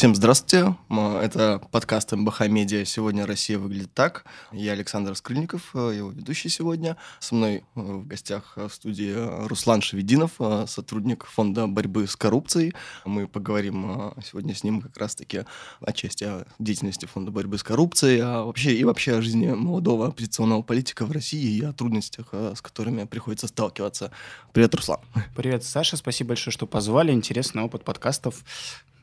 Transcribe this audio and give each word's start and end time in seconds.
Всем 0.00 0.14
здравствуйте. 0.14 0.78
Это 0.88 1.60
подкаст 1.72 2.12
МБХ 2.12 2.48
Медиа. 2.48 2.86
Сегодня 2.86 3.26
Россия 3.26 3.58
выглядит 3.58 3.92
так. 3.92 4.24
Я 4.50 4.72
Александр 4.72 5.14
Скрыльников, 5.14 5.72
э, 5.74 5.92
его 5.98 6.10
ведущий 6.10 6.48
сегодня. 6.48 6.96
Со 7.18 7.34
мной 7.34 7.56
э, 7.56 7.62
в 7.74 8.06
гостях 8.06 8.54
в 8.56 8.70
студии 8.70 9.14
Руслан 9.46 9.82
Шевединов, 9.82 10.36
э, 10.38 10.64
сотрудник 10.66 11.26
фонда 11.26 11.66
борьбы 11.66 12.06
с 12.06 12.16
коррупцией. 12.16 12.72
Мы 13.04 13.28
поговорим 13.28 14.14
сегодня 14.24 14.54
с 14.54 14.64
ним 14.64 14.80
как 14.80 14.96
раз-таки 14.96 15.44
отчасти 15.82 16.24
о 16.24 16.46
деятельности 16.58 17.04
фонда 17.04 17.30
борьбы 17.30 17.58
с 17.58 17.62
коррупцией, 17.62 18.20
а 18.20 18.44
вообще 18.44 18.72
и 18.72 18.84
вообще 18.84 19.18
о 19.18 19.20
жизни 19.20 19.48
молодого 19.48 20.06
оппозиционного 20.06 20.62
политика 20.62 21.04
в 21.04 21.12
России 21.12 21.58
и 21.58 21.62
о 21.62 21.74
трудностях, 21.74 22.28
с 22.32 22.62
которыми 22.62 23.04
приходится 23.04 23.48
сталкиваться. 23.48 24.12
Привет, 24.54 24.74
Руслан. 24.74 25.00
Привет, 25.36 25.62
Саша. 25.62 25.98
Спасибо 25.98 26.28
большое, 26.28 26.52
что 26.52 26.66
позвали. 26.66 27.12
Интересный 27.12 27.62
опыт 27.62 27.84
подкастов. 27.84 28.42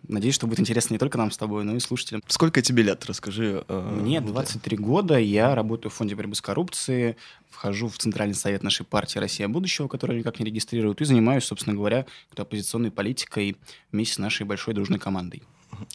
Надеюсь, 0.07 0.35
что 0.35 0.47
будет 0.47 0.59
интересно 0.59 0.93
не 0.93 0.99
только 0.99 1.17
нам 1.17 1.31
с 1.31 1.37
тобой, 1.37 1.63
но 1.63 1.75
и 1.75 1.79
слушателям. 1.79 2.23
Сколько 2.27 2.61
тебе 2.61 2.83
лет? 2.83 3.05
Расскажи. 3.05 3.63
Э, 3.67 3.91
Мне 4.01 4.21
23 4.21 4.77
года, 4.77 5.17
я 5.19 5.53
работаю 5.53 5.91
в 5.91 5.95
Фонде 5.95 6.15
борьбы 6.15 6.35
с 6.35 6.41
коррупцией, 6.41 7.17
вхожу 7.49 7.87
в 7.89 7.97
Центральный 7.97 8.35
совет 8.35 8.63
нашей 8.63 8.85
партии 8.85 9.19
«Россия 9.19 9.47
будущего», 9.47 9.87
который 9.87 10.19
никак 10.19 10.39
не 10.39 10.45
регистрируют, 10.45 11.01
и 11.01 11.05
занимаюсь, 11.05 11.43
собственно 11.43 11.75
говоря, 11.75 12.05
оппозиционной 12.35 12.91
политикой 12.91 13.57
вместе 13.91 14.15
с 14.15 14.17
нашей 14.19 14.45
большой 14.45 14.73
дружной 14.73 14.99
командой. 14.99 15.43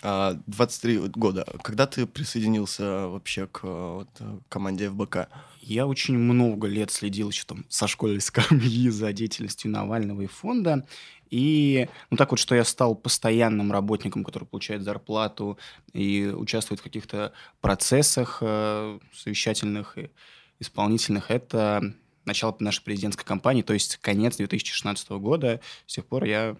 23 0.03 0.97
а, 0.99 1.09
года. 1.09 1.47
Когда 1.63 1.87
ты 1.87 2.07
присоединился 2.07 3.09
вообще 3.09 3.47
к 3.47 3.63
вот, 3.63 4.09
команде 4.49 4.91
ФБК? 4.91 5.29
Я 5.63 5.87
очень 5.87 6.19
много 6.19 6.67
лет 6.67 6.91
следил 6.91 7.31
еще 7.31 7.45
там 7.45 7.65
со 7.69 7.87
школьной 7.87 8.21
скамьи 8.21 8.91
за 8.91 9.13
деятельностью 9.13 9.71
Навального 9.71 10.23
и 10.23 10.27
фонда. 10.27 10.85
И 11.31 11.89
ну 12.11 12.17
так 12.17 12.33
вот, 12.33 12.41
что 12.41 12.55
я 12.55 12.65
стал 12.65 12.97
постоянным 12.97 13.71
работником, 13.71 14.25
который 14.25 14.45
получает 14.45 14.83
зарплату 14.83 15.59
и 15.93 16.27
участвует 16.27 16.81
в 16.81 16.83
каких-то 16.83 17.33
процессах 17.61 18.39
э, 18.41 18.99
совещательных 19.15 19.97
и 19.97 20.11
исполнительных, 20.59 21.31
это 21.31 21.95
начало 22.25 22.55
нашей 22.59 22.83
президентской 22.83 23.25
кампании, 23.25 23.63
то 23.63 23.73
есть 23.73 23.97
конец 23.97 24.37
2016 24.37 25.11
года. 25.11 25.61
С 25.87 25.95
тех 25.95 26.07
пор 26.07 26.25
я 26.25 26.57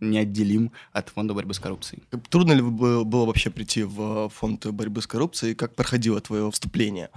неотделим 0.00 0.72
от 0.92 1.10
фонда 1.10 1.34
борьбы 1.34 1.54
с 1.54 1.58
коррупцией. 1.58 2.02
Трудно 2.30 2.52
ли 2.52 2.62
было 2.62 3.26
вообще 3.26 3.50
прийти 3.50 3.82
в 3.82 4.28
фонд 4.30 4.66
борьбы 4.66 5.02
с 5.02 5.06
коррупцией? 5.06 5.54
Как 5.54 5.74
проходило 5.74 6.20
твое 6.20 6.50
вступление? 6.50 7.10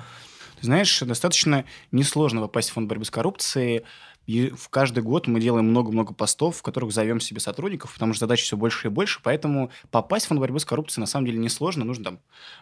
Ты 0.60 0.66
знаешь, 0.66 1.00
достаточно 1.02 1.66
несложно 1.92 2.42
попасть 2.42 2.70
в 2.70 2.74
фонд 2.74 2.88
борьбы 2.90 3.06
с 3.06 3.12
коррупцией. 3.12 3.84
И 4.28 4.50
в 4.50 4.70
каждый 4.70 5.02
год 5.02 5.28
мы 5.28 5.40
делаем 5.40 5.66
много-много 5.66 6.14
постов, 6.14 6.58
в 6.58 6.62
которых 6.62 6.92
зовем 6.92 7.20
себе 7.20 7.40
сотрудников, 7.40 7.94
потому 7.94 8.14
что 8.14 8.26
задач 8.26 8.44
все 8.44 8.58
больше 8.58 8.88
и 8.88 8.92
больше. 8.92 9.20
Поэтому 9.24 9.72
попасть 9.90 10.26
в 10.26 10.28
фонд 10.30 10.42
борьбы 10.42 10.60
с 10.60 10.66
коррупцией 10.66 11.02
на 11.02 11.08
самом 11.08 11.26
деле 11.26 11.40
несложно. 11.40 11.86
Нужно 11.86 12.04
там 12.04 12.20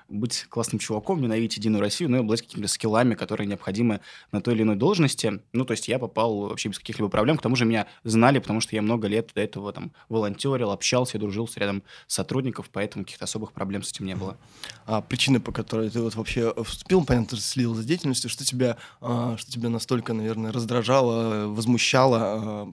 быть 0.08 0.46
классным 0.48 0.80
чуваком, 0.80 1.22
ненавидеть 1.22 1.58
Единую 1.58 1.82
Россию, 1.82 2.12
ну 2.12 2.18
и 2.18 2.20
обладать 2.20 2.46
какими-то 2.46 2.68
скиллами, 2.68 3.16
которые 3.16 3.48
необходимы 3.48 4.00
на 4.32 4.42
той 4.42 4.54
или 4.54 4.62
иной 4.62 4.76
должности. 4.76 5.42
Ну, 5.54 5.66
то 5.66 5.72
есть 5.72 5.88
я 5.88 5.98
попал 5.98 6.42
вообще 6.42 6.70
без 6.70 6.78
каких-либо 6.78 7.10
проблем. 7.10 7.38
К 7.38 7.42
тому 7.42 7.56
же 7.56 7.66
меня 7.66 7.88
знали, 8.04 8.40
потому 8.40 8.62
что 8.62 8.76
я 8.76 8.82
много 8.84 9.08
лет 9.08 9.32
до 9.34 9.42
этого 9.42 9.74
там 9.74 9.92
волонтерил, 10.08 10.72
общался, 10.72 11.18
рядом 11.18 11.84
с 12.08 12.14
сотрудников, 12.14 12.70
поэтому 12.72 13.06
каких-то 13.06 13.26
особых 13.26 13.54
проблем 13.54 13.82
с 13.82 13.90
этим 13.92 14.06
не 14.06 14.16
было. 14.16 14.38
А 14.86 15.02
причины, 15.02 15.40
по 15.40 15.52
которой 15.52 15.90
ты 15.90 16.00
вот 16.02 16.14
вообще 16.16 16.54
вступил, 16.64 17.04
понятно, 17.04 17.38
следил 17.38 17.74
за 17.74 17.84
деятельностью, 17.84 18.30
что 18.30 18.46
тебя, 18.46 18.78
а, 19.02 19.36
что 19.38 19.52
тебя 19.52 19.70
настолько, 19.70 20.14
наверное, 20.14 20.52
раздражало, 20.52 21.55
возмущало? 21.56 22.20
А, 22.22 22.72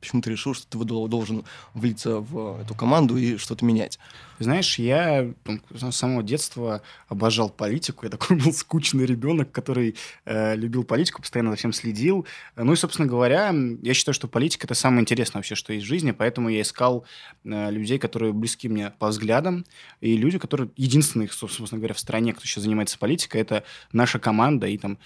почему 0.00 0.22
ты 0.22 0.30
решил, 0.30 0.54
что 0.54 0.66
ты 0.66 0.84
должен 0.84 1.44
влиться 1.74 2.20
в 2.20 2.60
эту 2.60 2.74
команду 2.74 3.16
и 3.16 3.36
что-то 3.36 3.64
менять? 3.64 3.98
Знаешь, 4.44 4.78
я 4.78 5.32
с 5.74 5.90
самого 5.90 6.22
детства 6.22 6.82
обожал 7.08 7.50
политику. 7.50 8.06
Я 8.06 8.10
такой 8.10 8.36
был 8.44 8.52
скучный 8.52 9.06
ребенок, 9.06 9.52
который 9.52 9.96
э, 10.24 10.56
любил 10.56 10.84
политику, 10.84 11.20
постоянно 11.20 11.50
за 11.50 11.56
всем 11.56 11.72
следил. 11.72 12.26
Ну 12.56 12.72
и, 12.72 12.76
собственно 12.76 13.06
говоря, 13.06 13.54
я 13.82 13.94
считаю, 13.94 14.14
что 14.14 14.28
политика 14.28 14.66
это 14.66 14.74
самое 14.74 15.02
интересное 15.02 15.38
вообще, 15.38 15.54
что 15.54 15.72
есть 15.72 15.84
в 15.84 15.88
жизни, 15.88 16.12
поэтому 16.12 16.48
я 16.48 16.62
искал 16.62 17.04
э, 17.44 17.70
людей, 17.70 17.98
которые 17.98 18.32
близки 18.32 18.68
мне 18.68 18.92
по 18.98 19.08
взглядам, 19.08 19.64
и 20.00 20.16
люди, 20.16 20.38
которые 20.38 20.70
единственные, 20.76 21.28
собственно 21.28 21.78
говоря, 21.78 21.94
в 21.94 22.00
стране, 22.00 22.32
кто 22.32 22.44
сейчас 22.44 22.64
занимается 22.64 22.98
политикой, 22.98 23.40
это 23.42 23.64
наша 23.92 24.18
команда 24.18 24.66
и 24.66 24.78
там 24.78 24.98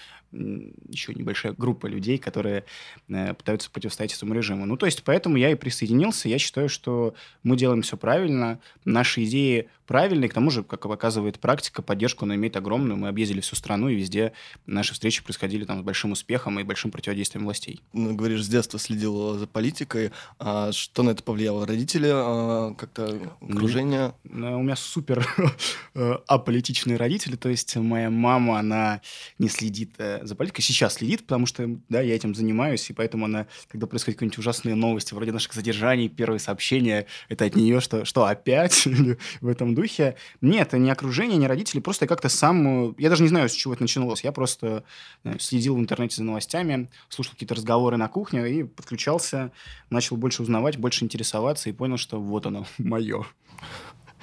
еще 0.88 1.14
небольшая 1.14 1.52
группа 1.52 1.86
людей, 1.86 2.18
которые 2.18 2.64
э, 3.08 3.34
пытаются 3.34 3.70
противостоять 3.70 4.14
этому 4.14 4.34
режиму. 4.34 4.66
Ну, 4.66 4.76
то 4.76 4.86
есть, 4.86 5.02
поэтому 5.04 5.36
я 5.36 5.50
и 5.50 5.54
присоединился. 5.54 6.28
Я 6.28 6.38
считаю, 6.38 6.68
что 6.68 7.14
мы 7.42 7.56
делаем 7.56 7.82
все 7.82 7.96
правильно. 7.96 8.60
Наши 8.84 9.23
идеи 9.24 9.68
правильные. 9.86 10.28
К 10.28 10.34
тому 10.34 10.50
же, 10.50 10.62
как 10.62 10.82
показывает 10.82 11.38
практика, 11.38 11.82
поддержку 11.82 12.24
она 12.24 12.34
имеет 12.34 12.56
огромную. 12.56 12.96
Мы 12.96 13.08
объездили 13.08 13.40
всю 13.40 13.56
страну, 13.56 13.88
и 13.88 13.94
везде 13.94 14.32
наши 14.66 14.94
встречи 14.94 15.22
происходили 15.22 15.64
там 15.64 15.80
с 15.80 15.82
большим 15.82 16.12
успехом 16.12 16.58
и 16.60 16.62
большим 16.62 16.90
противодействием 16.90 17.44
властей. 17.44 17.80
Ну, 17.92 18.14
говоришь, 18.14 18.44
с 18.44 18.48
детства 18.48 18.78
следил 18.78 19.38
за 19.38 19.46
политикой. 19.46 20.12
А 20.38 20.72
что 20.72 21.02
на 21.02 21.10
это 21.10 21.22
повлияло? 21.22 21.66
Родители? 21.66 22.10
А, 22.12 22.74
как-то 22.74 23.34
окружение? 23.40 24.14
Ну, 24.24 24.60
у 24.60 24.62
меня 24.62 24.76
супер 24.76 25.26
э, 25.94 26.16
аполитичные 26.26 26.96
родители. 26.96 27.36
То 27.36 27.48
есть 27.48 27.76
моя 27.76 28.10
мама, 28.10 28.58
она 28.58 29.00
не 29.38 29.48
следит 29.48 29.94
э, 29.98 30.24
за 30.24 30.34
политикой. 30.34 30.62
Сейчас 30.62 30.94
следит, 30.94 31.22
потому 31.22 31.46
что, 31.46 31.68
да, 31.88 32.00
я 32.00 32.14
этим 32.14 32.34
занимаюсь, 32.34 32.88
и 32.90 32.92
поэтому 32.92 33.26
она, 33.26 33.46
когда 33.68 33.86
происходят 33.86 34.18
какие-нибудь 34.18 34.38
ужасные 34.38 34.74
новости, 34.74 35.14
вроде 35.14 35.32
наших 35.32 35.54
задержаний, 35.54 36.08
первые 36.08 36.38
сообщения, 36.38 37.06
это 37.28 37.44
от 37.44 37.56
нее, 37.56 37.80
что, 37.80 38.04
что 38.04 38.24
опять 38.24 38.86
в 39.40 39.48
этом 39.48 39.73
духе. 39.74 40.16
Нет, 40.40 40.72
не 40.72 40.90
окружение, 40.90 41.36
не 41.36 41.46
родители, 41.46 41.80
просто 41.80 42.04
я 42.04 42.08
как-то 42.08 42.28
сам... 42.28 42.94
Я 42.98 43.10
даже 43.10 43.22
не 43.22 43.28
знаю, 43.28 43.48
с 43.48 43.52
чего 43.52 43.74
это 43.74 43.82
начиналось. 43.82 44.24
Я 44.24 44.32
просто 44.32 44.84
знаю, 45.22 45.40
следил 45.40 45.76
в 45.76 45.80
интернете 45.80 46.16
за 46.16 46.24
новостями, 46.24 46.88
слушал 47.08 47.32
какие-то 47.32 47.54
разговоры 47.54 47.96
на 47.96 48.08
кухне 48.08 48.48
и 48.48 48.62
подключался, 48.64 49.52
начал 49.90 50.16
больше 50.16 50.42
узнавать, 50.42 50.76
больше 50.76 51.04
интересоваться 51.04 51.68
и 51.68 51.72
понял, 51.72 51.96
что 51.96 52.20
вот 52.20 52.46
оно, 52.46 52.66
мое. 52.78 53.26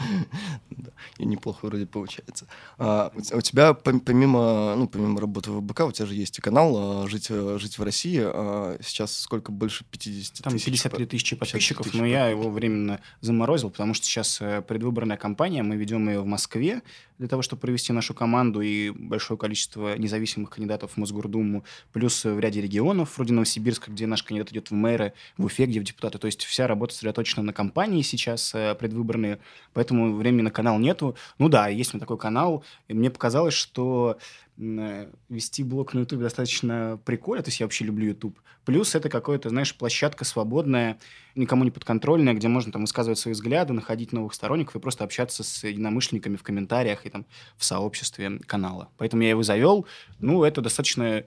И 1.17 1.25
неплохо 1.25 1.65
вроде 1.65 1.85
получается. 1.85 2.47
А, 2.77 3.11
у 3.33 3.41
тебя 3.41 3.73
помимо, 3.73 4.75
ну, 4.75 4.87
помимо 4.87 5.19
работы 5.19 5.51
в 5.51 5.61
БК, 5.61 5.85
у 5.85 5.91
тебя 5.91 6.05
же 6.05 6.15
есть 6.15 6.37
и 6.37 6.41
канал 6.41 7.03
а, 7.03 7.07
«Жить, 7.07 7.27
жить 7.27 7.77
в 7.77 7.83
России». 7.83 8.21
А 8.23 8.77
сейчас 8.81 9.17
сколько? 9.17 9.51
Больше 9.51 9.85
50 9.91 10.43
Там 10.43 10.53
тысяч? 10.53 10.65
53 10.65 11.05
тысячи 11.05 11.35
подписчиков, 11.35 11.85
тысяч 11.87 11.99
но 11.99 12.05
я 12.05 12.27
его 12.27 12.49
временно 12.49 12.99
заморозил, 13.21 13.69
потому 13.69 13.93
что 13.93 14.05
сейчас 14.05 14.41
э, 14.41 14.61
предвыборная 14.61 15.17
кампания, 15.17 15.63
мы 15.63 15.75
ведем 15.75 16.07
ее 16.09 16.21
в 16.21 16.25
Москве 16.25 16.81
для 17.21 17.27
того, 17.27 17.43
чтобы 17.43 17.59
провести 17.59 17.93
нашу 17.93 18.15
команду 18.15 18.61
и 18.61 18.89
большое 18.89 19.37
количество 19.37 19.95
независимых 19.95 20.49
кандидатов 20.49 20.93
в 20.93 20.97
Мосгордуму, 20.97 21.63
плюс 21.93 22.25
в 22.25 22.39
ряде 22.39 22.61
регионов, 22.61 23.15
вроде 23.15 23.31
Новосибирска, 23.33 23.91
где 23.91 24.07
наш 24.07 24.23
кандидат 24.23 24.51
идет 24.51 24.71
в 24.71 24.73
мэры, 24.73 25.13
в 25.37 25.45
Уфе, 25.45 25.67
где 25.67 25.79
в 25.79 25.83
депутаты. 25.83 26.17
То 26.17 26.25
есть 26.25 26.43
вся 26.43 26.65
работа 26.65 26.95
сосредоточена 26.95 27.43
на 27.43 27.53
кампании 27.53 28.01
сейчас 28.01 28.55
э, 28.55 28.73
предвыборные, 28.73 29.37
поэтому 29.73 30.15
времени 30.15 30.41
на 30.41 30.49
канал 30.49 30.79
нету. 30.79 31.15
Ну 31.37 31.47
да, 31.47 31.67
есть 31.67 31.93
меня 31.93 31.99
такой 31.99 32.17
канал, 32.17 32.63
и 32.87 32.95
мне 32.95 33.11
показалось, 33.11 33.53
что 33.53 34.17
вести 34.57 35.63
блог 35.63 35.93
на 35.93 35.99
YouTube 35.99 36.21
достаточно 36.21 36.99
прикольно, 37.03 37.43
то 37.43 37.49
есть 37.49 37.59
я 37.59 37.65
вообще 37.65 37.85
люблю 37.85 38.07
YouTube. 38.07 38.39
Плюс 38.65 38.93
это 38.93 39.09
какая-то, 39.09 39.49
знаешь, 39.49 39.75
площадка 39.75 40.23
свободная, 40.23 40.99
никому 41.35 41.63
не 41.63 41.71
подконтрольная, 41.71 42.33
где 42.33 42.47
можно 42.47 42.71
там 42.71 42.81
высказывать 42.81 43.17
свои 43.17 43.33
взгляды, 43.33 43.73
находить 43.73 44.11
новых 44.11 44.33
сторонников 44.33 44.75
и 44.75 44.79
просто 44.79 45.03
общаться 45.03 45.43
с 45.43 45.63
единомышленниками 45.63 46.35
в 46.35 46.43
комментариях 46.43 47.05
и 47.05 47.09
там 47.09 47.25
в 47.57 47.65
сообществе 47.65 48.39
канала. 48.45 48.89
Поэтому 48.97 49.23
я 49.23 49.29
его 49.29 49.41
завел. 49.41 49.87
Ну, 50.19 50.43
это 50.43 50.61
достаточно 50.61 51.23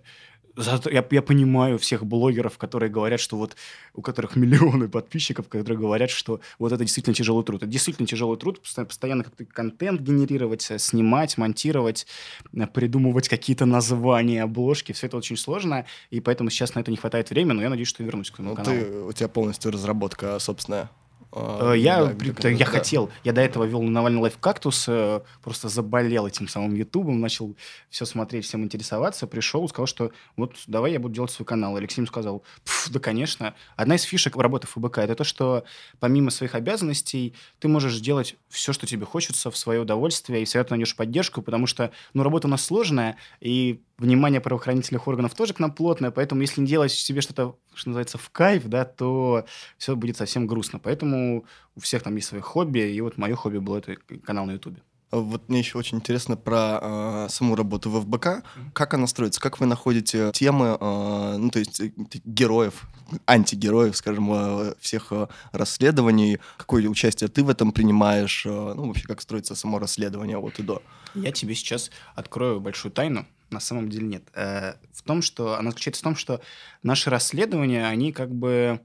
я, 0.56 1.04
я 1.10 1.22
понимаю 1.22 1.78
всех 1.78 2.04
блогеров, 2.04 2.58
которые 2.58 2.90
говорят, 2.90 3.20
что 3.20 3.36
вот 3.36 3.56
у 3.94 4.02
которых 4.02 4.36
миллионы 4.36 4.88
подписчиков, 4.88 5.48
которые 5.48 5.78
говорят, 5.78 6.10
что 6.10 6.40
вот 6.58 6.72
это 6.72 6.84
действительно 6.84 7.14
тяжелый 7.14 7.44
труд. 7.44 7.62
Это 7.62 7.70
действительно 7.70 8.06
тяжелый 8.06 8.38
труд, 8.38 8.60
постоянно 8.60 9.24
как-то 9.24 9.44
контент 9.44 10.00
генерировать, 10.00 10.70
э, 10.70 10.78
снимать, 10.78 11.36
монтировать, 11.38 12.06
э, 12.52 12.66
придумывать 12.66 13.28
какие-то 13.28 13.66
названия, 13.66 14.42
обложки. 14.42 14.92
Все 14.92 15.06
это 15.06 15.16
очень 15.16 15.36
сложно, 15.36 15.86
и 16.10 16.20
поэтому 16.20 16.50
сейчас 16.50 16.74
на 16.74 16.80
это 16.80 16.90
не 16.90 16.96
хватает 16.96 17.30
времени, 17.30 17.56
но 17.56 17.62
я 17.62 17.70
надеюсь, 17.70 17.88
что 17.88 18.02
вернусь 18.02 18.30
к 18.30 18.36
своему 18.36 18.54
ну, 18.54 18.56
каналу. 18.56 18.76
Ты, 18.78 19.02
у 19.02 19.12
тебя 19.12 19.28
полностью 19.28 19.72
разработка 19.72 20.38
собственная 20.38 20.90
э, 21.34 21.75
я, 21.76 22.04
да, 22.04 22.10
при, 22.10 22.52
я 22.52 22.58
да. 22.58 22.64
хотел, 22.64 23.10
я 23.25 23.32
до 23.32 23.40
этого 23.40 23.64
вел 23.64 23.82
Навальный 23.82 24.20
лайф 24.20 24.38
кактус, 24.38 24.86
э, 24.88 25.20
просто 25.42 25.69
заболел 25.69 26.26
этим 26.26 26.48
самым 26.48 26.75
Ютубом, 26.75 27.20
начал 27.20 27.56
все 27.90 28.04
смотреть, 28.04 28.44
всем 28.44 28.64
интересоваться, 28.64 29.26
пришел, 29.26 29.69
сказал, 29.69 29.86
что 29.86 30.12
вот 30.36 30.56
давай 30.66 30.92
я 30.92 31.00
буду 31.00 31.14
делать 31.14 31.31
свой 31.31 31.46
канал. 31.46 31.76
Алексей 31.76 32.00
ему 32.00 32.06
сказал, 32.06 32.42
да, 32.90 33.00
конечно. 33.00 33.54
Одна 33.76 33.96
из 33.96 34.02
фишек 34.02 34.36
работы 34.36 34.66
ФБК 34.66 34.98
это 34.98 35.14
то, 35.14 35.25
что 35.25 35.64
помимо 36.00 36.31
своих 36.31 36.54
обязанностей 36.54 37.34
ты 37.58 37.69
можешь 37.69 37.98
делать 38.00 38.37
все, 38.48 38.72
что 38.72 38.87
тебе 38.87 39.06
хочется 39.06 39.50
в 39.50 39.56
свое 39.56 39.80
удовольствие, 39.80 40.42
и 40.42 40.44
всегда 40.44 40.66
найдешь 40.70 40.96
поддержку, 40.96 41.42
потому 41.42 41.66
что, 41.66 41.90
ну, 42.12 42.22
работа 42.22 42.46
у 42.46 42.50
нас 42.50 42.64
сложная, 42.64 43.16
и 43.40 43.82
внимание 44.04 44.40
правоохранительных 44.40 45.08
органов 45.08 45.34
тоже 45.34 45.54
к 45.54 45.58
нам 45.58 45.72
плотное, 45.72 46.10
поэтому 46.10 46.40
если 46.42 46.60
не 46.60 46.66
делать 46.66 46.92
себе 46.92 47.20
что-то, 47.20 47.56
что 47.74 47.88
называется, 47.88 48.18
в 48.18 48.30
кайф, 48.30 48.64
да, 48.66 48.84
то 48.84 49.44
все 49.78 49.96
будет 49.96 50.16
совсем 50.16 50.46
грустно. 50.46 50.78
Поэтому 50.78 51.44
у 51.74 51.80
всех 51.80 52.02
там 52.02 52.14
есть 52.16 52.28
свои 52.28 52.40
хобби, 52.40 52.80
и 52.80 53.00
вот 53.00 53.18
мое 53.18 53.34
хобби 53.34 53.58
было 53.58 53.78
это 53.78 53.96
канал 54.24 54.46
на 54.46 54.52
Ютубе. 54.52 54.82
Вот 55.14 55.48
мне 55.48 55.60
еще 55.60 55.78
очень 55.78 55.98
интересно 55.98 56.36
про 56.36 56.80
э, 56.82 57.26
саму 57.30 57.54
работу 57.54 57.88
в 57.88 58.00
ФБК. 58.00 58.42
Как 58.72 58.94
она 58.94 59.06
строится? 59.06 59.40
Как 59.40 59.60
вы 59.60 59.66
находите 59.66 60.32
темы, 60.32 60.76
э, 60.80 61.36
ну, 61.38 61.50
то 61.50 61.60
есть 61.60 61.80
э, 61.80 61.92
героев, 62.24 62.88
антигероев, 63.26 63.96
скажем, 63.96 64.32
э, 64.32 64.74
всех 64.80 65.12
э, 65.12 65.28
расследований? 65.52 66.38
Какое 66.56 66.88
участие 66.88 67.28
ты 67.28 67.44
в 67.44 67.48
этом 67.48 67.70
принимаешь? 67.70 68.44
Э, 68.44 68.72
ну, 68.74 68.88
вообще, 68.88 69.06
как 69.06 69.20
строится 69.20 69.54
само 69.54 69.78
расследование 69.78 70.36
от 70.36 70.58
и 70.58 70.64
до? 70.64 70.82
Я 71.14 71.30
тебе 71.30 71.54
сейчас 71.54 71.92
открою 72.16 72.60
большую 72.60 72.90
тайну. 72.90 73.24
На 73.54 73.60
самом 73.60 73.88
деле 73.88 74.08
нет. 74.08 74.24
Э, 74.34 74.74
в 74.92 75.02
том, 75.02 75.22
что 75.22 75.56
она 75.56 75.70
заключается 75.70 76.00
в 76.00 76.04
том, 76.04 76.16
что 76.16 76.40
наши 76.82 77.08
расследования, 77.08 77.86
они 77.86 78.12
как 78.12 78.34
бы 78.34 78.80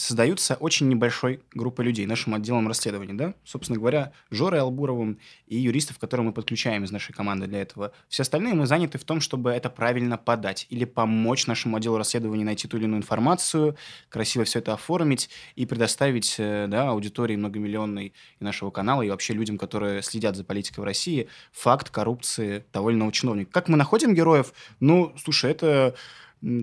создаются 0.00 0.54
очень 0.54 0.88
небольшой 0.88 1.40
группой 1.52 1.84
людей, 1.84 2.06
нашим 2.06 2.34
отделом 2.34 2.66
расследований, 2.68 3.12
да, 3.12 3.34
собственно 3.44 3.78
говоря, 3.78 4.12
Жорой 4.30 4.60
Албуровым 4.60 5.18
и 5.46 5.58
юристов, 5.58 5.98
которые 5.98 6.26
мы 6.26 6.32
подключаем 6.32 6.84
из 6.84 6.90
нашей 6.90 7.12
команды 7.12 7.46
для 7.46 7.60
этого. 7.60 7.92
Все 8.08 8.22
остальные 8.22 8.54
мы 8.54 8.66
заняты 8.66 8.96
в 8.96 9.04
том, 9.04 9.20
чтобы 9.20 9.50
это 9.50 9.68
правильно 9.68 10.16
подать 10.16 10.66
или 10.70 10.86
помочь 10.86 11.46
нашему 11.46 11.76
отделу 11.76 11.98
расследований 11.98 12.44
найти 12.44 12.66
ту 12.66 12.78
или 12.78 12.84
иную 12.84 12.98
информацию, 12.98 13.76
красиво 14.08 14.44
все 14.44 14.60
это 14.60 14.72
оформить 14.72 15.28
и 15.54 15.66
предоставить 15.66 16.36
э, 16.38 16.66
да, 16.66 16.88
аудитории 16.88 17.36
многомиллионной 17.36 18.14
и 18.40 18.44
нашего 18.44 18.70
канала, 18.70 19.02
и 19.02 19.10
вообще 19.10 19.34
людям, 19.34 19.58
которые 19.58 20.02
следят 20.02 20.34
за 20.34 20.44
политикой 20.44 20.80
в 20.80 20.84
России, 20.84 21.28
факт 21.52 21.90
коррупции 21.90 22.64
того 22.72 22.88
или 22.90 22.96
иного 22.96 23.12
чиновника. 23.12 23.50
Как 23.52 23.68
мы 23.68 23.76
находим 23.76 24.14
героев? 24.14 24.54
Ну, 24.80 25.12
слушай, 25.18 25.50
это 25.50 25.94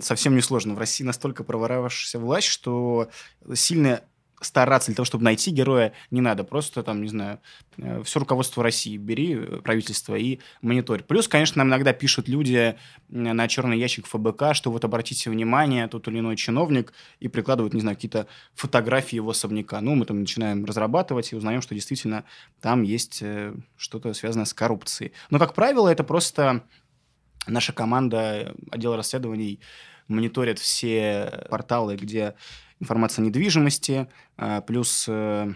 совсем 0.02 0.36
не 0.36 0.42
сложно. 0.42 0.74
В 0.74 0.80
России 0.80 1.04
настолько 1.04 1.44
проворовавшаяся 1.44 2.20
власть, 2.20 2.48
что 2.48 3.10
сильно 3.54 4.02
стараться 4.40 4.92
для 4.92 4.96
того, 4.96 5.06
чтобы 5.06 5.24
найти 5.24 5.52
героя, 5.52 5.94
не 6.12 6.22
надо. 6.22 6.44
Просто 6.44 6.84
там, 6.84 7.02
не 7.02 7.08
знаю, 7.08 7.40
э, 7.78 8.04
все 8.04 8.20
руководство 8.20 8.64
России 8.64 8.98
бери, 8.98 9.36
э, 9.36 9.62
правительство, 9.64 10.16
и 10.16 10.40
мониторь. 10.62 11.04
Плюс, 11.04 11.28
конечно, 11.28 11.60
нам 11.60 11.70
иногда 11.70 11.94
пишут 11.94 12.28
люди 12.28 12.78
на 13.10 13.48
черный 13.48 13.80
ящик 13.80 14.06
ФБК, 14.06 14.54
что 14.54 14.72
вот 14.72 14.86
обратите 14.86 15.30
внимание, 15.30 15.88
тот 15.88 16.08
или 16.08 16.20
иной 16.20 16.36
чиновник, 16.36 16.94
и 17.20 17.28
прикладывают, 17.28 17.74
не 17.74 17.82
знаю, 17.82 17.96
какие-то 17.96 18.28
фотографии 18.54 19.16
его 19.16 19.32
особняка. 19.32 19.82
Ну, 19.82 19.96
мы 19.96 20.06
там 20.06 20.20
начинаем 20.20 20.66
разрабатывать 20.66 21.34
и 21.34 21.36
узнаем, 21.36 21.62
что 21.62 21.74
действительно 21.74 22.24
там 22.62 22.84
есть 22.84 23.20
э, 23.22 23.56
что-то 23.76 24.14
связанное 24.14 24.46
с 24.46 24.54
коррупцией. 24.54 25.14
Но, 25.32 25.40
как 25.40 25.56
правило, 25.56 25.88
это 25.88 26.04
просто 26.04 26.64
Наша 27.48 27.74
команда 27.74 28.56
отдела 28.72 28.98
расследований 28.98 29.60
мониторит 30.08 30.60
все 30.60 31.46
порталы, 31.50 31.96
где 31.96 32.36
информация 32.80 33.24
о 33.24 33.26
недвижимости, 33.26 34.08
а, 34.38 34.62
плюс 34.62 35.06
э, 35.08 35.52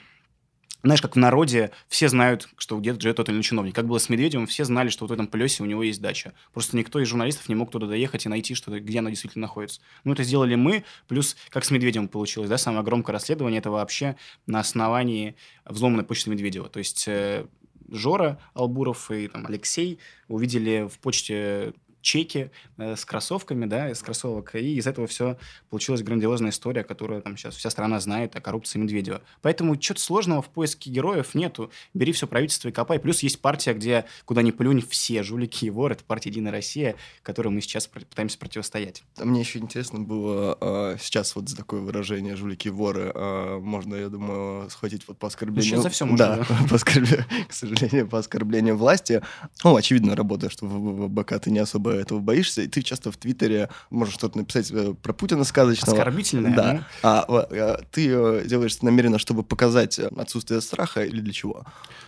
знаешь, 0.84 1.02
как 1.02 1.16
в 1.16 1.20
народе 1.20 1.72
все 1.88 2.10
знают, 2.10 2.50
что 2.58 2.80
где-то 2.80 3.00
живет 3.00 3.18
тот 3.18 3.30
или 3.30 3.36
иной 3.36 3.44
чиновник. 3.44 3.76
Как 3.76 3.86
было 3.86 4.00
с 4.00 4.10
Медведевым, 4.10 4.48
все 4.48 4.66
знали, 4.66 4.90
что 4.90 5.04
вот 5.04 5.12
в 5.12 5.14
этом 5.14 5.28
плесе 5.28 5.62
у 5.62 5.68
него 5.68 5.84
есть 5.84 6.02
дача. 6.02 6.34
Просто 6.54 6.76
никто 6.76 7.00
из 7.00 7.08
журналистов 7.08 7.50
не 7.50 7.56
мог 7.56 7.70
туда 7.70 7.86
доехать 7.86 8.26
и 8.26 8.30
найти, 8.30 8.56
что, 8.56 8.78
где 8.80 9.00
она 9.00 9.12
действительно 9.12 9.44
находится. 9.44 9.82
Ну, 10.04 10.14
это 10.14 10.24
сделали 10.24 10.56
мы, 10.56 10.84
плюс 11.08 11.38
как 11.50 11.66
с 11.66 11.72
Медведевым 11.72 12.08
получилось, 12.08 12.50
да, 12.50 12.58
самое 12.58 12.84
громкое 12.84 13.14
расследование, 13.14 13.60
это 13.60 13.70
вообще 13.70 14.16
на 14.48 14.60
основании 14.60 15.36
взломанной 15.66 16.04
почты 16.04 16.32
Медведева. 16.32 16.68
То 16.68 16.80
есть 16.80 17.08
э, 17.08 17.46
Жора 17.92 18.40
Албуров 18.54 19.12
и 19.12 19.28
там, 19.28 19.46
Алексей 19.46 20.00
увидели 20.28 20.88
в 20.90 20.98
почте 21.00 21.74
чеки 22.02 22.52
э, 22.78 22.96
с 22.96 23.06
кроссовками, 23.06 23.66
да, 23.66 23.90
из 23.90 24.02
кроссовок, 24.02 24.56
и 24.56 24.76
из 24.76 24.88
этого 24.88 25.08
все 25.08 25.38
получилась 25.70 26.04
грандиозная 26.04 26.52
история, 26.52 26.84
которую 26.84 27.22
там 27.22 27.38
сейчас 27.38 27.56
вся 27.56 27.70
страна 27.70 28.00
знает 28.00 28.36
о 28.36 28.42
коррупции 28.42 28.80
Медведева. 28.80 29.22
Поэтому 29.42 29.76
чего-то 29.76 30.02
сложного 30.02 30.42
в 30.42 30.50
поиске 30.50 30.90
героев 30.90 31.34
нету. 31.36 31.72
Бери 31.94 32.12
все 32.12 32.28
правительство 32.28 32.70
и 32.70 32.72
копай. 32.72 33.00
Плюс 33.00 33.24
есть 33.24 33.40
партия, 33.42 33.74
где 33.74 34.06
куда 34.26 34.42
ни 34.42 34.52
плюнь, 34.52 34.82
все 34.88 35.24
жулики 35.24 35.66
и 35.66 35.70
воры. 35.70 35.96
Это 35.96 36.04
партия 36.04 36.30
«Единая 36.30 36.52
Россия», 36.52 36.96
которой 37.24 37.50
мы 37.50 37.62
сейчас 37.62 37.88
пытаемся 37.88 38.38
противостоять. 38.38 39.04
Мне 39.18 39.42
еще 39.42 39.60
интересно 39.60 40.00
было 40.00 40.58
э, 40.62 40.98
сейчас 41.00 41.36
вот 41.36 41.50
за 41.50 41.56
такое 41.56 41.82
выражение 41.82 42.36
«жулики 42.36 42.68
и 42.68 42.72
воры» 42.72 43.12
э, 43.14 43.60
можно, 43.60 43.96
я 43.96 44.10
думаю, 44.10 44.70
схватить 44.70 45.08
вот 45.08 45.18
по 45.18 45.28
оскорблению... 45.28 45.72
Сейчас 45.72 45.84
за 45.84 45.90
все 45.90 46.06
можно, 46.06 46.46
да. 46.48 46.68
по 46.70 46.76
оскорблению, 46.76 47.26
к 47.48 47.54
сожалению, 47.54 48.08
по 48.08 48.20
оскорблению 48.20 48.78
власти. 48.78 49.22
Ну, 49.64 49.76
очевидно, 49.76 50.16
работаешь 50.16 50.52
что 50.52 50.66
в 50.66 51.10
БК 51.10 51.40
ты 51.40 51.50
не 51.50 51.60
особо 51.60 51.91
этого 51.94 52.20
боишься, 52.20 52.62
и 52.62 52.68
ты 52.68 52.82
часто 52.82 53.12
в 53.12 53.18
Твиттере 53.18 53.70
можешь 53.90 54.14
что-то 54.14 54.38
написать 54.38 54.72
э, 54.72 54.94
про 55.02 55.14
Путина 55.14 55.44
сказочного. 55.44 55.98
Оскорбительное. 55.98 56.56
Да. 56.56 56.74
Ну. 56.74 56.84
А, 57.04 57.26
а 57.28 57.82
ты 57.92 58.10
э, 58.10 58.44
делаешь 58.46 58.76
это 58.76 58.86
намеренно, 58.86 59.20
чтобы 59.20 59.44
показать 59.44 60.00
отсутствие 60.00 60.62
страха 60.62 61.04
или 61.04 61.20
для 61.22 61.34
чего? 61.34 61.66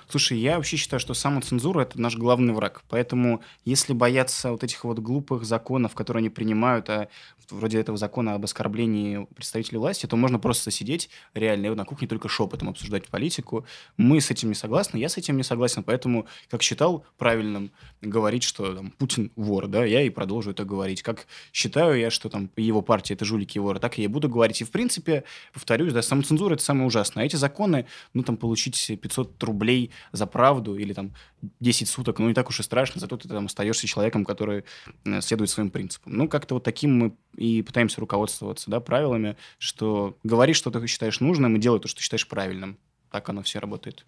Слушай, 0.09 0.37
я 0.37 0.57
вообще 0.57 0.77
считаю, 0.77 0.99
что 0.99 1.13
самоцензура— 1.13 1.81
это 1.81 1.99
наш 1.99 2.15
главный 2.15 2.53
враг. 2.53 2.83
Поэтому 2.89 3.41
если 3.65 3.93
бояться 3.93 4.51
вот 4.51 4.63
этих 4.63 4.83
вот 4.83 4.99
глупых 4.99 5.43
законов, 5.43 5.95
которые 5.95 6.19
они 6.21 6.29
принимают, 6.29 6.89
а 6.89 7.07
вроде 7.49 7.79
этого 7.79 7.97
закона 7.97 8.35
об 8.35 8.43
оскорблении 8.43 9.27
представителей 9.35 9.77
власти, 9.77 10.05
то 10.05 10.15
можно 10.15 10.39
просто 10.39 10.71
сидеть 10.71 11.09
реально 11.33 11.75
на 11.75 11.85
кухне 11.85 12.07
только 12.07 12.29
шепотом 12.29 12.69
обсуждать 12.69 13.07
политику. 13.07 13.65
Мы 13.97 14.21
с 14.21 14.31
этим 14.31 14.49
не 14.49 14.55
согласны, 14.55 14.97
я 14.97 15.09
с 15.09 15.17
этим 15.17 15.37
не 15.37 15.43
согласен, 15.43 15.83
поэтому, 15.83 16.27
как 16.49 16.61
считал 16.61 17.05
правильным 17.17 17.71
говорить, 18.01 18.43
что 18.43 18.73
там, 18.73 18.91
Путин 18.91 19.31
вор, 19.35 19.67
да, 19.73 19.83
я 19.83 20.03
и 20.03 20.09
продолжу 20.11 20.51
это 20.51 20.65
говорить. 20.65 21.01
Как 21.01 21.25
считаю 21.51 21.99
я, 21.99 22.11
что 22.11 22.29
там 22.29 22.49
его 22.55 22.83
партия 22.83 23.15
это 23.15 23.25
жулики 23.25 23.57
и 23.57 23.59
воры, 23.59 23.79
так 23.79 23.97
я 23.97 24.03
и 24.03 24.07
буду 24.07 24.29
говорить. 24.29 24.61
И, 24.61 24.63
в 24.63 24.69
принципе, 24.69 25.23
повторюсь, 25.51 25.93
да, 25.93 26.03
самоцензура 26.03 26.53
это 26.53 26.63
самое 26.63 26.85
ужасное. 26.85 27.23
А 27.23 27.25
эти 27.25 27.37
законы, 27.37 27.87
ну, 28.13 28.21
там, 28.21 28.37
получить 28.37 28.99
500 29.01 29.41
рублей 29.43 29.89
за 30.11 30.27
правду 30.27 30.75
или 30.77 30.93
там 30.93 31.13
10 31.59 31.89
суток, 31.89 32.19
ну, 32.19 32.27
не 32.27 32.35
так 32.35 32.49
уж 32.49 32.59
и 32.59 32.63
страшно, 32.63 33.01
зато 33.01 33.17
ты 33.17 33.27
там 33.27 33.47
остаешься 33.47 33.87
человеком, 33.87 34.25
который 34.25 34.63
э, 35.05 35.21
следует 35.21 35.49
своим 35.49 35.71
принципам. 35.71 36.13
Ну, 36.15 36.29
как-то 36.29 36.53
вот 36.53 36.63
таким 36.63 36.95
мы 36.95 37.15
и 37.35 37.63
пытаемся 37.63 37.99
руководствоваться, 37.99 38.69
да, 38.69 38.79
правилами, 38.79 39.37
что 39.57 40.15
говори, 40.23 40.53
что 40.53 40.69
ты 40.69 40.85
считаешь 40.85 41.19
нужным, 41.19 41.55
и 41.55 41.59
делай 41.59 41.79
то, 41.79 41.87
что 41.87 41.99
считаешь 41.99 42.27
правильным. 42.27 42.77
Так 43.09 43.27
оно 43.29 43.41
все 43.41 43.57
работает. 43.59 44.05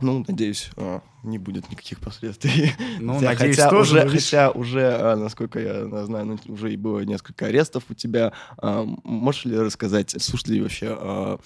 Ну, 0.00 0.24
надеюсь, 0.26 0.70
а, 0.76 1.00
не 1.22 1.38
будет 1.38 1.70
никаких 1.70 2.00
последствий. 2.00 2.72
Ну, 2.98 3.14
хотя, 3.14 3.26
надеюсь, 3.32 3.56
хотя 3.56 3.70
тоже. 3.70 4.04
Уже, 4.04 4.08
хотя 4.08 4.50
уже, 4.50 4.96
а, 5.00 5.16
насколько 5.16 5.60
я 5.60 6.06
знаю, 6.06 6.26
ну, 6.26 6.38
уже 6.52 6.72
и 6.72 6.76
было 6.76 7.00
несколько 7.00 7.46
арестов 7.46 7.84
у 7.88 7.94
тебя. 7.94 8.32
А, 8.58 8.84
можешь 9.04 9.44
ли 9.44 9.56
рассказать, 9.58 10.14
слушали 10.20 10.54
ли 10.54 10.62
вообще 10.62 11.38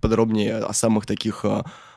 подробнее 0.00 0.56
о 0.56 0.72
самых 0.72 1.06
таких 1.06 1.44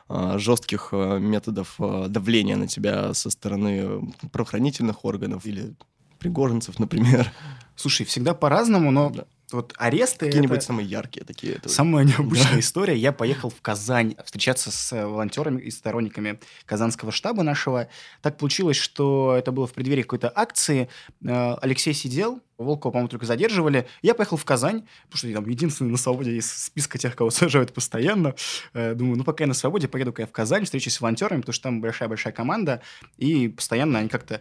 жестких 0.08 0.92
методов 0.92 1.76
давления 1.78 2.56
на 2.56 2.66
тебя 2.66 3.14
со 3.14 3.30
стороны 3.30 4.12
правоохранительных 4.32 5.04
органов 5.04 5.46
или 5.46 5.74
пригожинцев, 6.18 6.78
например? 6.78 7.30
Слушай, 7.76 8.04
всегда 8.06 8.34
по-разному, 8.34 8.90
но 8.90 9.10
да 9.10 9.24
вот 9.52 9.74
аресты... 9.76 10.26
Какие-нибудь 10.26 10.58
это... 10.58 10.66
самые 10.66 10.86
яркие 10.86 11.24
такие. 11.24 11.54
Это... 11.54 11.68
Самая 11.68 12.04
необычная 12.04 12.60
история. 12.60 12.96
Я 12.96 13.12
поехал 13.12 13.50
в 13.50 13.60
Казань 13.60 14.16
встречаться 14.24 14.70
с 14.70 14.92
э, 14.92 15.06
волонтерами 15.06 15.60
и 15.60 15.70
сторонниками 15.70 16.40
казанского 16.64 17.12
штаба 17.12 17.42
нашего. 17.42 17.88
Так 18.20 18.38
получилось, 18.38 18.76
что 18.76 19.34
это 19.38 19.52
было 19.52 19.66
в 19.66 19.72
преддверии 19.72 20.02
какой-то 20.02 20.32
акции. 20.34 20.88
Э, 21.24 21.54
Алексей 21.60 21.94
сидел, 21.94 22.40
Волкова, 22.62 22.92
по-моему, 22.92 23.08
только 23.08 23.26
задерживали. 23.26 23.86
Я 24.02 24.14
поехал 24.14 24.36
в 24.36 24.44
Казань, 24.44 24.86
потому 25.04 25.18
что 25.18 25.28
я 25.28 25.36
там 25.36 25.48
единственный 25.48 25.90
на 25.90 25.96
свободе 25.96 26.36
из 26.36 26.50
списка 26.50 26.98
тех, 26.98 27.16
кого 27.16 27.30
сажают 27.42 27.72
постоянно. 27.72 28.34
Э, 28.72 28.94
думаю, 28.94 29.18
ну, 29.18 29.24
пока 29.24 29.44
я 29.44 29.48
на 29.48 29.54
свободе, 29.54 29.88
поеду-ка 29.88 30.22
я 30.22 30.26
в 30.26 30.32
Казань, 30.32 30.64
встречусь 30.64 30.94
с 30.94 31.00
волонтерами, 31.00 31.40
потому 31.40 31.54
что 31.54 31.64
там 31.64 31.80
большая-большая 31.80 32.32
команда, 32.32 32.82
и 33.18 33.48
постоянно 33.48 33.98
они 33.98 34.08
как-то, 34.08 34.40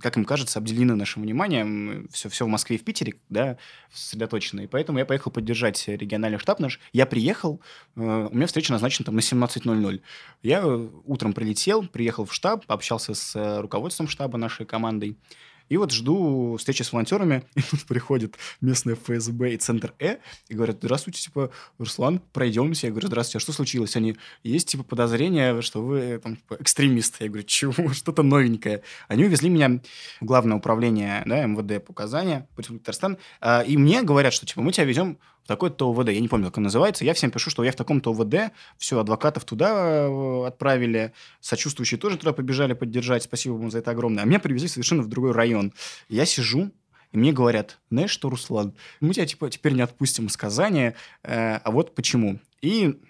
как 0.00 0.16
им 0.16 0.24
кажется, 0.24 0.58
обделены 0.58 0.94
нашим 0.94 1.22
вниманием. 1.22 2.08
Все, 2.12 2.28
все 2.28 2.44
в 2.44 2.48
Москве 2.48 2.76
и 2.76 2.78
в 2.78 2.84
Питере, 2.84 3.14
да, 3.28 3.56
сосредоточено. 3.92 4.60
И 4.60 4.66
поэтому 4.66 4.98
я 4.98 5.06
поехал 5.06 5.30
поддержать 5.30 5.86
региональный 5.88 6.38
штаб 6.38 6.60
наш. 6.60 6.80
Я 6.92 7.06
приехал, 7.06 7.60
э, 7.96 8.28
у 8.30 8.34
меня 8.34 8.46
встреча 8.46 8.72
назначена 8.72 9.06
там 9.06 9.14
на 9.14 9.20
17.00. 9.20 10.00
Я 10.42 10.66
утром 10.66 11.32
прилетел, 11.32 11.86
приехал 11.86 12.24
в 12.24 12.34
штаб, 12.34 12.66
пообщался 12.66 13.14
с 13.14 13.34
э, 13.36 13.60
руководством 13.60 14.08
штаба 14.08 14.38
нашей 14.38 14.66
командой. 14.66 15.16
И 15.68 15.76
вот 15.76 15.92
жду 15.92 16.56
встречи 16.56 16.82
с 16.82 16.92
волонтерами, 16.92 17.44
и 17.54 17.62
тут 17.62 17.84
приходит 17.84 18.36
местное 18.60 18.94
ФСБ 18.94 19.54
и 19.54 19.56
Центр 19.56 19.92
Э, 19.98 20.18
и 20.48 20.54
говорят, 20.54 20.78
здравствуйте, 20.80 21.22
типа, 21.22 21.50
Руслан, 21.78 22.20
пройдемся. 22.32 22.86
Я 22.86 22.92
говорю, 22.92 23.08
здравствуйте, 23.08 23.38
а 23.38 23.40
что 23.40 23.52
случилось? 23.52 23.96
Они, 23.96 24.16
есть, 24.42 24.68
типа, 24.68 24.84
подозрение, 24.84 25.60
что 25.62 25.82
вы, 25.82 26.20
там, 26.22 26.36
типа, 26.36 26.56
экстремист. 26.60 27.20
Я 27.20 27.28
говорю, 27.28 27.44
чего? 27.44 27.92
Что-то 27.92 28.22
новенькое. 28.22 28.82
Они 29.08 29.24
увезли 29.24 29.48
меня 29.48 29.80
в 30.20 30.24
главное 30.24 30.56
управление, 30.56 31.22
да, 31.26 31.44
МВД 31.44 31.84
по 31.84 31.92
Казани, 31.92 32.42
Татарстан, 32.56 33.18
а, 33.40 33.62
и 33.62 33.76
мне 33.76 34.02
говорят, 34.02 34.32
что, 34.32 34.46
типа, 34.46 34.62
мы 34.62 34.72
тебя 34.72 34.84
везем 34.84 35.18
такой-то 35.48 35.90
ОВД. 35.90 36.10
Я 36.10 36.20
не 36.20 36.28
помню, 36.28 36.46
как 36.46 36.58
он 36.58 36.64
называется. 36.64 37.06
Я 37.06 37.14
всем 37.14 37.30
пишу, 37.30 37.48
что 37.48 37.64
я 37.64 37.72
в 37.72 37.74
таком-то 37.74 38.10
ОВД. 38.10 38.52
Все, 38.76 39.00
адвокатов 39.00 39.46
туда 39.46 40.06
э, 40.06 40.46
отправили. 40.46 41.14
Сочувствующие 41.40 41.98
тоже 41.98 42.18
туда 42.18 42.34
побежали 42.34 42.74
поддержать. 42.74 43.22
Спасибо 43.22 43.54
вам 43.54 43.70
за 43.70 43.78
это 43.78 43.90
огромное. 43.90 44.22
А 44.22 44.26
меня 44.26 44.40
привезли 44.40 44.68
совершенно 44.68 45.02
в 45.02 45.08
другой 45.08 45.32
район. 45.32 45.72
Я 46.10 46.26
сижу, 46.26 46.70
и 47.12 47.16
мне 47.16 47.32
говорят, 47.32 47.78
знаешь 47.90 48.10
что, 48.10 48.28
Руслан, 48.28 48.74
мы 49.00 49.14
тебя 49.14 49.24
типа 49.24 49.48
теперь 49.48 49.72
не 49.72 49.80
отпустим 49.80 50.26
из 50.26 50.36
Казани, 50.36 50.92
э, 51.22 51.54
а 51.56 51.70
вот 51.70 51.94
почему. 51.94 52.40
И 52.60 53.00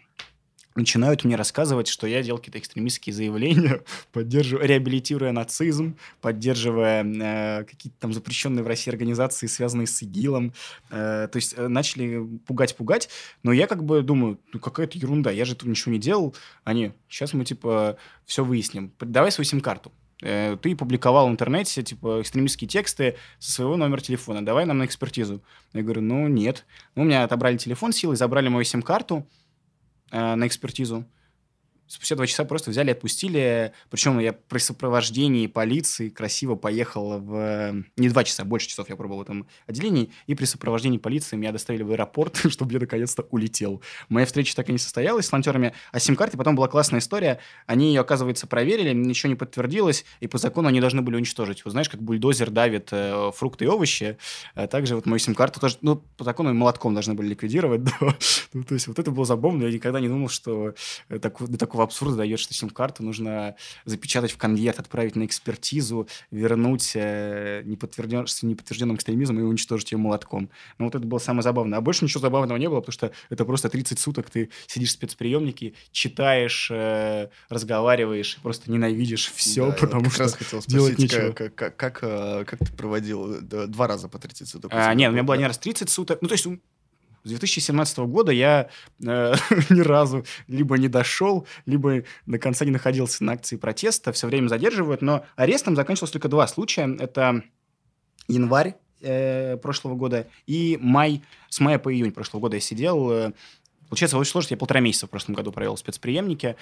начинают 0.79 1.25
мне 1.25 1.37
рассказывать, 1.37 1.89
что 1.89 2.07
я 2.07 2.23
делал 2.23 2.39
какие-то 2.39 2.59
экстремистские 2.59 3.13
заявления, 3.13 3.83
поддерживая, 4.13 4.67
реабилитируя 4.67 5.33
нацизм, 5.33 5.97
поддерживая 6.21 7.05
э, 7.05 7.65
какие-то 7.65 7.99
там 7.99 8.13
запрещенные 8.13 8.63
в 8.63 8.67
России 8.67 8.91
организации, 8.91 9.47
связанные 9.47 9.87
с 9.87 10.03
ИГИЛом. 10.03 10.53
Э, 10.91 11.29
то 11.31 11.37
есть 11.37 11.55
э, 11.57 11.69
начали 11.69 12.27
пугать-пугать, 12.47 13.09
но 13.43 13.53
я 13.53 13.67
как 13.67 13.85
бы 13.85 14.03
думаю, 14.03 14.39
ну 14.53 14.61
какая-то 14.61 14.97
ерунда, 14.99 15.31
я 15.31 15.45
же 15.45 15.55
тут 15.55 15.69
ничего 15.69 15.93
не 15.93 15.99
делал. 15.99 16.35
Они, 16.65 16.93
сейчас 17.09 17.33
мы 17.35 17.45
типа 17.45 17.97
все 18.25 18.45
выясним. 18.45 18.93
Давай 19.01 19.33
свою 19.33 19.47
сим-карту 19.47 19.93
э, 20.23 20.57
ты 20.63 20.77
публиковал 20.77 21.29
в 21.29 21.31
интернете, 21.33 21.83
типа, 21.83 22.21
экстремистские 22.21 22.69
тексты 22.69 23.17
со 23.39 23.53
своего 23.53 23.77
номера 23.77 24.01
телефона, 24.01 24.45
давай 24.45 24.65
нам 24.65 24.79
на 24.79 24.85
экспертизу. 24.85 25.43
Я 25.73 25.83
говорю, 25.83 26.03
ну, 26.03 26.29
нет. 26.29 26.65
Ну, 26.95 27.03
у 27.03 27.05
меня 27.05 27.25
отобрали 27.25 27.57
телефон 27.57 27.93
силой, 27.93 28.17
забрали 28.17 28.49
мою 28.49 28.65
сим-карту, 28.65 29.27
на 30.11 30.47
экспертизу. 30.47 31.05
Спустя 31.88 32.16
два 32.16 32.26
часа 32.26 32.45
просто 32.45 32.71
взяли 32.71 32.88
и 32.88 32.92
отпустили. 32.92 33.73
Причем 33.88 34.18
я 34.18 34.35
при 34.35 34.59
сопровождении 34.59 35.47
полиции 35.47 36.11
красиво 36.11 36.54
поехал 36.54 37.18
в... 37.18 37.83
Не 37.97 38.09
два 38.11 38.25
часа, 38.25 38.45
больше 38.45 38.68
часов 38.68 38.90
я 38.90 38.97
пробовал 38.97 39.21
в 39.21 39.23
этом 39.23 39.47
отделении. 39.66 40.11
И 40.26 40.35
при 40.35 40.45
сопровождении 40.45 40.99
полиции 40.99 41.37
меня 41.37 41.50
доставили 41.50 41.83
в 41.83 41.90
аэропорт, 41.90 42.37
чтобы 42.50 42.75
я 42.75 42.80
наконец-то 42.80 43.26
улетел. 43.30 43.80
Моя 44.11 44.26
встреча 44.26 44.54
так 44.54 44.68
и 44.68 44.73
не 44.73 44.78
состоялась 44.78 45.26
с 45.26 45.33
волонтерами. 45.33 45.73
А 45.90 45.99
сим-карте 45.99 46.37
потом 46.37 46.57
была 46.57 46.68
классная 46.68 47.00
история. 47.00 47.38
Они 47.66 47.88
ее, 47.88 48.02
оказывается, 48.02 48.47
проверили, 48.47 48.92
ничего 48.92 49.30
не 49.30 49.37
подтвердилось. 49.37 50.04
И 50.21 50.26
по 50.26 50.37
закону 50.37 50.68
они 50.68 50.80
должны 50.80 51.00
были 51.00 51.16
уничтожить. 51.16 51.64
Вот 51.64 51.71
знаешь, 51.71 51.88
как 51.88 52.02
бульдозер 52.02 52.50
давит 52.50 52.88
э, 52.92 53.30
фрукты 53.35 53.64
и 53.64 53.68
овощи. 53.68 54.18
А 54.54 54.66
также 54.66 54.95
вот 54.95 55.07
мою 55.07 55.18
сим-карту 55.18 55.59
тоже... 55.59 55.78
Ну, 55.80 55.97
по 56.18 56.25
закону 56.25 56.52
молотком 56.52 56.92
должны 56.92 57.14
были 57.14 57.28
ликвидировать. 57.28 57.80
Да. 58.00 58.14
Ну, 58.52 58.64
то 58.64 58.75
есть 58.75 58.87
вот 58.87 58.99
это 58.99 59.11
было 59.11 59.25
забавно. 59.25 59.64
Я 59.64 59.73
никогда 59.73 60.00
не 60.00 60.09
думал, 60.09 60.28
что 60.28 60.75
так, 61.09 61.37
до 61.38 61.57
такого 61.57 61.78
такого 61.79 61.85
абсурда 61.85 62.17
дает, 62.17 62.41
что 62.41 62.55
сим-карту 62.55 63.03
нужно 63.03 63.55
запечатать 63.85 64.33
в 64.33 64.37
конверт, 64.37 64.79
отправить 64.81 65.17
на 65.17 65.25
экспертизу, 65.25 66.09
вернуть 66.31 66.93
э, 66.95 67.63
неподтвержден, 67.65 68.27
с 68.27 68.43
неподтвержденным 68.43 68.97
экстремизмом 68.97 69.41
и 69.41 69.43
уничтожить 69.43 69.93
ее 69.93 69.99
молотком. 69.99 70.51
Ну, 70.79 70.87
вот 70.87 70.95
это 70.95 71.07
было 71.07 71.19
самое 71.19 71.43
забавное. 71.43 71.79
А 71.79 71.81
больше 71.81 72.05
ничего 72.05 72.21
забавного 72.21 72.59
не 72.59 72.69
было, 72.69 72.81
потому 72.81 72.93
что 72.93 73.13
это 73.31 73.45
просто 73.45 73.69
30 73.69 73.99
суток 73.99 74.31
ты 74.31 74.51
сидишь 74.67 74.91
в 74.91 74.93
спецприемнике, 74.93 75.75
читаешь, 75.93 76.69
э, 76.71 77.29
разговариваешь, 77.49 78.39
просто 78.43 78.71
ненавидишь 78.71 79.33
все, 79.33 79.67
да, 79.67 79.73
потому 79.73 80.05
как 80.05 80.13
что 80.13 80.23
раз 80.25 80.35
хотел 80.35 80.63
спросить, 80.63 80.71
делать 80.71 80.99
ничего. 80.99 81.33
Как, 81.33 81.55
как, 81.55 81.77
как, 81.77 81.99
э, 82.03 82.45
как 82.45 82.59
ты 82.59 82.73
проводил 82.73 83.41
два 83.41 83.87
раза 83.87 84.09
по 84.09 84.19
30 84.19 84.49
суток? 84.49 84.71
А, 84.75 84.93
нет, 84.95 85.11
у 85.11 85.13
меня 85.13 85.23
было 85.23 85.35
не 85.35 85.47
раз 85.47 85.59
30 85.59 85.89
суток. 85.89 86.23
Ну, 86.23 86.29
то 86.29 86.35
есть 86.35 86.47
с 87.29 87.31
2017 87.31 87.99
года 87.99 88.33
я 88.33 88.69
э, 89.05 89.35
ни 89.71 89.81
разу 89.81 90.25
либо 90.47 90.79
не 90.79 90.89
дошел, 90.89 91.47
либо 91.67 92.03
до 92.27 92.39
конца 92.39 92.65
не 92.65 92.71
находился 92.71 93.23
на 93.23 93.33
акции 93.33 93.57
протеста. 93.57 94.13
Все 94.13 94.27
время 94.27 94.49
задерживают, 94.49 95.03
но 95.03 95.25
арестом 95.37 95.77
закончилось 95.77 96.11
только 96.11 96.29
два 96.29 96.47
случая. 96.47 96.97
Это 96.99 97.43
январь 98.29 98.77
э, 99.01 99.57
прошлого 99.59 99.95
года 99.95 100.27
и 100.47 100.79
май, 100.81 101.23
с 101.51 101.61
мая 101.61 101.79
по 101.79 101.93
июнь 101.93 102.13
прошлого 102.13 102.41
года 102.41 102.57
я 102.57 102.61
сидел. 102.61 103.11
Э, 103.11 103.33
получается, 103.89 104.17
очень 104.17 104.33
сложно, 104.33 104.55
я 104.55 104.57
полтора 104.57 104.81
месяца 104.81 105.07
в 105.07 105.11
прошлом 105.11 105.35
году 105.35 105.53
провел 105.53 105.77
в 105.77 105.81
спецприемнике. 105.81 106.57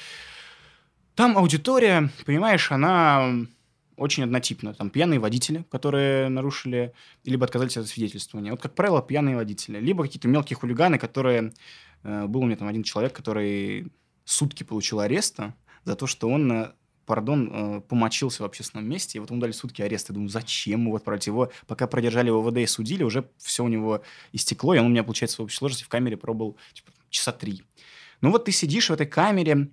Там 1.14 1.38
аудитория, 1.38 2.10
понимаешь, 2.26 2.70
она 2.70 3.46
очень 3.96 4.22
однотипно. 4.22 4.74
Там 4.74 4.90
пьяные 4.90 5.18
водители, 5.18 5.64
которые 5.70 6.28
нарушили, 6.28 6.92
либо 7.24 7.44
отказались 7.44 7.76
от 7.76 7.86
свидетельствования. 7.86 8.50
Вот, 8.50 8.60
как 8.60 8.74
правило, 8.74 9.02
пьяные 9.02 9.36
водители. 9.36 9.78
Либо 9.78 10.04
какие-то 10.04 10.28
мелкие 10.28 10.56
хулиганы, 10.56 10.98
которые... 10.98 11.52
Э, 12.02 12.26
был 12.26 12.42
у 12.42 12.46
меня 12.46 12.56
там 12.56 12.68
один 12.68 12.82
человек, 12.82 13.12
который 13.12 13.90
сутки 14.24 14.62
получил 14.62 15.00
ареста 15.00 15.54
за 15.84 15.96
то, 15.96 16.06
что 16.06 16.28
он 16.28 16.52
э, 16.52 16.72
пардон, 17.06 17.50
э, 17.52 17.80
помочился 17.80 18.42
в 18.42 18.46
общественном 18.46 18.88
месте, 18.88 19.16
и 19.16 19.20
вот 19.20 19.30
ему 19.30 19.40
дали 19.40 19.52
сутки 19.52 19.80
ареста. 19.80 20.12
Я 20.12 20.14
думаю, 20.14 20.28
зачем 20.28 20.86
его 20.86 20.96
отправить? 20.96 21.26
Его, 21.26 21.50
пока 21.66 21.86
продержали 21.86 22.26
его 22.26 22.42
в 22.42 22.50
ВД 22.50 22.58
и 22.58 22.66
судили, 22.66 23.02
уже 23.02 23.30
все 23.38 23.64
у 23.64 23.68
него 23.68 24.02
истекло, 24.32 24.74
и 24.74 24.78
он 24.78 24.86
у 24.86 24.88
меня, 24.90 25.04
получается, 25.04 25.40
в 25.40 25.44
общей 25.44 25.56
сложности 25.56 25.84
в 25.84 25.88
камере 25.88 26.16
пробыл 26.16 26.56
типа, 26.74 26.90
часа 27.08 27.32
три. 27.32 27.62
Ну 28.20 28.30
вот 28.30 28.44
ты 28.44 28.52
сидишь 28.52 28.90
в 28.90 28.92
этой 28.92 29.06
камере, 29.06 29.70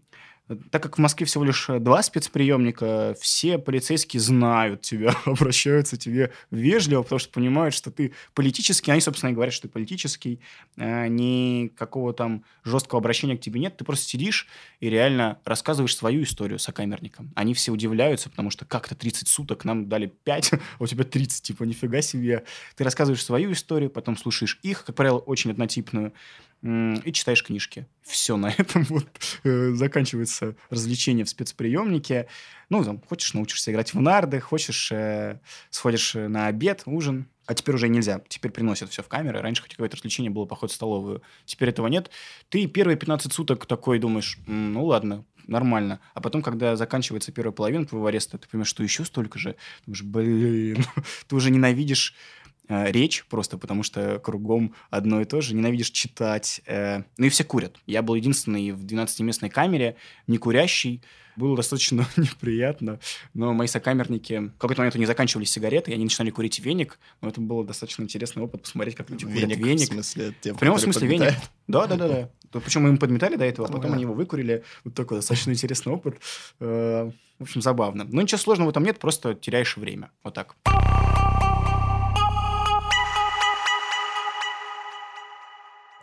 так 0.71 0.83
как 0.83 0.97
в 0.97 1.01
Москве 1.01 1.25
всего 1.25 1.43
лишь 1.43 1.69
э, 1.69 1.79
два 1.79 2.03
спецприемника, 2.03 3.15
все 3.19 3.57
полицейские 3.57 4.19
знают 4.19 4.81
тебя, 4.81 5.15
обращаются 5.25 5.97
тебе 5.97 6.31
вежливо, 6.51 7.03
потому 7.03 7.19
что 7.19 7.31
понимают, 7.31 7.73
что 7.73 7.91
ты 7.91 8.13
политический. 8.33 8.91
Они, 8.91 9.01
собственно, 9.01 9.31
и 9.31 9.33
говорят, 9.33 9.53
что 9.53 9.67
ты 9.67 9.73
политический. 9.73 10.39
Э, 10.77 11.07
никакого 11.07 12.13
там 12.13 12.43
жесткого 12.63 12.99
обращения 12.99 13.37
к 13.37 13.41
тебе 13.41 13.59
нет. 13.59 13.77
Ты 13.77 13.85
просто 13.85 14.05
сидишь 14.05 14.47
и 14.79 14.89
реально 14.89 15.39
рассказываешь 15.45 15.95
свою 15.95 16.23
историю 16.23 16.59
сокамерникам. 16.59 17.31
Они 17.35 17.53
все 17.53 17.71
удивляются, 17.71 18.29
потому 18.29 18.49
что 18.49 18.65
как-то 18.65 18.95
30 18.95 19.27
суток, 19.27 19.65
нам 19.65 19.87
дали 19.89 20.07
5, 20.23 20.53
а 20.53 20.59
у 20.79 20.87
тебя 20.87 21.03
30, 21.03 21.41
типа, 21.41 21.63
нифига 21.63 22.01
себе. 22.01 22.43
Ты 22.75 22.83
рассказываешь 22.83 23.23
свою 23.23 23.51
историю, 23.53 23.89
потом 23.89 24.17
слушаешь 24.17 24.59
их, 24.61 24.85
как 24.85 24.95
правило, 24.95 25.19
очень 25.19 25.51
однотипную 25.51 26.13
и 26.63 27.11
читаешь 27.11 27.43
книжки. 27.43 27.87
Все 28.01 28.37
на 28.37 28.47
этом 28.57 28.83
вот 28.83 29.07
э, 29.43 29.71
заканчивается 29.73 30.55
развлечение 30.69 31.25
в 31.25 31.29
спецприемнике. 31.29 32.27
Ну, 32.69 32.83
там, 32.83 33.01
хочешь, 33.01 33.33
научишься 33.33 33.71
играть 33.71 33.93
в 33.93 33.99
нарды, 33.99 34.39
хочешь, 34.39 34.91
э, 34.91 35.39
сходишь 35.69 36.15
э, 36.15 36.27
на 36.27 36.47
обед, 36.47 36.83
ужин. 36.85 37.27
А 37.45 37.53
теперь 37.53 37.75
уже 37.75 37.89
нельзя. 37.89 38.21
Теперь 38.29 38.51
приносят 38.51 38.89
все 38.89 39.03
в 39.03 39.09
камеры. 39.09 39.41
Раньше 39.41 39.61
хоть 39.61 39.71
какое-то 39.71 39.97
развлечение 39.97 40.31
было 40.31 40.45
поход 40.45 40.71
в 40.71 40.73
столовую. 40.73 41.21
Теперь 41.43 41.69
этого 41.69 41.87
нет. 41.87 42.09
Ты 42.47 42.67
первые 42.67 42.95
15 42.95 43.33
суток 43.33 43.65
такой 43.65 43.99
думаешь, 43.99 44.37
ну 44.47 44.85
ладно, 44.85 45.25
нормально. 45.45 45.99
А 46.13 46.21
потом, 46.21 46.41
когда 46.41 46.77
заканчивается 46.77 47.33
первая 47.33 47.51
половина 47.51 47.85
твоего 47.85 48.07
ареста, 48.07 48.37
ты 48.37 48.47
понимаешь, 48.47 48.69
что 48.69 48.81
еще 48.81 49.03
столько 49.03 49.39
же. 49.39 49.57
Думаешь, 49.85 50.03
блин, 50.03 50.85
ты 51.27 51.35
уже 51.35 51.51
ненавидишь 51.51 52.15
э, 52.67 52.91
речь, 52.91 53.25
просто 53.29 53.57
потому 53.57 53.83
что 53.83 54.19
кругом 54.19 54.73
одно 54.89 55.21
и 55.21 55.25
то 55.25 55.41
же. 55.41 55.55
Ненавидишь 55.55 55.91
читать. 55.91 56.61
Э, 56.65 57.03
ну 57.17 57.25
и 57.25 57.29
все 57.29 57.43
курят. 57.43 57.77
Я 57.85 58.01
был 58.01 58.15
единственный 58.15 58.71
в 58.71 58.85
12-местной 58.85 59.49
камере, 59.49 59.95
не 60.27 60.37
курящий. 60.37 61.01
Было 61.35 61.55
достаточно 61.55 62.05
неприятно, 62.17 62.99
но 63.33 63.53
мои 63.53 63.67
сокамерники 63.67 64.51
в 64.55 64.57
какой-то 64.59 64.81
момент 64.81 64.95
не 64.95 65.07
заканчивали 65.07 65.45
сигареты, 65.45 65.91
и 65.91 65.93
они 65.95 66.03
начинали 66.03 66.29
курить 66.29 66.59
веник, 66.59 66.99
но 67.21 67.29
это 67.29 67.41
был 67.41 67.63
достаточно 67.63 68.03
интересный 68.03 68.43
опыт, 68.43 68.61
посмотреть, 68.61 68.95
как 68.95 69.09
люди 69.09 69.25
курят 69.25 69.49
веник. 69.57 69.89
В 69.89 69.93
смысле, 69.93 70.35
тем, 70.41 70.55
в 70.55 70.59
прямом 70.59 70.77
смысле 70.77 71.07
веник. 71.07 71.33
Да, 71.67 71.87
да, 71.87 71.95
да, 71.95 72.07
да. 72.07 72.29
Причем 72.59 72.83
мы 72.83 72.89
им 72.89 72.97
подметали 72.97 73.35
до 73.35 73.45
этого, 73.45 73.67
а 73.67 73.71
потом 73.71 73.93
они 73.93 74.03
его 74.03 74.13
выкурили. 74.13 74.63
Вот 74.83 74.93
такой 74.93 75.17
достаточно 75.17 75.51
интересный 75.51 75.91
опыт. 75.91 76.19
Э, 76.59 77.11
в 77.39 77.43
общем, 77.43 77.61
забавно. 77.61 78.05
Но 78.09 78.21
ничего 78.21 78.37
сложного 78.37 78.67
в 78.67 78.69
этом 78.71 78.83
нет, 78.83 78.99
просто 78.99 79.33
теряешь 79.33 79.75
время. 79.75 80.11
Вот 80.23 80.35
так. 80.35 80.55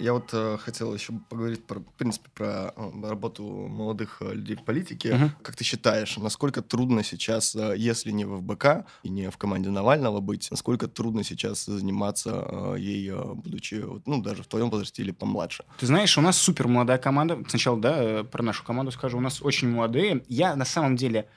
Я 0.01 0.15
вот 0.15 0.31
э, 0.33 0.57
хотел 0.59 0.95
еще 0.95 1.13
поговорить, 1.29 1.65
про, 1.65 1.81
в 1.81 1.93
принципе, 1.99 2.31
про 2.35 2.73
э, 2.75 3.09
работу 3.09 3.45
молодых 3.45 4.17
э, 4.21 4.33
людей 4.33 4.57
в 4.57 4.65
политике. 4.65 5.11
Uh-huh. 5.11 5.31
Как 5.43 5.57
ты 5.57 5.65
считаешь, 5.65 6.17
насколько 6.17 6.63
трудно 6.63 7.05
сейчас, 7.05 7.55
э, 7.55 7.75
если 7.77 8.11
не 8.11 8.25
в 8.25 8.41
ФБК 8.41 8.87
и 9.03 9.11
не 9.11 9.31
в 9.31 9.37
команде 9.37 9.69
Навального 9.69 10.21
быть, 10.21 10.51
насколько 10.51 10.89
трудно 10.89 11.23
сейчас 11.23 11.67
заниматься 11.67 12.47
э, 12.49 12.77
ей, 12.79 13.11
э, 13.11 13.35
будучи, 13.35 13.85
ну, 14.07 14.23
даже 14.23 14.43
в 14.43 14.47
твоем 14.47 14.71
возрасте 14.71 15.03
или 15.03 15.11
помладше? 15.11 15.65
Ты 15.79 15.87
знаешь, 15.87 16.17
у 16.17 16.23
нас 16.23 16.39
супер 16.39 16.67
молодая 16.67 16.99
команда. 16.99 17.39
Сначала, 17.49 17.79
да, 17.79 17.97
э, 18.03 18.25
про 18.25 18.43
нашу 18.43 18.65
команду 18.65 18.93
скажу. 18.93 19.19
У 19.19 19.21
нас 19.21 19.43
очень 19.43 19.69
молодые. 19.69 20.25
Я 20.29 20.57
на 20.57 20.65
самом 20.65 20.97
деле 20.97 21.29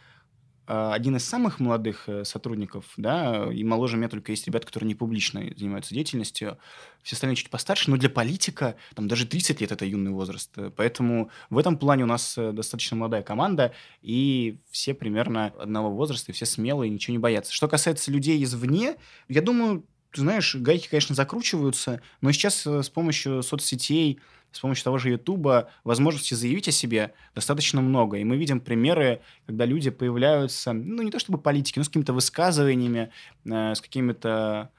один 0.65 1.17
из 1.17 1.25
самых 1.25 1.59
молодых 1.59 2.07
э, 2.07 2.23
сотрудников, 2.23 2.85
да, 2.95 3.51
и 3.51 3.63
моложе 3.63 3.97
меня 3.97 4.09
только 4.09 4.31
есть 4.31 4.47
ребята, 4.47 4.67
которые 4.67 4.87
не 4.87 4.95
публично 4.95 5.41
занимаются 5.55 5.93
деятельностью, 5.93 6.57
все 7.01 7.15
остальные 7.15 7.35
чуть 7.35 7.49
постарше, 7.49 7.91
но 7.91 7.97
для 7.97 8.09
политика 8.09 8.75
там 8.95 9.07
даже 9.07 9.25
30 9.27 9.59
лет– 9.59 9.71
это 9.73 9.85
юный 9.85 10.11
возраст. 10.11 10.51
Поэтому 10.77 11.29
в 11.49 11.57
этом 11.57 11.77
плане 11.77 12.03
у 12.03 12.07
нас 12.07 12.37
э, 12.37 12.51
достаточно 12.53 12.95
молодая 12.95 13.23
команда, 13.23 13.73
и 14.01 14.57
все 14.71 14.93
примерно 14.93 15.47
одного 15.59 15.89
возраста, 15.89 16.31
и 16.31 16.35
все 16.35 16.45
смелые, 16.45 16.89
ничего 16.89 17.13
не 17.13 17.19
боятся. 17.19 17.51
Что 17.51 17.67
касается 17.67 18.11
людей 18.11 18.41
извне, 18.43 18.95
я 19.27 19.41
думаю, 19.41 19.85
ты 20.11 20.21
знаешь, 20.21 20.55
гайки, 20.55 20.87
конечно, 20.87 21.15
закручиваются, 21.15 22.01
но 22.21 22.31
сейчас 22.31 22.65
э, 22.65 22.83
с 22.83 22.89
помощью 22.89 23.43
соцсетей, 23.43 24.19
с 24.53 24.59
помощью 24.59 24.83
того 24.85 24.97
же 24.97 25.09
Ютуба 25.09 25.69
возможности 25.83 26.33
заявить 26.35 26.67
о 26.67 26.71
себе 26.71 27.13
достаточно 27.35 27.81
много. 27.81 28.17
И 28.17 28.23
мы 28.23 28.37
видим 28.37 28.59
примеры, 28.59 29.21
когда 29.45 29.65
люди 29.65 29.89
появляются, 29.89 30.73
ну, 30.73 31.01
не 31.01 31.11
то 31.11 31.19
чтобы 31.19 31.39
политики, 31.39 31.79
но 31.79 31.83
с 31.83 31.87
какими-то 31.87 32.13
высказываниями, 32.13 33.11
э, 33.45 33.75
с 33.75 33.81
какими-то 33.81 34.69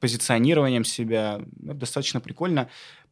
позиционированием 0.00 0.84
себя. 0.84 1.40
Это 1.64 1.74
достаточно 1.74 2.20
прикольно. 2.20 2.68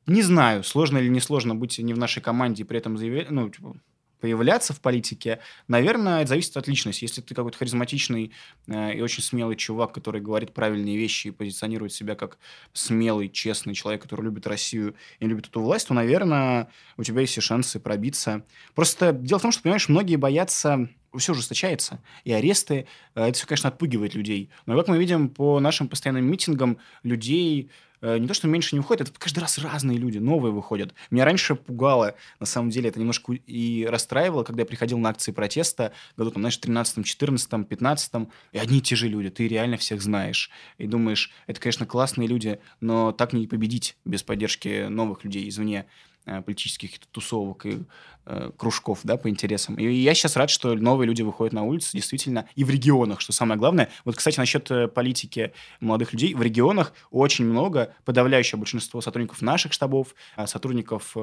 Не 0.06 0.22
знаю, 0.22 0.62
сложно 0.62 0.98
или 0.98 1.08
не 1.08 1.20
сложно 1.20 1.54
быть 1.54 1.78
не 1.78 1.94
в 1.94 1.98
нашей 1.98 2.22
команде 2.22 2.62
и 2.62 2.66
при 2.66 2.78
этом 2.78 2.98
заявлять, 2.98 3.30
ну, 3.30 3.48
типа, 3.48 3.76
появляться 4.20 4.72
в 4.72 4.80
политике, 4.80 5.40
наверное, 5.68 6.20
это 6.20 6.30
зависит 6.30 6.56
от 6.56 6.68
личности. 6.68 7.04
Если 7.04 7.20
ты 7.20 7.34
какой-то 7.34 7.58
харизматичный 7.58 8.32
э, 8.66 8.94
и 8.94 9.00
очень 9.00 9.22
смелый 9.22 9.56
чувак, 9.56 9.92
который 9.92 10.20
говорит 10.20 10.52
правильные 10.52 10.96
вещи 10.96 11.28
и 11.28 11.30
позиционирует 11.30 11.92
себя 11.92 12.14
как 12.14 12.38
смелый, 12.72 13.28
честный 13.28 13.74
человек, 13.74 14.02
который 14.02 14.22
любит 14.22 14.46
Россию 14.46 14.94
и 15.18 15.26
любит 15.26 15.48
эту 15.48 15.60
власть, 15.60 15.88
то, 15.88 15.94
наверное, 15.94 16.70
у 16.96 17.02
тебя 17.02 17.22
есть 17.22 17.32
все 17.32 17.40
шансы 17.40 17.80
пробиться. 17.80 18.44
Просто 18.74 19.12
дело 19.12 19.38
в 19.38 19.42
том, 19.42 19.52
что, 19.52 19.62
понимаешь, 19.62 19.88
многие 19.88 20.16
боятся 20.16 20.88
все 21.18 21.32
ужесточается, 21.32 22.00
и 22.24 22.32
аресты, 22.32 22.86
э, 23.14 23.24
это 23.24 23.32
все, 23.32 23.46
конечно, 23.46 23.68
отпугивает 23.68 24.14
людей. 24.14 24.50
Но, 24.66 24.76
как 24.76 24.88
мы 24.88 24.98
видим 24.98 25.28
по 25.28 25.58
нашим 25.60 25.88
постоянным 25.88 26.24
митингам, 26.24 26.78
людей 27.02 27.70
не 28.02 28.26
то, 28.26 28.34
что 28.34 28.48
меньше 28.48 28.74
не 28.74 28.80
уходят, 28.80 29.08
это 29.08 29.18
каждый 29.18 29.40
раз 29.40 29.58
разные 29.58 29.98
люди, 29.98 30.18
новые 30.18 30.52
выходят. 30.52 30.94
Меня 31.10 31.24
раньше 31.24 31.54
пугало, 31.54 32.14
на 32.38 32.46
самом 32.46 32.70
деле, 32.70 32.88
это 32.88 32.98
немножко 32.98 33.32
и 33.32 33.86
расстраивало, 33.86 34.42
когда 34.42 34.62
я 34.62 34.66
приходил 34.66 34.98
на 34.98 35.10
акции 35.10 35.32
протеста, 35.32 35.92
году, 36.16 36.30
там, 36.30 36.42
знаешь, 36.42 36.56
13 36.56 37.04
14 37.04 37.68
15 37.68 38.12
и 38.52 38.58
одни 38.58 38.78
и 38.78 38.80
те 38.80 38.96
же 38.96 39.08
люди, 39.08 39.30
ты 39.30 39.48
реально 39.48 39.76
всех 39.76 40.02
знаешь. 40.02 40.50
И 40.78 40.86
думаешь, 40.86 41.30
это, 41.46 41.60
конечно, 41.60 41.86
классные 41.86 42.28
люди, 42.28 42.60
но 42.80 43.12
так 43.12 43.32
не 43.32 43.46
победить 43.46 43.96
без 44.04 44.22
поддержки 44.22 44.86
новых 44.88 45.24
людей 45.24 45.48
извне. 45.48 45.86
Э, 46.26 46.42
политических 46.42 46.98
тусовок 47.12 47.64
и 47.64 47.78
э, 48.26 48.50
кружков, 48.58 49.00
да, 49.04 49.16
по 49.16 49.30
интересам. 49.30 49.76
И 49.76 49.90
я 49.90 50.12
сейчас 50.12 50.36
рад, 50.36 50.50
что 50.50 50.74
новые 50.74 51.06
люди 51.06 51.22
выходят 51.22 51.54
на 51.54 51.62
улицы, 51.62 51.96
действительно, 51.96 52.46
и 52.54 52.62
в 52.62 52.68
регионах, 52.68 53.22
что 53.22 53.32
самое 53.32 53.58
главное. 53.58 53.88
Вот, 54.04 54.16
кстати, 54.16 54.38
насчет 54.38 54.70
э, 54.70 54.86
политики 54.86 55.54
молодых 55.80 56.12
людей. 56.12 56.34
В 56.34 56.42
регионах 56.42 56.92
очень 57.10 57.46
много, 57.46 57.94
подавляющее 58.04 58.58
большинство 58.58 59.00
сотрудников 59.00 59.40
наших 59.40 59.72
штабов, 59.72 60.14
э, 60.36 60.46
сотрудников 60.46 61.16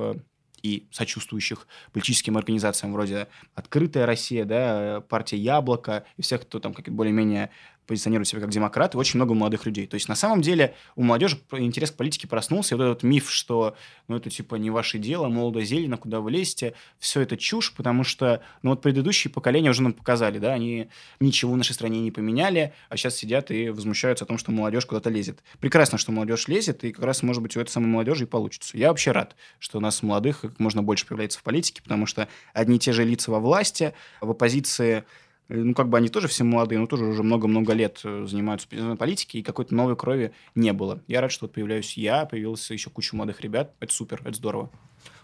и 0.64 0.88
сочувствующих 0.90 1.68
политическим 1.94 2.36
организациям 2.36 2.92
вроде 2.92 3.28
«Открытая 3.54 4.08
Россия», 4.08 4.46
да, 4.46 5.02
партия 5.02 5.38
«Яблоко» 5.38 6.06
и 6.18 6.24
всех, 6.24 6.42
кто 6.42 6.60
там 6.60 6.74
как 6.74 6.90
более-менее 6.90 7.52
позиционируют 7.88 8.28
себя 8.28 8.42
как 8.42 8.50
демократы, 8.50 8.98
очень 8.98 9.18
много 9.18 9.34
молодых 9.34 9.66
людей. 9.66 9.88
То 9.88 9.96
есть, 9.96 10.10
на 10.10 10.16
самом 10.16 10.42
деле, 10.42 10.76
у 10.96 11.04
молодежи 11.04 11.40
интерес 11.52 11.92
к 11.92 11.96
политике 11.96 12.28
проснулся, 12.28 12.76
и 12.76 12.78
вот 12.78 12.84
этот 12.84 13.04
миф, 13.04 13.32
что, 13.32 13.76
ну, 14.08 14.18
это, 14.18 14.30
типа, 14.30 14.56
не 14.56 14.70
ваше 14.70 15.00
дело, 15.00 15.28
молодо 15.30 15.64
зелено, 15.64 15.98
куда 15.98 16.20
вы 16.20 16.32
лезете, 16.32 16.74
все 17.00 17.22
это 17.22 17.38
чушь, 17.38 17.74
потому 17.74 18.04
что, 18.04 18.42
ну, 18.62 18.72
вот 18.72 18.82
предыдущие 18.82 19.32
поколения 19.32 19.70
уже 19.70 19.82
нам 19.82 19.94
показали, 19.94 20.38
да, 20.38 20.54
они 20.54 20.90
ничего 21.20 21.54
в 21.54 21.58
нашей 21.58 21.74
стране 21.74 22.02
не 22.02 22.12
поменяли, 22.12 22.74
а 22.90 22.98
сейчас 22.98 23.16
сидят 23.16 23.50
и 23.52 23.70
возмущаются 23.70 24.26
о 24.26 24.28
том, 24.28 24.38
что 24.38 24.52
молодежь 24.52 24.86
куда-то 24.86 25.10
лезет. 25.10 25.44
Прекрасно, 25.60 25.98
что 25.98 26.12
молодежь 26.12 26.48
лезет, 26.48 26.84
и 26.84 26.92
как 26.92 27.06
раз, 27.06 27.24
может 27.24 27.42
быть, 27.42 27.56
у 27.56 27.62
этой 27.62 27.70
самой 27.70 27.88
молодежи 27.88 28.26
и 28.26 28.28
получится. 28.28 28.78
Я 28.78 28.90
вообще 28.90 29.12
рад, 29.12 29.36
что 29.60 29.78
у 29.78 29.82
нас 29.82 30.04
молодых 30.04 30.42
как 30.42 30.60
можно 30.60 30.84
больше 30.84 31.06
появляется 31.06 31.40
в 31.40 31.44
политике, 31.44 31.82
потому 31.82 32.06
что 32.06 32.28
одни 32.54 32.76
и 32.76 32.80
те 32.80 32.92
же 32.92 33.04
лица 33.04 33.32
во 33.32 33.40
власти, 33.40 33.94
в 34.22 34.30
оппозиции 34.30 35.06
ну, 35.50 35.74
как 35.74 35.90
бы 35.90 35.98
они 35.98 36.10
тоже 36.10 36.28
все 36.28 36.44
молодые, 36.44 36.80
но 36.80 36.88
тоже 36.88 37.06
уже 37.06 37.24
много-много 37.24 37.74
лет 37.74 38.02
э, 38.04 38.26
занимаются 38.28 38.68
политикой, 38.98 39.38
и 39.38 39.44
какой-то 39.44 39.74
новой 39.74 39.96
крови 39.96 40.34
не 40.56 40.74
было. 40.74 41.02
Я 41.08 41.22
рад, 41.22 41.32
что 41.32 41.46
вот 41.46 41.54
появляюсь 41.54 41.98
я, 41.98 42.26
появился 42.26 42.74
еще 42.74 42.90
куча 42.90 43.16
молодых 43.16 43.42
ребят. 43.42 43.74
Это 43.80 43.94
супер, 43.94 44.22
это 44.26 44.34
здорово. 44.34 44.70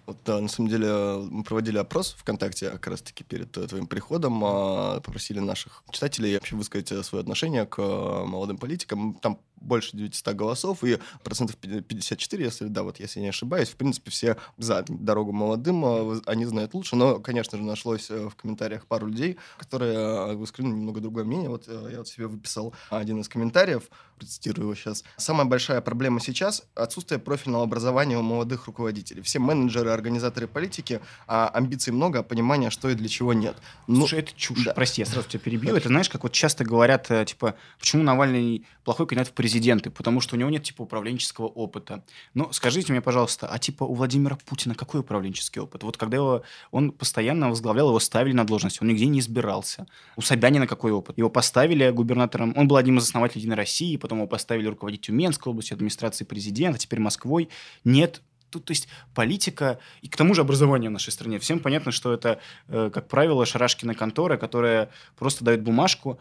Вот, 0.05 0.17
да, 0.25 0.41
на 0.41 0.49
самом 0.49 0.69
деле, 0.69 0.89
мы 1.29 1.43
проводили 1.43 1.77
опрос 1.77 2.13
ВКонтакте 2.19 2.69
как 2.71 2.87
раз-таки 2.87 3.23
перед 3.23 3.57
э, 3.57 3.67
твоим 3.67 3.87
приходом, 3.87 4.43
а, 4.43 4.99
попросили 4.99 5.39
наших 5.39 5.83
читателей 5.91 6.33
вообще 6.35 6.55
высказать 6.55 7.05
свое 7.05 7.21
отношение 7.21 7.65
к 7.65 7.79
молодым 7.79 8.57
политикам. 8.57 9.15
Там 9.15 9.39
больше 9.63 9.95
900 9.97 10.35
голосов, 10.35 10.83
и 10.83 10.99
процентов 11.23 11.55
54, 11.57 12.43
если, 12.43 12.67
да, 12.67 12.83
вот 12.83 12.99
если 12.99 13.19
не 13.19 13.29
ошибаюсь, 13.29 13.69
в 13.69 13.75
принципе, 13.75 14.11
все 14.11 14.37
за 14.57 14.85
дорогу 14.87 15.31
молодым, 15.31 15.83
а, 15.85 16.21
они 16.25 16.45
знают 16.45 16.73
лучше, 16.73 16.95
но, 16.95 17.19
конечно 17.19 17.57
же, 17.57 17.63
нашлось 17.63 18.09
э, 18.09 18.29
в 18.29 18.35
комментариях 18.35 18.85
пару 18.85 19.07
людей, 19.07 19.37
которые 19.57 19.93
э, 19.93 20.33
высказали 20.35 20.71
немного 20.71 20.99
другое 20.99 21.23
мнение. 21.23 21.49
Вот 21.49 21.65
э, 21.67 21.89
я 21.91 21.97
вот 21.99 22.07
себе 22.07 22.27
выписал 22.27 22.73
один 22.89 23.21
из 23.21 23.29
комментариев, 23.29 23.89
процитирую 24.17 24.65
его 24.65 24.75
сейчас. 24.75 25.03
Самая 25.17 25.45
большая 25.45 25.81
проблема 25.81 26.19
сейчас— 26.19 26.63
отсутствие 26.75 27.19
профильного 27.19 27.63
образования 27.63 28.17
у 28.17 28.21
молодых 28.21 28.67
руководителей. 28.67 29.21
Все 29.21 29.39
менеджеры, 29.39 29.91
организаторы 29.91 30.47
политики, 30.47 31.01
а 31.27 31.47
амбиций 31.47 31.93
много, 31.93 32.19
а 32.19 32.23
понимания, 32.23 32.69
что 32.69 32.89
и 32.89 32.95
для 32.95 33.09
чего 33.09 33.33
нет. 33.33 33.55
Ну, 33.87 34.01
Слушай, 34.01 34.19
это 34.19 34.33
чушь. 34.35 34.65
Да. 34.65 34.73
Прости, 34.73 35.01
я 35.01 35.05
сразу 35.05 35.27
тебя 35.27 35.39
перебью. 35.39 35.75
Это 35.75 35.87
знаешь, 35.87 36.09
как 36.09 36.23
вот 36.23 36.31
часто 36.31 36.63
говорят, 36.63 37.09
типа, 37.25 37.55
почему 37.79 38.03
Навальный 38.03 38.65
плохой 38.83 39.07
кандидат 39.07 39.29
в 39.29 39.33
президенты? 39.33 39.52
Президенты, 39.53 39.91
потому 39.91 40.19
что 40.19 40.35
у 40.35 40.39
него 40.39 40.49
нет, 40.49 40.63
типа, 40.63 40.81
управленческого 40.81 41.45
опыта. 41.45 42.03
Но 42.33 42.51
скажите 42.51 42.91
мне, 42.91 43.01
пожалуйста, 43.01 43.47
а, 43.47 43.59
типа, 43.59 43.83
у 43.83 43.93
Владимира 43.93 44.35
Путина 44.35 44.73
какой 44.73 45.01
управленческий 45.01 45.61
опыт? 45.61 45.83
Вот 45.83 45.95
когда 45.95 46.17
его, 46.17 46.41
он 46.71 46.91
постоянно 46.91 47.49
возглавлял, 47.49 47.89
его 47.89 47.99
ставили 47.99 48.33
на 48.33 48.45
должность, 48.45 48.81
он 48.81 48.87
нигде 48.87 49.05
не 49.05 49.19
избирался. 49.19 49.85
У 50.15 50.21
Собянина 50.21 50.65
какой 50.65 50.91
опыт? 50.91 51.19
Его 51.19 51.29
поставили 51.29 51.91
губернатором, 51.91 52.53
он 52.57 52.67
был 52.67 52.77
одним 52.77 52.97
из 52.97 53.03
основателей 53.03 53.41
Единой 53.41 53.57
России, 53.57 53.95
потом 53.97 54.19
его 54.19 54.27
поставили 54.27 54.67
руководить 54.67 55.01
Тюменской 55.01 55.51
областью, 55.51 55.75
администрации 55.75 56.25
президента, 56.25 56.79
теперь 56.79 56.99
Москвой. 56.99 57.49
Нет 57.83 58.21
тут, 58.53 58.65
то 58.65 58.71
есть 58.71 58.87
политика 59.13 59.79
и 60.01 60.07
к 60.07 60.15
тому 60.15 60.33
же 60.33 60.41
образование 60.41 60.89
в 60.89 60.93
нашей 60.93 61.11
стране. 61.11 61.39
Всем 61.39 61.59
понятно, 61.59 61.91
что 61.91 62.13
это, 62.13 62.39
э, 62.67 62.91
как 62.93 63.07
правило, 63.07 63.45
шарашкина 63.45 63.95
контора, 63.95 64.37
которая 64.37 64.89
просто 65.17 65.43
дает 65.43 65.63
бумажку, 65.63 66.19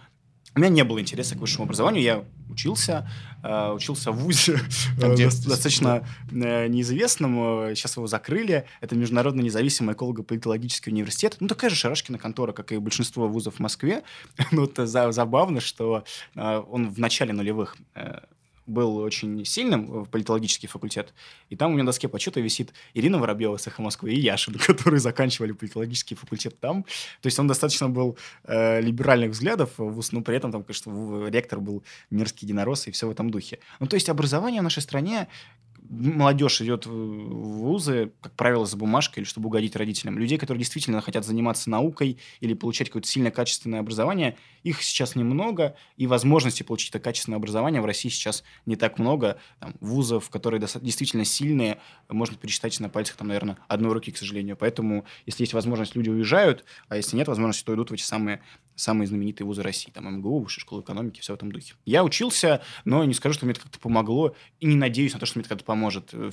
у 0.55 0.61
меня 0.61 0.69
не 0.69 0.85
было 0.85 1.01
интереса 1.01 1.35
к 1.35 1.39
высшему 1.39 1.65
образованию. 1.65 2.03
Я 2.03 2.25
учился, 2.51 3.09
э, 3.43 3.73
учился 3.73 4.13
в 4.13 4.19
ВУЗе 4.19 4.61
э, 5.01 5.17
достаточно 5.17 6.07
э, 6.31 6.67
неизвестном. 6.69 7.75
Сейчас 7.75 7.97
его 7.97 8.07
закрыли. 8.07 8.67
Это 8.81 8.95
Международно 8.95 9.41
независимый 9.41 9.95
эколого-политологический 9.95 10.91
университет. 10.91 11.37
Ну, 11.41 11.49
такая 11.49 11.71
же 11.71 11.77
Шарашкина 11.77 12.19
контора, 12.19 12.53
как 12.53 12.73
и 12.73 12.79
большинство 12.79 13.29
вузов 13.29 13.57
в 13.57 13.61
Москве. 13.61 14.03
Но 14.53 14.65
это 14.65 14.87
забавно, 14.87 15.61
что 15.61 16.05
он 16.35 16.91
в 16.91 16.99
начале 16.99 17.33
нулевых 17.33 17.77
был 18.67 18.97
очень 18.97 19.45
сильным 19.45 20.05
в 20.05 20.09
политологический 20.09 20.69
факультет, 20.69 21.15
и 21.51 21.57
там 21.57 21.71
у 21.71 21.75
меня 21.75 21.85
на 21.85 21.89
доске 21.89 22.09
почета 22.09 22.41
висит 22.41 22.73
Ирина 22.95 23.19
Воробьева 23.19 23.57
с 23.57 23.67
«Эхо 23.67 23.83
Москвы» 23.83 24.13
и 24.13 24.21
Яшин, 24.21 24.55
которые 24.67 25.01
заканчивали 25.01 25.53
политологический 25.53 26.17
факультет 26.17 26.59
там. 26.61 26.85
То 27.21 27.27
есть 27.27 27.39
он 27.39 27.49
достаточно 27.49 27.89
был 27.89 28.17
э, 28.45 28.81
либеральных 28.81 29.31
взглядов, 29.31 29.71
но 29.79 30.23
при 30.23 30.37
этом 30.37 30.53
там, 30.53 30.65
конечно, 30.65 31.27
ректор 31.29 31.61
был 31.61 31.83
мерзкий 32.11 32.47
единорос 32.47 32.87
и 32.89 32.91
все 32.91 33.07
в 33.07 33.11
этом 33.11 33.31
духе. 33.31 33.59
Ну, 33.81 33.87
то 33.87 33.95
есть 33.95 34.09
образование 34.09 34.61
в 34.61 34.65
нашей 34.65 34.83
стране 34.83 35.29
молодежь 35.93 36.61
идет 36.63 36.87
в 36.87 36.91
вузы, 36.91 38.13
как 38.23 38.33
правило, 38.33 38.65
за 38.65 38.77
бумажкой 38.77 39.23
или 39.23 39.29
чтобы 39.29 39.49
угодить 39.49 39.77
родителям. 39.77 40.19
Людей, 40.19 40.39
которые 40.39 40.61
действительно 40.61 41.01
хотят 41.03 41.25
заниматься 41.25 41.69
наукой 41.69 42.19
или 42.41 42.55
получать 42.55 42.89
какое-то 42.89 43.09
сильное 43.09 43.31
качественное 43.31 43.81
образование, 43.81 44.37
их 44.63 44.83
сейчас 44.83 45.17
немного, 45.17 45.77
и 45.97 46.07
возможности 46.07 46.63
получить 46.63 46.91
это 46.91 46.99
качественное 46.99 47.37
образование 47.37 47.83
в 47.83 47.85
России 47.85 48.09
сейчас 48.09 48.43
не 48.65 48.77
так 48.77 48.99
много. 48.99 49.39
Там, 49.61 49.75
вузов, 49.81 50.31
которые 50.31 50.61
действительно 50.61 51.25
сильные, 51.25 51.79
можно 52.09 52.37
пересчитать 52.37 52.79
на 52.81 52.89
пальцах, 52.89 53.17
там, 53.17 53.29
наверное, 53.29 53.59
одной 53.69 53.93
руки, 53.93 54.11
к 54.13 54.17
сожалению. 54.17 54.57
Поэтому, 54.57 55.05
если 55.27 55.43
есть 55.43 55.53
возможность, 55.53 55.95
люди 55.95 56.09
уезжают, 56.09 56.65
а 56.89 56.97
если 56.97 57.17
нет 57.17 57.29
возможности, 57.29 57.65
то 57.65 57.75
идут 57.75 57.91
в 57.91 57.95
эти 57.95 58.03
самые 58.03 58.41
самые 58.75 59.07
знаменитые 59.07 59.47
вузы 59.47 59.63
России, 59.63 59.91
там 59.91 60.11
МГУ, 60.19 60.41
Высшая 60.41 60.61
школа 60.61 60.81
экономики, 60.81 61.21
все 61.21 61.33
в 61.33 61.37
этом 61.37 61.53
духе. 61.53 61.75
Я 61.85 62.05
учился, 62.05 62.63
но 62.85 63.05
не 63.05 63.15
скажу, 63.15 63.35
что 63.35 63.45
мне 63.45 63.53
это 63.53 63.63
как-то 63.63 63.79
помогло, 63.79 64.35
и 64.61 64.67
не 64.67 64.77
надеюсь 64.77 65.13
на 65.13 65.21
то, 65.21 65.27
что 65.27 65.39
мне 65.39 65.43
это 65.43 65.51
как-то 65.51 65.65
поможет. 65.65 65.82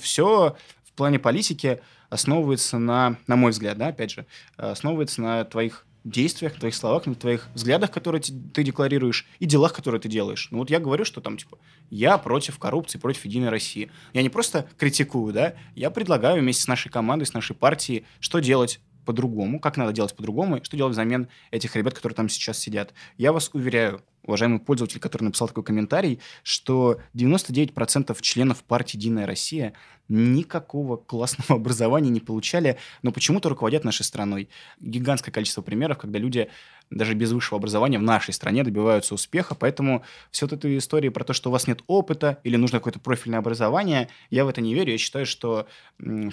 Все 0.00 0.56
в 0.84 0.92
плане 0.92 1.18
политики 1.18 1.80
основывается 2.08 2.78
на, 2.78 3.16
на 3.26 3.36
мой 3.36 3.52
взгляд, 3.52 3.78
да, 3.78 3.88
опять 3.88 4.10
же, 4.10 4.26
основывается 4.56 5.22
на 5.22 5.44
твоих 5.44 5.86
действиях, 6.04 6.58
твоих 6.58 6.74
словах, 6.74 7.06
на 7.06 7.14
твоих 7.14 7.48
взглядах, 7.54 7.90
которые 7.90 8.22
ты 8.22 8.62
декларируешь, 8.62 9.26
и 9.38 9.46
делах, 9.46 9.74
которые 9.74 10.00
ты 10.00 10.08
делаешь. 10.08 10.48
Ну 10.50 10.58
вот 10.58 10.70
я 10.70 10.80
говорю, 10.80 11.04
что 11.04 11.20
там, 11.20 11.36
типа, 11.36 11.58
я 11.90 12.16
против 12.18 12.58
коррупции, 12.58 12.98
против 12.98 13.24
Единой 13.26 13.50
России. 13.50 13.90
Я 14.12 14.22
не 14.22 14.30
просто 14.30 14.68
критикую, 14.78 15.32
да, 15.32 15.54
я 15.74 15.90
предлагаю 15.90 16.40
вместе 16.40 16.62
с 16.62 16.68
нашей 16.68 16.90
командой, 16.90 17.24
с 17.24 17.34
нашей 17.34 17.54
партией, 17.54 18.06
что 18.18 18.38
делать 18.38 18.80
по-другому, 19.04 19.60
как 19.60 19.76
надо 19.76 19.92
делать 19.92 20.14
по-другому, 20.14 20.62
что 20.62 20.76
делать 20.76 20.92
взамен 20.92 21.28
этих 21.50 21.76
ребят, 21.76 21.94
которые 21.94 22.16
там 22.16 22.28
сейчас 22.28 22.58
сидят. 22.58 22.94
Я 23.18 23.32
вас 23.32 23.50
уверяю, 23.52 24.02
уважаемый 24.24 24.60
пользователь, 24.60 25.00
который 25.00 25.24
написал 25.24 25.48
такой 25.48 25.64
комментарий, 25.64 26.20
что 26.42 27.00
99% 27.14 28.16
членов 28.20 28.62
партии 28.64 28.96
«Единая 28.96 29.26
Россия» 29.26 29.74
никакого 30.08 30.96
классного 30.96 31.54
образования 31.60 32.10
не 32.10 32.20
получали, 32.20 32.78
но 33.02 33.12
почему-то 33.12 33.48
руководят 33.48 33.84
нашей 33.84 34.04
страной. 34.04 34.48
Гигантское 34.80 35.32
количество 35.32 35.62
примеров, 35.62 35.98
когда 35.98 36.18
люди 36.18 36.48
даже 36.90 37.14
без 37.14 37.32
высшего 37.32 37.58
образования 37.58 37.98
в 37.98 38.02
нашей 38.02 38.34
стране 38.34 38.64
добиваются 38.64 39.14
успеха, 39.14 39.54
поэтому 39.54 40.04
все 40.30 40.46
вот 40.46 40.52
эта 40.52 40.76
история 40.76 41.10
про 41.10 41.24
то, 41.24 41.32
что 41.32 41.48
у 41.50 41.52
вас 41.52 41.66
нет 41.68 41.82
опыта 41.86 42.40
или 42.42 42.56
нужно 42.56 42.78
какое-то 42.78 42.98
профильное 42.98 43.38
образование, 43.38 44.08
я 44.30 44.44
в 44.44 44.48
это 44.48 44.60
не 44.60 44.74
верю, 44.74 44.92
я 44.92 44.98
считаю, 44.98 45.26
что 45.26 45.68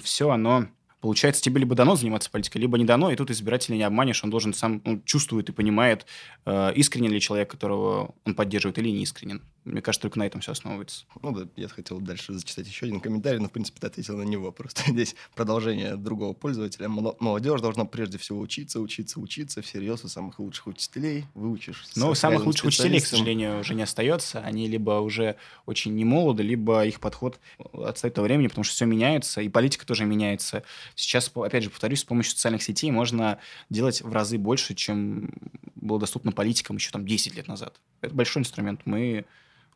все 0.02 0.30
оно 0.30 0.66
получается, 1.00 1.42
тебе 1.42 1.60
либо 1.60 1.74
дано 1.74 1.96
заниматься 1.96 2.30
политикой, 2.30 2.58
либо 2.58 2.78
не 2.78 2.84
дано, 2.84 3.10
и 3.10 3.16
тут 3.16 3.30
избирателя 3.30 3.76
не 3.76 3.82
обманешь, 3.82 4.22
он 4.24 4.30
должен 4.30 4.52
сам 4.54 4.82
он 4.84 5.02
чувствует 5.04 5.48
и 5.48 5.52
понимает, 5.52 6.06
э, 6.44 6.72
искренен 6.74 7.12
ли 7.12 7.20
человек, 7.20 7.50
которого 7.50 8.14
он 8.24 8.34
поддерживает, 8.34 8.78
или 8.78 8.90
не 8.90 9.02
искренен. 9.02 9.42
Мне 9.64 9.82
кажется, 9.82 10.02
только 10.02 10.18
на 10.18 10.26
этом 10.26 10.40
все 10.40 10.52
основывается. 10.52 11.04
Ну 11.22 11.32
да, 11.32 11.48
я 11.56 11.68
хотел 11.68 12.00
дальше 12.00 12.32
зачитать 12.32 12.66
еще 12.66 12.86
один 12.86 13.00
комментарий, 13.00 13.38
но, 13.38 13.48
в 13.48 13.52
принципе, 13.52 13.80
ты 13.80 13.86
ответил 13.86 14.16
на 14.16 14.22
него. 14.22 14.50
Просто 14.58 14.82
здесь 14.90 15.14
продолжение 15.34 15.96
другого 15.96 16.32
пользователя. 16.32 16.88
Молодежь 16.88 17.60
должна 17.60 17.84
прежде 17.84 18.18
всего 18.18 18.40
учиться, 18.40 18.80
учиться, 18.80 19.20
учиться 19.20 19.60
всерьез 19.60 20.04
у 20.04 20.08
самых 20.08 20.38
лучших 20.38 20.68
учителей. 20.68 21.26
Выучишь. 21.34 21.84
Ну, 21.96 22.14
самых 22.14 22.46
лучших 22.46 22.66
учителей, 22.66 23.00
к 23.00 23.06
сожалению, 23.06 23.60
уже 23.60 23.74
не 23.74 23.82
остается. 23.82 24.40
Они 24.40 24.68
либо 24.68 24.92
уже 25.00 25.36
очень 25.66 25.94
не 25.94 26.04
молоды, 26.04 26.42
либо 26.42 26.84
их 26.86 27.00
подход 27.00 27.38
отстоит 27.72 28.18
от 28.18 28.24
времени, 28.24 28.48
потому 28.48 28.64
что 28.64 28.74
все 28.74 28.86
меняется, 28.86 29.42
и 29.42 29.48
политика 29.48 29.86
тоже 29.86 30.06
меняется. 30.06 30.62
Сейчас, 30.94 31.30
опять 31.34 31.64
же, 31.64 31.70
повторюсь, 31.70 32.00
с 32.00 32.04
помощью 32.04 32.32
социальных 32.32 32.62
сетей 32.62 32.90
можно 32.90 33.38
делать 33.70 34.02
в 34.02 34.12
разы 34.12 34.38
больше, 34.38 34.74
чем 34.74 35.30
было 35.74 35.98
доступно 35.98 36.32
политикам 36.32 36.76
еще 36.76 36.90
там 36.90 37.06
10 37.06 37.34
лет 37.36 37.48
назад. 37.48 37.80
Это 38.00 38.14
большой 38.14 38.40
инструмент. 38.40 38.82
Мы 38.84 39.24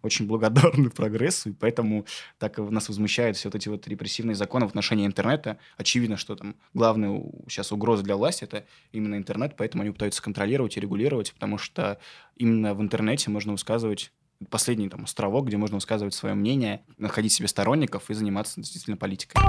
очень 0.03 0.27
благодарны 0.27 0.91
прогрессу, 0.95 1.51
и 1.51 1.53
поэтому 1.53 2.05
так 2.39 2.59
нас 2.59 2.89
возмущают 2.89 3.37
все 3.37 3.49
вот 3.49 3.55
эти 3.55 3.69
вот 3.69 3.87
репрессивные 3.89 4.35
законы 4.35 4.67
в 4.67 4.71
отношении 4.71 5.07
интернета. 5.07 5.59
Очевидно, 5.77 6.17
что 6.17 6.37
там 6.37 6.57
главная 6.75 7.23
сейчас 7.49 7.73
угроза 7.73 8.03
для 8.03 8.17
власти– 8.17 8.45
это 8.45 8.67
именно 8.93 9.17
интернет, 9.17 9.55
поэтому 9.57 9.83
они 9.83 9.93
пытаются 9.93 10.23
контролировать 10.23 10.77
и 10.77 10.81
регулировать, 10.81 11.33
потому 11.33 11.59
что 11.59 11.99
именно 12.37 12.75
в 12.75 12.83
интернете 12.83 13.31
можно 13.31 13.53
высказывать 13.53 14.13
последний 14.51 14.89
там 14.89 15.05
островок, 15.05 15.47
где 15.47 15.57
можно 15.57 15.77
высказывать 15.77 16.15
свое 16.15 16.35
мнение, 16.35 16.83
находить 16.99 17.33
себе 17.33 17.47
сторонников 17.47 18.11
и 18.11 18.15
заниматься 18.15 18.61
действительно 18.61 18.97
политикой. 18.97 19.41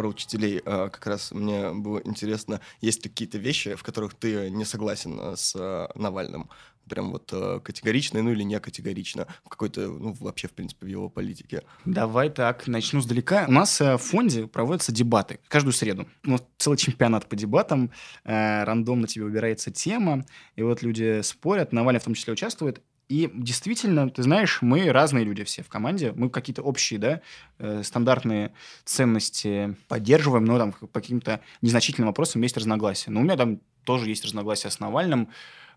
Про 0.00 0.08
учителей. 0.08 0.62
А, 0.64 0.88
как 0.88 1.06
раз 1.06 1.30
мне 1.30 1.72
было 1.72 2.00
интересно, 2.02 2.62
есть 2.80 3.04
ли 3.04 3.10
какие-то 3.10 3.36
вещи, 3.36 3.74
в 3.74 3.82
которых 3.82 4.14
ты 4.14 4.48
не 4.48 4.64
согласен 4.64 5.18
а, 5.20 5.36
с 5.36 5.54
а, 5.54 5.90
Навальным? 5.94 6.48
Прям 6.88 7.12
вот 7.12 7.32
категорично, 7.62 8.22
ну 8.22 8.32
или 8.32 8.42
не 8.42 8.58
категорично, 8.58 9.26
в 9.44 9.48
какой-то, 9.50 9.82
ну 9.82 10.16
вообще, 10.18 10.48
в 10.48 10.52
принципе, 10.52 10.86
в 10.86 10.88
его 10.88 11.08
политике. 11.10 11.62
Давай 11.84 12.30
так, 12.30 12.66
начну 12.66 13.00
сдалека. 13.00 13.44
У 13.46 13.52
нас 13.52 13.78
в 13.78 13.98
фонде 13.98 14.48
проводятся 14.48 14.90
дебаты 14.90 15.38
каждую 15.46 15.74
среду. 15.74 16.08
Ну, 16.24 16.40
целый 16.58 16.78
чемпионат 16.78 17.28
по 17.28 17.36
дебатам, 17.36 17.92
рандомно 18.24 19.06
тебе 19.06 19.26
выбирается 19.26 19.70
тема, 19.70 20.24
и 20.56 20.62
вот 20.62 20.82
люди 20.82 21.20
спорят, 21.22 21.72
Навальный 21.72 22.00
в 22.00 22.04
том 22.04 22.14
числе 22.14 22.32
участвует, 22.32 22.82
и 23.10 23.28
действительно, 23.34 24.08
ты 24.08 24.22
знаешь, 24.22 24.62
мы 24.62 24.92
разные 24.92 25.24
люди 25.24 25.42
все 25.42 25.64
в 25.64 25.68
команде, 25.68 26.12
мы 26.14 26.30
какие-то 26.30 26.62
общие, 26.62 27.00
да, 27.00 27.20
э, 27.58 27.82
стандартные 27.82 28.52
ценности 28.84 29.76
поддерживаем, 29.88 30.44
но 30.44 30.58
там 30.58 30.72
по 30.72 30.86
каким-то 30.86 31.40
незначительным 31.60 32.06
вопросам 32.06 32.40
есть 32.42 32.56
разногласия. 32.56 33.10
Но 33.10 33.18
у 33.18 33.24
меня 33.24 33.36
там 33.36 33.58
тоже 33.82 34.08
есть 34.08 34.24
разногласия 34.24 34.70
с 34.70 34.78
Навальным, 34.78 35.28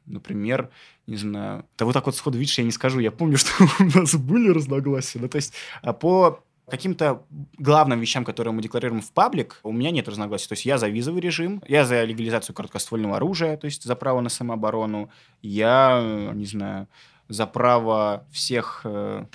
например, 0.06 0.70
не 1.08 1.16
знаю, 1.16 1.66
да 1.76 1.86
вот 1.86 1.94
так 1.94 2.06
вот 2.06 2.16
сходу 2.16 2.38
видишь, 2.38 2.60
я 2.60 2.66
не 2.66 2.72
скажу, 2.72 3.00
я 3.00 3.10
помню, 3.10 3.38
что 3.40 3.52
у 3.80 3.84
нас 3.84 4.14
были 4.14 4.50
разногласия, 4.50 5.18
ну 5.18 5.28
то 5.28 5.38
есть 5.38 5.56
а 5.82 5.92
по 5.92 6.44
каким-то 6.70 7.24
главным 7.58 8.00
вещам, 8.00 8.24
которые 8.24 8.54
мы 8.54 8.62
декларируем 8.62 9.02
в 9.02 9.12
паблик, 9.12 9.60
у 9.64 9.72
меня 9.72 9.92
нет 9.92 10.08
разногласий. 10.08 10.48
То 10.48 10.54
есть 10.54 10.66
я 10.66 10.78
за 10.78 10.88
визовый 10.88 11.22
режим, 11.22 11.62
я 11.68 11.84
за 11.84 12.04
легализацию 12.04 12.56
короткоствольного 12.56 13.18
оружия, 13.18 13.58
то 13.58 13.66
есть 13.66 13.84
за 13.84 13.96
право 13.96 14.22
на 14.22 14.30
самооборону, 14.30 15.10
я, 15.42 16.32
не 16.34 16.46
знаю, 16.46 16.88
за 17.34 17.48
право 17.48 18.26
всех 18.32 18.82
э, 18.84 19.26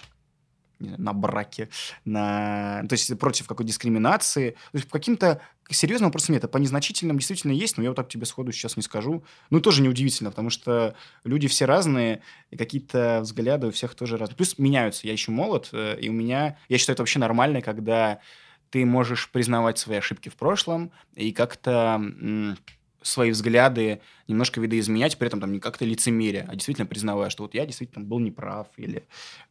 на 0.79 1.13
браке, 1.13 1.69
на... 2.05 2.85
то 2.89 2.93
есть 2.93 3.19
против 3.19 3.49
какой 3.49 3.67
дискриминации. 3.67 4.51
То 4.51 4.79
есть 4.79 4.89
по 4.89 4.99
каким-то 4.99 5.41
серьезным 5.69 6.09
вопросам 6.09 6.35
нет, 6.35 6.45
а 6.45 6.49
по 6.49 6.59
незначительным 6.59 7.19
действительно 7.19 7.53
есть, 7.53 7.77
но 7.77 7.83
я 7.83 7.91
вот 7.91 7.97
так 7.97 8.09
тебе 8.09 8.27
сходу 8.27 8.53
сейчас 8.53 8.77
не 8.77 8.83
скажу. 8.83 9.25
Ну, 9.51 9.61
тоже 9.61 9.83
неудивительно, 9.83 10.31
потому 10.31 10.51
что 10.51 10.95
люди 11.25 11.49
все 11.49 11.65
разные, 11.65 12.23
и 12.51 12.57
какие-то 12.57 13.21
взгляды 13.23 13.67
у 13.67 13.71
всех 13.73 13.95
тоже 13.95 14.17
разные. 14.17 14.37
Плюс 14.37 14.57
меняются. 14.59 15.07
Я 15.07 15.13
еще 15.13 15.33
молод, 15.33 15.71
э, 15.73 15.99
и 16.01 16.09
у 16.09 16.13
меня... 16.13 16.57
Я 16.69 16.79
считаю, 16.79 16.95
это 16.95 17.03
вообще 17.03 17.19
нормально, 17.19 17.61
когда 17.61 18.21
ты 18.71 18.85
можешь 18.85 19.31
признавать 19.31 19.79
свои 19.79 19.99
ошибки 19.99 20.29
в 20.29 20.37
прошлом 20.37 20.93
и 21.15 21.33
как-то 21.33 22.01
свои 23.03 23.31
взгляды 23.31 24.01
немножко 24.27 24.61
видоизменять, 24.61 25.19
при 25.19 25.29
этом 25.29 25.41
там 25.41 25.53
не 25.53 25.61
как-то 25.61 25.85
лицемерие, 25.85 26.45
а 26.49 26.55
действительно 26.55 26.87
признавая, 26.87 27.31
что 27.31 27.45
вот 27.45 27.55
я 27.55 27.67
действительно 27.67 28.05
был 28.05 28.19
неправ, 28.19 28.69
или 28.77 29.07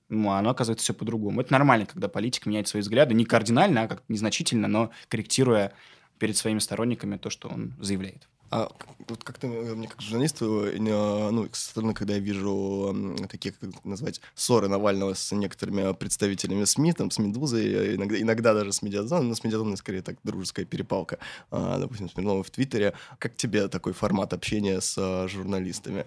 ну, 0.09 0.31
оно 0.31 0.49
оказывается 0.49 0.83
все 0.83 0.93
по-другому. 0.93 1.41
Это 1.41 1.51
нормально, 1.53 1.85
когда 1.85 2.07
политик 2.07 2.45
меняет 2.45 2.67
свои 2.67 2.81
взгляды, 2.81 3.13
не 3.13 3.25
кардинально, 3.25 3.83
а 3.83 3.87
как 3.87 4.03
незначительно, 4.07 4.67
но 4.67 4.91
корректируя 5.09 5.73
перед 6.19 6.35
своими 6.37 6.59
сторонниками 6.59 7.17
то, 7.17 7.29
что 7.29 7.49
он 7.49 7.73
заявляет. 7.79 8.27
А 8.49 8.69
вот 9.09 9.23
как-то 9.23 9.47
э, 9.47 9.75
мне 9.75 9.87
как 9.87 10.01
журналисту, 10.01 10.65
э, 10.65 10.79
ну, 10.79 11.47
со 11.51 11.69
стороны, 11.69 11.93
когда 11.93 12.13
я 12.13 12.19
вижу 12.19 12.95
такие, 13.29 13.53
как 13.53 13.85
назвать, 13.85 14.21
ссоры 14.35 14.67
Навального 14.67 15.13
с 15.13 15.33
некоторыми 15.35 15.93
представителями 15.93 16.63
СМИ, 16.63 16.93
там, 16.93 17.11
с 17.11 17.19
Медузой, 17.19 17.65
э, 17.65 17.95
иногда, 17.95 18.19
иногда 18.19 18.53
даже 18.53 18.71
с 18.71 18.81
Медиазоном, 18.81 19.29
но 19.29 19.35
с 19.35 19.43
Медиазоном 19.43 19.75
скорее 19.77 20.01
так 20.01 20.17
дружеская 20.23 20.65
перепалка, 20.65 21.19
а, 21.51 21.77
допустим, 21.77 22.09
с 22.09 22.13
Смирновым 22.13 22.43
в 22.43 22.49
Твиттере. 22.49 22.93
Как 23.19 23.35
тебе 23.35 23.67
такой 23.67 23.93
формат 23.93 24.33
общения 24.33 24.81
с 24.81 25.27
журналистами? 25.27 26.05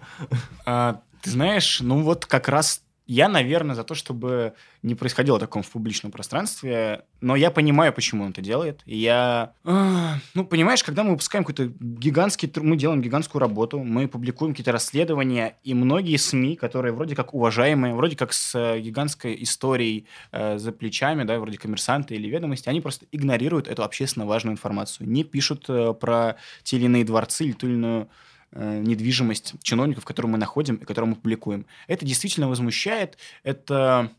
А, 0.65 1.01
ты 1.21 1.29
знаешь, 1.29 1.81
ну 1.81 2.01
вот 2.01 2.25
как 2.25 2.49
раз 2.49 2.81
я, 3.11 3.27
наверное, 3.27 3.75
за 3.75 3.83
то, 3.83 3.93
чтобы 3.93 4.53
не 4.83 4.95
происходило 4.95 5.37
таком 5.37 5.63
в 5.63 5.69
публичном 5.69 6.13
пространстве, 6.13 7.03
но 7.19 7.35
я 7.35 7.51
понимаю, 7.51 7.91
почему 7.91 8.23
он 8.23 8.31
это 8.31 8.41
делает. 8.41 8.79
Я... 8.85 9.51
А, 9.65 10.15
ну, 10.33 10.45
понимаешь, 10.45 10.81
когда 10.81 11.03
мы 11.03 11.11
выпускаем 11.11 11.43
какой-то 11.43 11.73
гигантский... 11.81 12.49
Мы 12.61 12.77
делаем 12.77 13.01
гигантскую 13.01 13.41
работу, 13.41 13.79
мы 13.79 14.07
публикуем 14.07 14.53
какие-то 14.53 14.71
расследования, 14.71 15.57
и 15.65 15.73
многие 15.73 16.15
СМИ, 16.15 16.55
которые 16.55 16.93
вроде 16.93 17.13
как 17.13 17.33
уважаемые, 17.33 17.93
вроде 17.95 18.15
как 18.15 18.31
с 18.31 18.55
э, 18.55 18.79
гигантской 18.79 19.43
историей 19.43 20.07
э, 20.31 20.57
за 20.57 20.71
плечами, 20.71 21.25
да, 21.25 21.37
вроде 21.37 21.57
коммерсанты 21.57 22.15
или 22.15 22.29
ведомости, 22.29 22.69
они 22.69 22.79
просто 22.79 23.07
игнорируют 23.11 23.67
эту 23.67 23.83
общественно 23.83 24.25
важную 24.25 24.53
информацию, 24.53 25.09
не 25.09 25.25
пишут 25.25 25.65
э, 25.67 25.93
про 25.93 26.37
те 26.63 26.77
или 26.77 26.85
иные 26.85 27.03
дворцы 27.03 27.43
или 27.43 27.51
ту 27.51 27.67
или 27.67 27.73
иную 27.73 28.07
недвижимость 28.53 29.53
чиновников, 29.61 30.05
которую 30.05 30.31
мы 30.31 30.37
находим 30.37 30.75
и 30.75 30.85
которую 30.85 31.11
мы 31.11 31.15
публикуем. 31.15 31.65
Это 31.87 32.05
действительно 32.05 32.49
возмущает, 32.49 33.17
это 33.43 34.11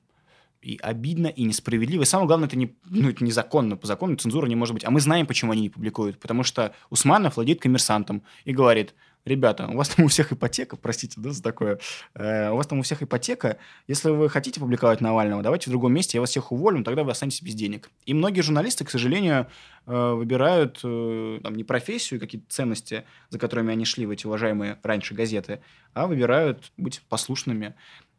и 0.62 0.78
обидно, 0.80 1.26
и 1.26 1.42
несправедливо. 1.42 2.02
И 2.02 2.06
самое 2.06 2.28
главное, 2.28 2.46
это, 2.46 2.56
не, 2.56 2.74
ну, 2.84 3.10
это 3.10 3.24
незаконно. 3.24 3.76
По 3.76 3.86
закону 3.86 4.16
цензура 4.16 4.46
не 4.46 4.54
может 4.54 4.74
быть. 4.74 4.84
А 4.84 4.90
мы 4.90 5.00
знаем, 5.00 5.26
почему 5.26 5.52
они 5.52 5.62
не 5.62 5.70
публикуют. 5.70 6.20
Потому 6.20 6.44
что 6.44 6.74
Усманов 6.88 7.36
владеет 7.36 7.60
коммерсантом 7.60 8.22
и 8.44 8.52
говорит, 8.52 8.94
ребята, 9.24 9.68
у 9.68 9.76
вас 9.76 9.88
там 9.90 10.04
у 10.04 10.08
всех 10.08 10.32
ипотека, 10.32 10.76
простите, 10.76 11.20
да, 11.20 11.30
за 11.30 11.42
такое, 11.42 11.78
э, 12.14 12.50
у 12.50 12.56
вас 12.56 12.66
там 12.66 12.78
у 12.78 12.82
всех 12.82 13.02
ипотека, 13.02 13.58
если 13.87 14.11
вы 14.11 14.28
хотите 14.28 14.61
публиковать 14.61 15.00
Навального, 15.00 15.42
давайте 15.42 15.70
в 15.70 15.72
другом 15.72 15.92
месте, 15.94 16.18
я 16.18 16.20
вас 16.20 16.30
всех 16.30 16.52
уволю, 16.52 16.82
тогда 16.85 17.04
вы 17.04 17.11
останетесь 17.11 17.42
без 17.42 17.54
денег. 17.54 17.90
И 18.04 18.14
многие 18.14 18.40
журналисты, 18.40 18.85
к 18.85 18.90
сожалению, 18.90 19.46
э, 19.87 20.12
выбирают 20.12 20.80
э, 20.85 21.40
там, 21.42 21.54
не 21.54 21.64
профессию, 21.64 22.20
какие-то 22.20 22.46
ценности, 22.48 23.04
за 23.30 23.38
которыми 23.38 23.72
они 23.72 23.85
шли 23.85 24.06
в 24.06 24.11
эти 24.11 24.26
уважаемые 24.26 24.78
раньше 24.82 25.14
газеты, 25.14 25.61
а 25.94 26.06
выбирают 26.06 26.72
быть 26.76 27.02
послушными 27.08 27.74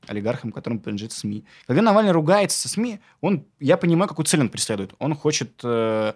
олигархам, 0.08 0.52
которым 0.52 0.80
принадлежит 0.80 1.14
СМИ. 1.14 1.46
Когда 1.66 1.82
Навальный 1.82 2.12
ругается 2.12 2.60
со 2.60 2.70
СМИ, 2.70 3.00
он, 3.22 3.46
я 3.60 3.78
понимаю, 3.78 4.10
какую 4.10 4.26
цель 4.26 4.42
он 4.42 4.50
преследует. 4.50 4.94
Он 5.00 5.16
хочет 5.16 5.62
э, 5.64 6.14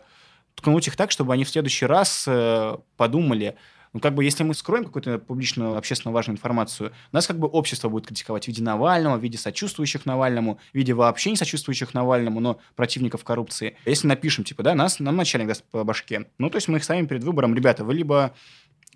ткнуть 0.56 0.88
их 0.88 0.96
так, 0.96 1.12
чтобы 1.12 1.34
они 1.34 1.44
в 1.44 1.50
следующий 1.50 1.86
раз 1.86 2.26
э, 2.28 2.78
подумали, 2.98 3.56
ну, 3.94 4.00
как 4.00 4.16
бы, 4.16 4.24
если 4.24 4.44
мы 4.44 4.54
скроем 4.54 4.86
какую-то 4.86 5.20
публичную, 5.20 5.78
общественно 5.78 6.14
важную 6.14 6.36
информацию, 6.36 6.92
нас 7.12 7.28
как 7.28 7.40
бы 7.40 7.48
общество 7.48 7.90
будет 7.90 8.08
критиковать 8.08 8.46
в 8.46 8.48
виде 8.48 8.62
Навального, 8.64 9.18
в 9.18 9.22
виде 9.22 9.38
сочувствующих 9.38 10.06
Навальному, 10.06 10.60
в 10.72 10.76
виде 10.76 10.94
вообще 10.94 11.32
не 11.32 11.38
сочувствующих 11.38 11.94
Навальному, 11.94 12.40
но 12.40 12.60
противников 12.76 13.24
коррупции. 13.24 13.78
Если 13.86 14.08
напишем, 14.08 14.44
типа, 14.44 14.64
да, 14.64 14.76
нас, 14.76 15.00
нам 15.00 15.16
начальник 15.16 15.48
даст 15.48 15.64
по 15.64 15.84
башке, 15.84 16.28
ну, 16.38 16.50
то 16.50 16.58
есть 16.58 16.68
мы 16.68 16.78
их 16.78 16.84
ставим 16.84 17.08
перед 17.08 17.24
выбором, 17.24 17.56
ребята, 17.56 17.84
вы 17.84 17.94
либо 17.94 18.34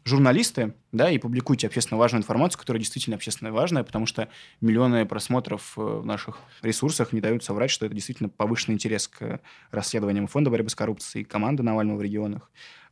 журналисты, 0.03 0.73
да, 0.91 1.09
и 1.09 1.17
публикуйте 1.17 1.67
общественно 1.67 1.99
важную 1.99 2.21
информацию, 2.21 2.59
которая 2.59 2.79
действительно 2.79 3.15
общественно 3.15 3.51
важная, 3.51 3.83
потому 3.83 4.05
что 4.05 4.29
миллионы 4.59 5.05
просмотров 5.05 5.73
э, 5.77 5.81
в 5.81 6.05
наших 6.05 6.39
ресурсах 6.61 7.13
не 7.13 7.21
дают 7.21 7.43
соврать, 7.43 7.69
что 7.69 7.85
это 7.85 7.93
действительно 7.93 8.29
повышенный 8.29 8.75
интерес 8.75 9.07
к 9.07 9.39
расследованиям 9.69 10.27
Фонда 10.27 10.49
борьбы 10.49 10.69
с 10.69 10.75
коррупцией, 10.75 11.23
команды 11.23 11.61
Навального 11.61 11.97
в 11.97 12.01
регионах 12.01 12.49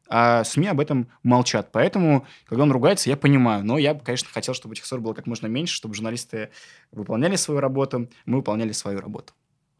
а 0.09 0.43
СМИ 0.43 0.67
об 0.67 0.79
этом 0.79 1.07
молчат. 1.23 1.71
Поэтому, 1.71 2.25
когда 2.45 2.63
он 2.63 2.71
ругается, 2.71 3.09
я 3.09 3.15
понимаю. 3.15 3.63
Но 3.63 3.77
я 3.77 3.93
конечно, 3.93 4.27
хотел, 4.31 4.53
чтобы 4.53 4.73
этих 4.73 4.85
ссор 4.85 4.99
было 4.99 5.13
как 5.13 5.27
можно 5.27 5.47
меньше, 5.47 5.75
чтобы 5.75 5.93
журналисты 5.93 6.49
выполняли 6.91 7.35
свою 7.35 7.59
работу, 7.59 8.09
мы 8.25 8.37
выполняли 8.37 8.71
свою 8.71 8.99
работу. 8.99 9.33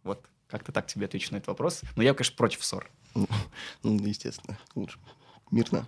Вот, 0.04 0.24
как-то 0.48 0.72
так 0.72 0.88
тебе 0.88 1.06
отвечу 1.06 1.34
на 1.34 1.38
этот 1.38 1.48
вопрос. 1.48 1.82
Но 1.96 2.04
я, 2.04 2.14
конечно, 2.14 2.38
против 2.38 2.64
ссор. 2.64 2.90
Ну, 3.16 3.28
естественно, 3.84 4.58
лучше 4.76 5.00
мирно. 5.52 5.86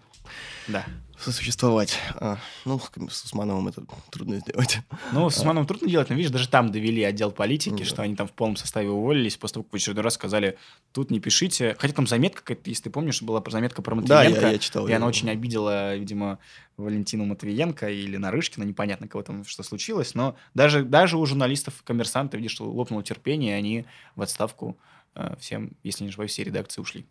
Да. 0.68 0.86
Сосуществовать. 1.20 2.00
А, 2.16 2.40
ну, 2.66 2.80
с 2.80 3.24
Усмановым 3.26 3.68
это 3.68 3.84
трудно 4.10 4.40
сделать. 4.40 4.80
Ну, 5.12 5.30
с 5.30 5.38
Усмановым 5.38 5.66
а. 5.66 5.68
трудно 5.68 5.88
делать, 5.88 6.10
но, 6.10 6.16
видишь, 6.16 6.32
даже 6.32 6.50
там 6.50 6.72
довели 6.72 7.04
отдел 7.04 7.32
политики, 7.32 7.80
да. 7.80 7.86
что 7.86 8.02
они 8.02 8.16
там 8.16 8.28
в 8.28 8.32
полном 8.32 8.56
составе 8.56 8.90
уволились, 8.90 9.38
после 9.38 9.56
того, 9.56 9.64
как 9.66 9.74
в 9.74 9.76
очередной 9.76 10.04
раз 10.04 10.16
сказали, 10.16 10.58
тут 10.94 11.12
не 11.12 11.20
пишите. 11.20 11.76
Хотя 11.78 11.94
там 11.94 12.08
заметка 12.08 12.42
какая-то, 12.42 12.70
если 12.70 12.84
ты 12.84 12.90
помнишь, 12.90 13.22
была 13.22 13.44
заметка 13.48 13.84
про 13.84 13.94
Матвиенко. 13.94 14.40
Да, 14.40 14.48
я, 14.48 14.54
я 14.54 14.58
читал. 14.58 14.88
И 14.88 14.92
она 14.94 15.06
очень 15.06 15.30
обидела, 15.30 15.96
видимо, 15.96 16.40
Валентину 16.78 17.26
Матвиенко 17.26 17.90
или 17.90 18.18
Нарышкина, 18.18 18.64
непонятно, 18.64 19.08
кого 19.08 19.24
там 19.24 19.46
что 19.46 19.62
случилось, 19.62 20.16
но 20.16 20.36
даже, 20.56 20.84
даже 20.84 21.18
у 21.18 21.26
журналистов 21.28 21.84
коммерсанта, 21.84 22.38
видишь, 22.38 22.60
лопнуло 22.60 23.04
терпение, 23.04 23.52
и 23.52 23.60
они 23.60 23.86
в 24.16 24.24
отставку 24.24 24.78
э, 25.14 25.36
всем, 25.40 25.74
если 25.84 26.04
не 26.04 26.10
ошибаюсь, 26.10 26.32
все 26.32 26.44
редакции 26.44 26.82
ушли. 26.82 27.06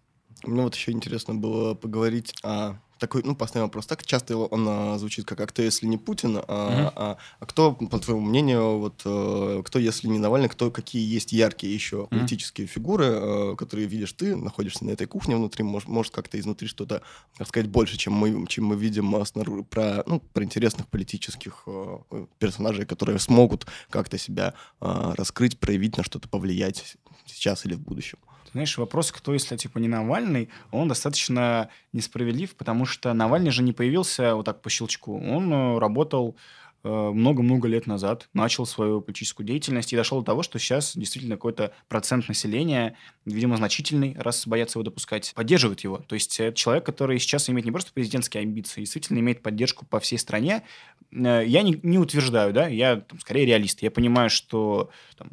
Мне 0.44 0.62
вот 0.62 0.74
еще 0.74 0.92
интересно 0.92 1.34
было 1.34 1.74
поговорить 1.74 2.34
о 2.42 2.76
такой, 3.00 3.22
ну, 3.24 3.34
поставим 3.34 3.66
вопрос 3.66 3.86
так, 3.86 4.06
часто 4.06 4.36
он 4.36 4.66
а, 4.68 4.98
звучит 4.98 5.24
как 5.24 5.40
«а 5.40 5.46
кто, 5.46 5.62
если 5.62 5.86
не 5.86 5.96
Путин?», 5.96 6.36
а, 6.36 6.40
mm-hmm. 6.40 6.92
а, 6.94 7.16
а 7.40 7.46
кто, 7.46 7.72
по 7.72 7.98
твоему 7.98 8.20
мнению, 8.20 8.78
вот, 8.78 9.02
а, 9.04 9.62
кто, 9.62 9.78
если 9.78 10.06
не 10.06 10.18
Навальный, 10.18 10.48
кто, 10.48 10.70
какие 10.70 11.02
есть 11.02 11.32
яркие 11.32 11.74
еще 11.74 11.96
mm-hmm. 11.96 12.08
политические 12.08 12.66
фигуры, 12.66 13.06
а, 13.08 13.56
которые 13.56 13.88
видишь 13.88 14.12
ты, 14.12 14.36
находишься 14.36 14.84
на 14.84 14.90
этой 14.90 15.06
кухне 15.06 15.34
внутри, 15.34 15.64
может, 15.64 15.88
может 15.88 16.12
как-то 16.12 16.38
изнутри 16.38 16.68
что-то 16.68 17.02
сказать 17.44 17.68
больше, 17.68 17.96
чем 17.96 18.12
мы, 18.12 18.46
чем 18.46 18.66
мы 18.66 18.76
видим 18.76 19.16
а, 19.16 19.24
снаружи, 19.24 19.64
про, 19.64 20.04
ну, 20.06 20.20
про 20.20 20.44
интересных 20.44 20.86
политических 20.86 21.62
а, 21.66 22.02
персонажей, 22.38 22.84
которые 22.84 23.18
смогут 23.18 23.66
как-то 23.88 24.18
себя 24.18 24.54
а, 24.80 25.14
раскрыть, 25.16 25.58
проявить, 25.58 25.96
на 25.96 26.04
что-то 26.04 26.28
повлиять 26.28 26.96
сейчас 27.24 27.64
или 27.64 27.74
в 27.74 27.80
будущем 27.80 28.18
знаешь, 28.52 28.76
вопрос, 28.78 29.12
кто, 29.12 29.32
если 29.32 29.56
типа 29.56 29.78
не 29.78 29.88
Навальный, 29.88 30.48
он 30.70 30.88
достаточно 30.88 31.68
несправедлив, 31.92 32.54
потому 32.56 32.84
что 32.84 33.12
Навальный 33.12 33.50
же 33.50 33.62
не 33.62 33.72
появился 33.72 34.34
вот 34.34 34.46
так 34.46 34.60
по 34.62 34.70
щелчку. 34.70 35.16
Он 35.18 35.52
э, 35.52 35.78
работал 35.78 36.36
э, 36.82 36.88
много-много 36.88 37.68
лет 37.68 37.86
назад, 37.86 38.28
начал 38.32 38.66
свою 38.66 39.00
политическую 39.00 39.46
деятельность 39.46 39.92
и 39.92 39.96
дошел 39.96 40.20
до 40.20 40.26
того, 40.26 40.42
что 40.42 40.58
сейчас 40.58 40.96
действительно 40.96 41.36
какой-то 41.36 41.72
процент 41.88 42.28
населения, 42.28 42.96
видимо, 43.24 43.56
значительный, 43.56 44.16
раз 44.18 44.46
боятся 44.46 44.78
его 44.78 44.84
допускать, 44.84 45.32
поддерживает 45.34 45.80
его. 45.80 45.98
То 45.98 46.14
есть 46.14 46.40
это 46.40 46.56
человек, 46.56 46.84
который 46.84 47.18
сейчас 47.18 47.48
имеет 47.50 47.64
не 47.64 47.72
просто 47.72 47.92
президентские 47.92 48.42
амбиции, 48.42 48.80
действительно 48.80 49.18
имеет 49.20 49.42
поддержку 49.42 49.86
по 49.86 50.00
всей 50.00 50.18
стране. 50.18 50.64
Э, 51.12 51.42
я 51.46 51.62
не, 51.62 51.78
не 51.82 51.98
утверждаю, 51.98 52.52
да, 52.52 52.66
я 52.66 52.96
там, 52.96 53.20
скорее 53.20 53.46
реалист. 53.46 53.82
Я 53.82 53.90
понимаю, 53.90 54.28
что 54.28 54.90
там, 55.16 55.30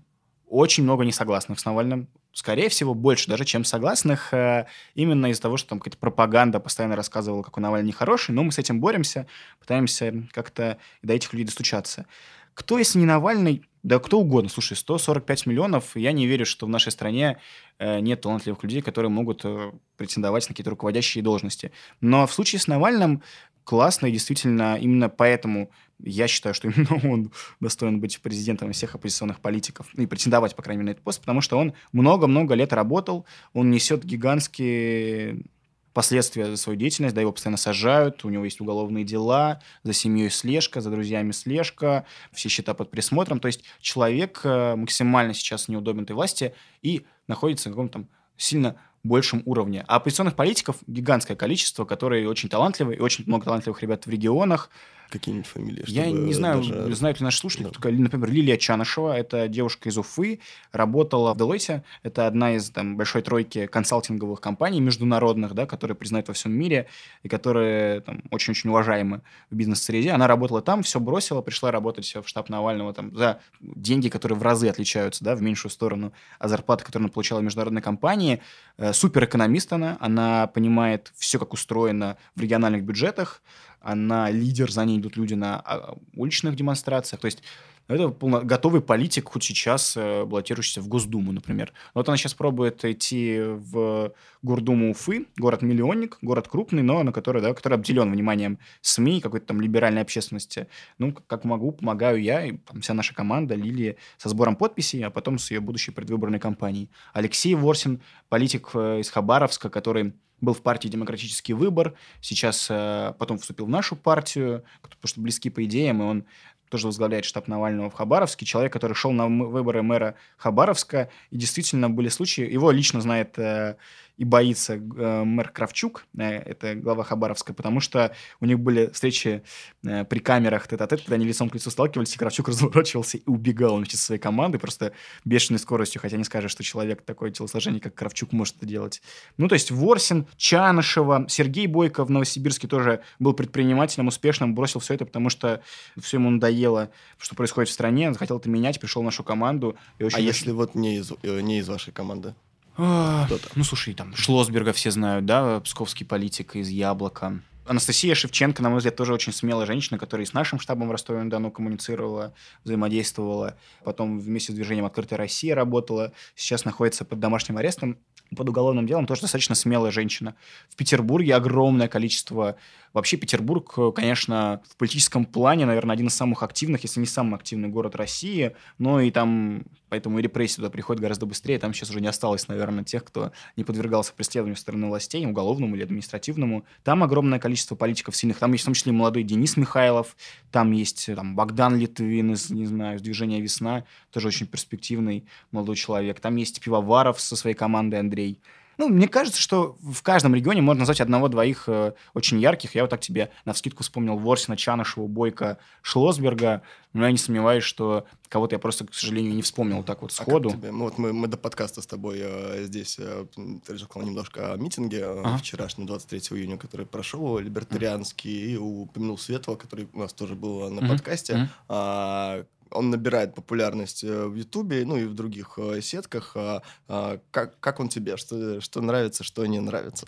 очень 0.48 0.84
много 0.84 1.04
несогласных 1.04 1.60
с 1.60 1.66
Навальным, 1.66 2.08
скорее 2.38 2.70
всего, 2.70 2.94
больше 2.94 3.28
даже, 3.28 3.46
чем 3.46 3.64
согласных, 3.64 4.32
э, 4.32 4.68
именно 4.94 5.26
из-за 5.32 5.42
того, 5.42 5.58
что 5.58 5.70
там 5.70 5.80
какая-то 5.80 5.98
пропаганда 5.98 6.60
постоянно 6.60 6.96
рассказывала, 6.96 7.42
какой 7.42 7.64
Навальный 7.64 7.88
нехороший, 7.88 8.36
но 8.36 8.44
мы 8.44 8.52
с 8.52 8.60
этим 8.60 8.80
боремся, 8.80 9.26
пытаемся 9.60 10.14
как-то 10.34 10.78
до 11.02 11.16
этих 11.16 11.34
людей 11.34 11.46
достучаться. 11.46 12.06
Кто, 12.54 12.78
если 12.78 13.00
не 13.00 13.06
Навальный, 13.06 13.64
да 13.82 13.98
кто 13.98 14.20
угодно. 14.20 14.52
Слушай, 14.52 14.78
145 14.78 15.48
миллионов, 15.48 15.96
я 15.96 16.12
не 16.12 16.28
верю, 16.28 16.46
что 16.46 16.68
в 16.68 16.70
нашей 16.70 16.92
стране 16.92 17.40
э, 17.80 18.02
нет 18.02 18.22
талантливых 18.22 18.62
людей, 18.62 18.84
которые 18.84 19.10
могут 19.10 19.42
э, 19.44 19.72
претендовать 19.96 20.48
на 20.48 20.50
какие-то 20.50 20.70
руководящие 20.70 21.24
должности. 21.24 21.72
Но 22.02 22.28
в 22.28 22.34
случае 22.34 22.60
с 22.60 22.68
Навальным 22.68 23.24
классно, 23.68 24.06
и 24.06 24.12
действительно 24.12 24.78
именно 24.80 25.10
поэтому 25.10 25.70
я 26.00 26.30
считаю, 26.30 26.56
что 26.56 26.70
именно 26.70 27.02
он 27.12 27.32
достоин 27.60 28.00
быть 28.00 28.22
президентом 28.22 28.72
всех 28.72 28.96
оппозиционных 28.96 29.42
политиков 29.42 29.94
и 29.96 30.06
претендовать, 30.06 30.56
по 30.56 30.64
крайней 30.64 30.80
мере, 30.80 30.86
на 30.86 30.92
этот 30.92 31.04
пост, 31.04 31.20
потому 31.20 31.42
что 31.42 31.58
он 31.58 31.74
много-много 31.92 32.54
лет 32.54 32.72
работал, 32.72 33.26
он 33.52 33.70
несет 33.70 34.06
гигантские 34.06 35.44
последствия 35.92 36.46
за 36.46 36.56
свою 36.56 36.80
деятельность, 36.80 37.14
да, 37.14 37.20
его 37.20 37.34
постоянно 37.34 37.58
сажают, 37.58 38.24
у 38.24 38.30
него 38.30 38.46
есть 38.46 38.62
уголовные 38.62 39.04
дела, 39.04 39.62
за 39.84 39.92
семьей 39.92 40.30
слежка, 40.30 40.80
за 40.80 40.90
друзьями 40.90 41.32
слежка, 41.32 42.06
все 42.32 42.48
счета 42.48 42.74
под 42.74 42.90
присмотром. 42.90 43.42
То 43.42 43.48
есть 43.48 43.64
человек 43.82 44.42
э, 44.46 44.76
максимально 44.76 45.34
сейчас 45.34 45.68
неудобен 45.68 46.04
этой 46.04 46.14
власти 46.14 46.54
и 46.84 47.06
находится 47.28 47.68
на 47.68 47.74
каком-то 47.74 47.94
там 47.94 48.10
сильно 48.38 48.78
большем 49.04 49.42
уровне. 49.46 49.84
А 49.88 49.98
оппозиционных 49.98 50.36
политиков 50.36 50.78
гигантское 50.88 51.38
количество, 51.38 51.86
которые 51.86 52.28
очень 52.30 52.50
талантливые, 52.50 52.98
и 52.98 53.02
очень 53.02 53.24
много 53.28 53.46
талантливых 53.46 53.82
ребят 53.82 54.06
в 54.06 54.10
регионах, 54.10 54.70
какие-нибудь 55.10 55.48
фамилии? 55.48 55.84
Я 55.88 56.12
не 56.12 56.34
знаю, 56.34 56.64
даже... 56.64 56.96
знают 56.96 57.20
ли 57.20 57.24
наши 57.24 57.40
слушатели, 57.40 57.66
да. 57.66 57.72
только, 57.72 57.90
например, 57.92 58.30
Лилия 58.30 58.58
Чанышева, 58.58 59.18
это 59.18 59.48
девушка 59.48 59.90
из 59.90 59.98
Уфы, 59.98 60.40
работала 60.72 61.34
в 61.34 61.38
Deloitte, 61.38 61.82
это 62.04 62.28
одна 62.28 62.56
из 62.56 62.70
там, 62.70 62.98
большой 62.98 63.22
тройки 63.22 63.68
консалтинговых 63.68 64.42
компаний 64.42 64.82
международных, 64.82 65.54
да, 65.54 65.66
которые 65.66 65.96
признают 65.96 66.28
во 66.28 66.34
всем 66.34 66.52
мире 66.52 66.88
и 67.24 67.30
которые 67.30 68.02
там, 68.02 68.24
очень-очень 68.32 68.70
уважаемы 68.70 69.22
в 69.50 69.56
бизнес-среде. 69.56 70.12
Она 70.12 70.28
работала 70.28 70.62
там, 70.62 70.84
все 70.84 71.00
бросила, 71.00 71.42
пришла 71.42 71.72
работать 71.72 72.14
в 72.16 72.28
штаб 72.28 72.50
Навального 72.50 72.94
там, 72.94 73.16
за 73.16 73.40
деньги, 73.62 74.10
которые 74.10 74.38
в 74.38 74.42
разы 74.42 74.68
отличаются, 74.68 75.24
да, 75.24 75.36
в 75.36 75.42
меньшую 75.42 75.72
сторону, 75.72 76.14
а 76.40 76.48
зарплаты, 76.48 76.84
которые 76.84 77.06
она 77.06 77.14
получала 77.14 77.40
в 77.40 77.44
международной 77.44 77.82
компании. 77.82 78.42
Э, 78.78 78.94
суперэкономист 78.94 79.74
она, 79.74 79.98
она 80.00 80.48
понимает 80.48 81.12
все, 81.16 81.40
как 81.40 81.54
устроено 81.54 82.18
в 82.36 82.42
региональных 82.42 82.84
бюджетах, 82.84 83.42
она 83.88 84.30
лидер, 84.30 84.70
за 84.70 84.84
ней 84.84 85.00
идут 85.00 85.16
люди 85.16 85.34
на 85.34 85.62
а, 85.62 85.96
уличных 86.14 86.58
демонстрациях. 86.58 87.22
То 87.22 87.28
есть 87.28 87.42
это 87.88 88.10
полно... 88.10 88.42
готовый 88.42 88.82
политик, 88.82 89.30
хоть 89.30 89.46
сейчас 89.46 89.96
э, 89.96 90.26
баллотирующийся 90.26 90.82
в 90.82 90.90
Госдуму, 90.90 91.32
например. 91.32 91.72
Вот 91.94 92.10
она 92.10 92.18
сейчас 92.18 92.34
пробует 92.34 92.84
идти 92.84 93.40
в 93.40 94.12
Гордуму 94.42 94.92
Уфы, 94.92 95.28
город-миллионник, 95.38 96.18
город 96.22 96.50
крупный, 96.50 96.84
но 96.84 97.02
на 97.04 97.14
который, 97.14 97.42
да, 97.42 97.54
который 97.54 97.76
обделен 97.76 98.12
вниманием 98.12 98.60
СМИ, 98.82 99.22
какой-то 99.22 99.46
там 99.46 99.62
либеральной 99.62 100.02
общественности. 100.02 100.68
Ну, 100.98 101.14
как 101.14 101.46
могу, 101.46 101.72
помогаю 101.72 102.22
я 102.22 102.46
и 102.46 102.58
там, 102.58 102.82
вся 102.82 102.94
наша 102.94 103.16
команда 103.16 103.56
Лилии 103.56 103.96
со 104.18 104.28
сбором 104.28 104.58
подписей, 104.58 105.02
а 105.06 105.10
потом 105.10 105.40
с 105.40 105.50
ее 105.50 105.62
будущей 105.62 105.92
предвыборной 105.92 106.40
кампанией. 106.40 106.90
Алексей 107.14 107.56
Ворсин, 107.56 108.02
политик 108.28 108.72
э, 108.74 109.00
из 109.00 109.10
Хабаровска, 109.10 109.70
который 109.70 110.14
был 110.42 110.54
в 110.54 110.62
партии 110.62 110.88
«Демократический 110.88 111.54
выбор», 111.54 111.96
сейчас 112.22 112.68
э, 112.70 113.14
потом 113.18 113.38
вступил 113.38 113.66
в 113.66 113.70
нашу 113.70 113.96
партию, 113.96 114.64
потому 114.82 115.00
что 115.06 115.22
близки 115.22 115.50
по 115.50 115.64
идеям, 115.66 116.02
и 116.02 116.06
он 116.06 116.26
тоже 116.70 116.88
возглавляет 116.88 117.26
штаб 117.26 117.48
Навального 117.48 117.90
в 117.90 117.94
Хабаровске, 117.94 118.46
человек, 118.46 118.74
который 118.74 118.94
шел 118.94 119.12
на 119.12 119.28
выборы 119.28 119.82
мэра 119.84 120.16
Хабаровска, 120.38 121.10
и 121.32 121.38
действительно 121.38 121.90
были 121.90 122.10
случаи, 122.10 122.50
его 122.50 122.72
лично 122.72 123.02
знает 123.02 123.38
э, 123.40 123.76
и 124.18 124.26
боится 124.26 124.74
э, 124.74 125.24
мэр 125.24 125.50
Кравчук, 125.50 126.06
э, 126.18 126.24
это 126.24 126.76
глава 126.76 127.04
Хабаровска, 127.04 127.54
потому 127.54 127.80
что 127.80 128.16
у 128.42 128.46
них 128.46 128.60
были 128.60 128.88
встречи 128.88 129.44
э, 129.84 130.06
при 130.06 130.20
камерах 130.20 130.68
тет 130.68 130.82
-тет, 130.82 130.98
когда 130.98 131.16
они 131.16 131.26
лицом 131.26 131.50
к 131.50 131.56
лицу 131.56 131.70
сталкивались, 131.70 132.16
и 132.16 132.18
Кравчук 132.18 132.48
разворачивался 132.50 133.18
и 133.18 133.24
убегал 133.28 133.78
вместе 133.78 133.98
со 133.98 134.06
своей 134.06 134.20
командой 134.20 134.58
просто 134.58 134.94
бешеной 135.24 135.60
скоростью, 135.60 136.02
хотя 136.02 136.18
не 136.18 136.24
скажешь, 136.24 136.52
что 136.52 136.64
человек 136.64 137.04
такое 137.04 137.30
телосложение, 137.30 137.80
как 137.80 137.94
Кравчук, 137.94 138.32
может 138.32 138.58
это 138.58 138.66
делать. 138.66 139.02
Ну, 139.38 139.48
то 139.48 139.54
есть 139.54 139.70
Ворсин, 139.70 140.26
Чанышева, 140.36 141.28
Сергей 141.30 141.68
Бойко 141.68 142.04
в 142.04 142.10
Новосибирске 142.10 142.68
тоже 142.68 143.02
был 143.20 143.34
предпринимателем, 143.34 144.08
успешным, 144.08 144.56
бросил 144.56 144.80
все 144.80 144.96
это, 144.96 145.06
потому 145.06 145.30
что 145.30 145.62
все 146.00 146.18
ему 146.18 146.32
надоело, 146.32 146.90
что 147.20 147.36
происходит 147.36 147.70
в 147.70 147.74
стране, 147.74 148.08
он 148.08 148.16
хотел 148.16 148.40
это 148.40 148.50
менять, 148.50 148.80
пришел 148.80 149.04
в 149.04 149.06
нашу 149.06 149.24
команду. 149.24 149.78
И 150.00 150.04
очень 150.04 150.18
а 150.18 150.22
если 150.22 150.52
вот 150.52 150.74
не 150.74 150.98
из, 150.98 151.12
э, 151.22 151.42
не 151.42 151.60
из 151.60 151.70
вашей 151.70 151.94
команды? 151.94 152.34
Ну, 152.78 153.64
слушай, 153.64 153.94
там 153.94 154.16
Шлосберга 154.16 154.74
все 154.74 154.92
знают, 154.92 155.26
да, 155.26 155.60
псковский 155.62 156.06
политик 156.06 156.56
из 156.56 156.70
«Яблока». 156.70 157.42
Анастасия 157.68 158.16
Шевченко, 158.16 158.64
на 158.64 158.70
мой 158.70 158.78
взгляд, 158.78 158.96
тоже 158.96 159.14
очень 159.14 159.34
смелая 159.34 159.66
женщина, 159.66 160.00
которая 160.00 160.26
и 160.26 160.30
с 160.30 160.34
нашим 160.34 160.60
штабом 160.60 160.88
в 160.88 160.92
Ростове-на-Дону 160.92 161.52
коммуницировала, 161.52 162.34
взаимодействовала. 162.64 163.58
Потом 163.84 164.20
вместе 164.20 164.54
с 164.54 164.56
движением 164.56 164.86
«Открытая 164.86 165.18
Россия» 165.18 165.54
работала. 165.54 166.14
Сейчас 166.36 166.64
находится 166.64 167.04
под 167.04 167.20
домашним 167.20 167.58
арестом, 167.58 167.98
под 168.36 168.48
уголовным 168.50 168.88
делом. 168.88 169.06
Тоже 169.06 169.22
достаточно 169.22 169.56
смелая 169.56 169.92
женщина. 169.92 170.36
В 170.70 170.76
Петербурге 170.76 171.36
огромное 171.36 171.88
количество 171.90 172.56
Вообще 172.94 173.18
Петербург, 173.18 173.74
э, 173.78 173.92
конечно, 173.96 174.62
в 174.70 174.76
политическом 174.78 175.26
плане, 175.26 175.66
наверное, 175.66 175.94
один 175.94 176.08
из 176.08 176.14
самых 176.14 176.44
активных, 176.44 176.84
если 176.84 177.00
не 177.00 177.06
самый 177.06 177.36
активный 177.36 177.70
город 177.70 177.96
России, 177.96 178.56
но 178.78 179.02
и 179.02 179.12
там, 179.12 179.64
поэтому 179.90 180.20
и 180.20 180.22
репрессии 180.22 180.58
туда 180.58 180.70
приходят 180.70 181.02
гораздо 181.02 181.26
быстрее, 181.26 181.60
там 181.60 181.74
сейчас 181.74 181.90
уже 181.90 182.02
не 182.02 182.08
осталось, 182.08 182.48
наверное, 182.48 182.84
тех, 182.84 183.04
кто 183.04 183.32
не 183.56 183.64
подвергался 183.64 184.14
преследованию 184.14 184.56
со 184.56 184.64
стороны 184.64 184.88
властей, 184.88 185.26
уголовному 185.26 185.76
или 185.76 185.84
административному. 185.84 186.66
Там 186.84 187.04
огромное 187.04 187.40
количество 187.40 187.76
политиков 187.76 188.16
сильных, 188.16 188.40
там 188.40 188.52
есть 188.52 188.64
в 188.64 188.66
том 188.66 188.74
числе 188.74 188.92
молодой 188.92 189.24
Денис 189.24 189.58
Михайлов, 189.58 190.16
там 190.52 190.72
есть 190.72 191.10
там, 191.16 191.36
Богдан 191.36 191.78
Литвин 191.78 192.34
из, 192.34 192.50
не 192.50 192.66
знаю, 192.66 193.00
движения 193.00 193.42
«Весна», 193.42 193.86
тоже 194.12 194.30
очень 194.30 194.48
перспективный 194.48 195.26
молодой 195.52 195.76
человек, 195.76 196.20
там 196.20 196.36
есть 196.36 196.62
Пивоваров 196.62 197.20
со 197.20 197.36
своей 197.36 197.56
командой 197.56 198.00
Андрей, 198.00 198.40
Ну, 198.78 198.90
мне 198.90 199.08
кажется, 199.08 199.42
что 199.42 199.76
в 199.82 200.02
каждом 200.04 200.36
регионе 200.36 200.62
можно 200.62 200.82
назвать 200.82 201.02
одного-двоих 201.02 201.64
э, 201.68 201.94
очень 202.14 202.40
ярких. 202.40 202.76
Я 202.76 202.84
вот 202.84 202.90
так 202.90 203.02
тебе 203.02 203.32
на 203.46 203.54
вскидку 203.54 203.84
вспомнил 203.84 204.18
Ворсина, 204.18 204.56
Чанышева, 204.56 205.08
Бойко, 205.08 205.58
Шлосберга. 205.82 206.62
Но 206.94 207.06
я 207.06 207.12
не 207.12 207.18
сомневаюсь, 207.18 207.64
что 207.64 208.06
кого-то 208.30 208.56
я 208.56 208.60
просто, 208.60 208.86
к 208.86 208.94
сожалению, 208.94 209.34
не 209.34 209.42
вспомнил 209.42 209.84
так 209.84 210.02
вот 210.02 210.12
сходу. 210.12 210.50
А 210.50 210.52
тебе? 210.54 210.72
Ну, 210.72 210.86
вот 210.86 210.98
мы, 210.98 211.14
мы 211.14 211.28
до 211.28 211.38
подкаста 211.38 211.82
с 211.82 211.88
тобой 211.88 212.20
э, 212.22 212.64
здесь 212.66 212.98
э, 213.00 213.26
ты 213.36 213.74
рассказал 213.74 214.08
немножко 214.08 214.54
о 214.54 214.58
митинге 214.58 215.00
э, 215.00 215.22
ага. 215.24 215.38
вчерашнем, 215.38 215.86
23 215.86 216.38
июня, 216.38 216.58
который 216.58 216.86
прошел, 216.86 217.40
либертарианский, 217.40 218.44
ага. 218.44 218.54
и 218.54 218.58
упомянул 218.58 219.18
Светлого, 219.18 219.58
который 219.58 219.88
у 219.94 220.00
нас 220.00 220.14
тоже 220.14 220.36
был 220.36 220.70
на 220.70 220.82
ага. 220.82 220.90
подкасте. 220.90 221.34
Ага. 221.34 221.50
А, 221.68 222.46
он 222.72 222.90
набирает 222.90 223.36
популярность 223.36 224.04
э, 224.04 224.26
в 224.26 224.36
Ютубе, 224.36 224.86
ну 224.86 224.98
и 224.98 225.06
в 225.06 225.14
других 225.14 225.58
э, 225.58 225.82
сетках. 225.82 226.32
А, 226.36 226.62
а, 226.88 227.20
как, 227.32 227.60
как 227.60 227.80
он 227.80 227.90
тебе? 227.90 228.18
Что, 228.18 228.62
что 228.62 228.82
нравится, 228.82 229.24
что 229.24 229.46
не 229.46 229.60
нравится? 229.60 230.08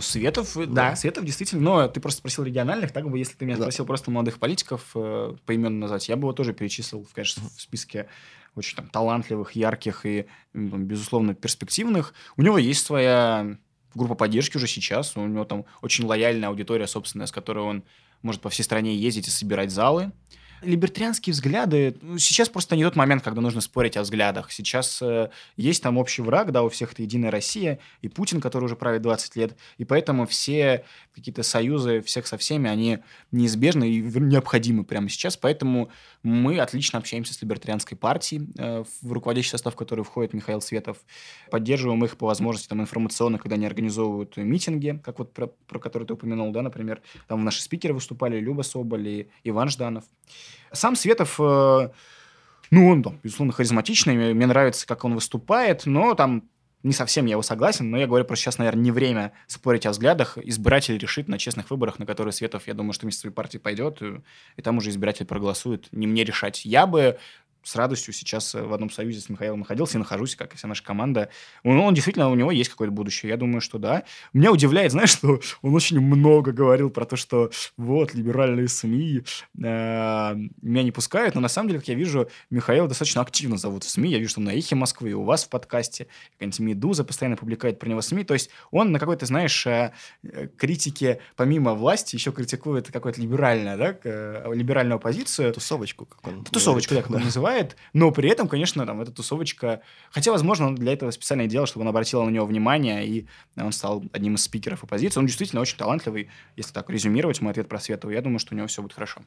Светов, 0.00 0.54
да. 0.54 0.66
да, 0.66 0.96
Светов 0.96 1.24
действительно. 1.24 1.62
Но 1.62 1.88
ты 1.88 2.00
просто 2.00 2.18
спросил 2.18 2.44
региональных, 2.44 2.92
так 2.92 3.08
бы, 3.08 3.18
если 3.18 3.34
ты 3.34 3.44
меня 3.44 3.56
да. 3.56 3.62
спросил 3.62 3.86
просто 3.86 4.10
молодых 4.10 4.38
политиков 4.38 4.90
э, 4.94 5.34
поименно 5.46 5.80
назвать, 5.80 6.08
я 6.08 6.16
бы 6.16 6.22
его 6.22 6.32
тоже 6.32 6.52
перечислил, 6.52 7.06
конечно, 7.12 7.42
в 7.56 7.60
списке 7.60 8.08
очень 8.54 8.76
там 8.76 8.88
талантливых, 8.88 9.52
ярких 9.52 10.04
и, 10.04 10.26
безусловно, 10.52 11.34
перспективных. 11.34 12.12
У 12.36 12.42
него 12.42 12.58
есть 12.58 12.84
своя 12.84 13.56
группа 13.94 14.14
поддержки 14.14 14.56
уже 14.56 14.66
сейчас. 14.66 15.16
У 15.16 15.26
него 15.26 15.44
там 15.44 15.64
очень 15.80 16.04
лояльная 16.04 16.48
аудитория 16.48 16.86
собственная, 16.86 17.26
с 17.26 17.32
которой 17.32 17.64
он 17.64 17.84
может 18.22 18.40
по 18.40 18.50
всей 18.50 18.62
стране 18.62 18.94
ездить 18.94 19.28
и 19.28 19.30
собирать 19.30 19.70
залы 19.70 20.12
либертарианские 20.62 21.32
взгляды, 21.32 21.96
ну, 22.00 22.18
сейчас 22.18 22.48
просто 22.48 22.76
не 22.76 22.84
тот 22.84 22.96
момент, 22.96 23.22
когда 23.22 23.40
нужно 23.40 23.60
спорить 23.60 23.96
о 23.96 24.02
взглядах. 24.02 24.52
Сейчас 24.52 25.00
э, 25.02 25.30
есть 25.56 25.82
там 25.82 25.98
общий 25.98 26.22
враг, 26.22 26.52
да, 26.52 26.62
у 26.62 26.68
всех 26.68 26.92
это 26.92 27.02
Единая 27.02 27.30
Россия, 27.30 27.78
и 28.00 28.08
Путин, 28.08 28.40
который 28.40 28.64
уже 28.64 28.76
правит 28.76 29.02
20 29.02 29.36
лет, 29.36 29.56
и 29.78 29.84
поэтому 29.84 30.26
все 30.26 30.84
какие-то 31.14 31.42
союзы 31.42 32.00
всех 32.02 32.26
со 32.26 32.38
всеми, 32.38 32.70
они 32.70 32.98
неизбежны 33.30 33.90
и 33.90 34.00
необходимы 34.00 34.84
прямо 34.84 35.08
сейчас, 35.08 35.36
поэтому 35.36 35.90
мы 36.22 36.58
отлично 36.58 36.98
общаемся 36.98 37.34
с 37.34 37.42
либертарианской 37.42 37.96
партией, 37.96 38.48
э, 38.56 38.84
в 39.02 39.12
руководящий 39.12 39.50
состав 39.50 39.76
которой 39.76 40.02
входит 40.02 40.32
Михаил 40.32 40.60
Светов, 40.60 40.98
поддерживаем 41.50 42.04
их 42.04 42.16
по 42.16 42.26
возможности 42.26 42.68
там 42.68 42.80
информационно, 42.80 43.38
когда 43.38 43.56
они 43.56 43.66
организовывают 43.66 44.36
митинги, 44.36 45.00
как 45.04 45.18
вот 45.18 45.32
про, 45.32 45.48
про 45.48 45.78
который 45.78 46.06
ты 46.06 46.14
упомянул, 46.14 46.52
да, 46.52 46.62
например, 46.62 47.02
там 47.26 47.44
наши 47.44 47.62
спикеры 47.62 47.94
выступали, 47.94 48.38
Люба 48.38 48.62
Соболь 48.62 49.08
и 49.08 49.28
Иван 49.44 49.68
Жданов. 49.68 50.04
Сам 50.72 50.96
Светов, 50.96 51.36
э, 51.38 51.88
ну, 52.70 52.88
он, 52.88 53.04
безусловно, 53.22 53.52
харизматичный, 53.52 54.34
мне 54.34 54.46
нравится, 54.46 54.86
как 54.86 55.04
он 55.04 55.14
выступает, 55.14 55.86
но 55.86 56.14
там 56.14 56.44
не 56.82 56.92
совсем 56.92 57.26
я 57.26 57.32
его 57.32 57.42
согласен, 57.42 57.90
но 57.90 57.98
я 57.98 58.06
говорю 58.06 58.24
просто 58.24 58.44
сейчас, 58.44 58.58
наверное, 58.58 58.82
не 58.82 58.90
время 58.90 59.32
спорить 59.46 59.86
о 59.86 59.90
взглядах. 59.90 60.36
Избиратель 60.38 60.98
решит 60.98 61.28
на 61.28 61.38
честных 61.38 61.70
выборах, 61.70 61.98
на 61.98 62.06
которые 62.06 62.32
Светов, 62.32 62.66
я 62.66 62.74
думаю, 62.74 62.92
что 62.92 63.04
вместе 63.04 63.20
своей 63.20 63.34
партии 63.34 63.58
пойдет, 63.58 64.02
и 64.56 64.62
там 64.62 64.78
уже 64.78 64.90
избиратель 64.90 65.26
проголосует. 65.26 65.88
Не 65.92 66.06
мне 66.06 66.24
решать. 66.24 66.64
Я 66.64 66.86
бы 66.86 67.18
с 67.62 67.76
радостью 67.76 68.12
сейчас 68.12 68.54
э, 68.54 68.62
в 68.62 68.72
одном 68.72 68.90
союзе 68.90 69.20
с 69.20 69.28
Михаилом 69.28 69.60
находился 69.60 69.96
и 69.96 69.98
нахожусь, 69.98 70.36
как 70.36 70.54
и 70.54 70.56
вся 70.56 70.68
наша 70.68 70.82
команда. 70.82 71.28
Он, 71.62 71.78
он 71.78 71.94
действительно, 71.94 72.30
у 72.30 72.34
него 72.34 72.50
есть 72.50 72.70
какое-то 72.70 72.92
будущее. 72.92 73.30
Я 73.30 73.36
думаю, 73.36 73.60
что 73.60 73.78
да. 73.78 74.04
Меня 74.32 74.52
удивляет, 74.52 74.92
знаешь, 74.92 75.10
что 75.10 75.40
он 75.62 75.74
очень 75.74 76.00
много 76.00 76.52
говорил 76.52 76.90
про 76.90 77.04
то, 77.04 77.16
что 77.16 77.50
вот, 77.76 78.14
либеральные 78.14 78.68
СМИ 78.68 79.22
э, 79.62 80.34
меня 80.62 80.82
не 80.82 80.92
пускают, 80.92 81.34
но 81.34 81.40
на 81.40 81.48
самом 81.48 81.68
деле, 81.68 81.80
как 81.80 81.88
я 81.88 81.94
вижу, 81.94 82.28
Михаил 82.50 82.88
достаточно 82.88 83.22
активно 83.22 83.56
зовут 83.56 83.84
в 83.84 83.90
СМИ. 83.90 84.10
Я 84.10 84.18
вижу, 84.18 84.30
что 84.30 84.40
на 84.40 84.50
Эхе 84.50 84.74
Москвы, 84.74 85.10
и 85.10 85.14
у 85.14 85.22
вас 85.22 85.44
в 85.44 85.48
подкасте, 85.48 86.06
какая-нибудь 86.34 86.60
«Медуза» 86.60 87.04
постоянно 87.04 87.36
публикует 87.36 87.78
про 87.78 87.88
него 87.88 88.00
СМИ. 88.00 88.24
То 88.24 88.34
есть 88.34 88.50
он 88.70 88.92
на 88.92 88.98
какой-то, 88.98 89.26
знаешь, 89.26 89.66
э, 89.66 89.92
критике, 90.56 91.20
помимо 91.36 91.74
власти, 91.74 92.16
еще 92.16 92.32
критикует 92.32 92.90
какую-то 92.90 93.20
либеральную, 93.20 93.78
да, 93.78 93.96
э, 94.04 94.52
либеральную 94.52 94.96
оппозицию. 94.96 95.52
Тусовочку, 95.52 96.06
как 96.06 96.26
он 96.26 96.44
Тусовочку, 96.44 96.94
да, 96.94 97.02
как 97.02 97.10
он 97.10 97.22
называет 97.22 97.51
бывает, 97.52 97.76
но 97.92 98.10
при 98.10 98.30
этом, 98.30 98.48
конечно, 98.48 98.86
там 98.86 99.00
эта 99.00 99.12
тусовочка... 99.12 99.82
Хотя, 100.10 100.32
возможно, 100.32 100.68
он 100.68 100.74
для 100.74 100.92
этого 100.92 101.10
специально 101.10 101.46
делал, 101.46 101.66
чтобы 101.66 101.82
он 101.82 101.88
обратил 101.88 102.22
на 102.24 102.30
него 102.30 102.46
внимание, 102.46 103.06
и 103.06 103.26
он 103.56 103.72
стал 103.72 104.02
одним 104.12 104.34
из 104.34 104.42
спикеров 104.42 104.84
оппозиции. 104.84 105.20
Он 105.20 105.26
действительно 105.26 105.60
очень 105.60 105.76
талантливый. 105.76 106.30
Если 106.56 106.72
так 106.72 106.88
резюмировать 106.90 107.40
мой 107.40 107.52
ответ 107.52 107.68
про 107.68 107.78
Светова, 107.78 108.10
я 108.10 108.22
думаю, 108.22 108.38
что 108.38 108.54
у 108.54 108.56
него 108.56 108.66
все 108.66 108.82
будет 108.82 108.94
хорошо. 108.94 109.20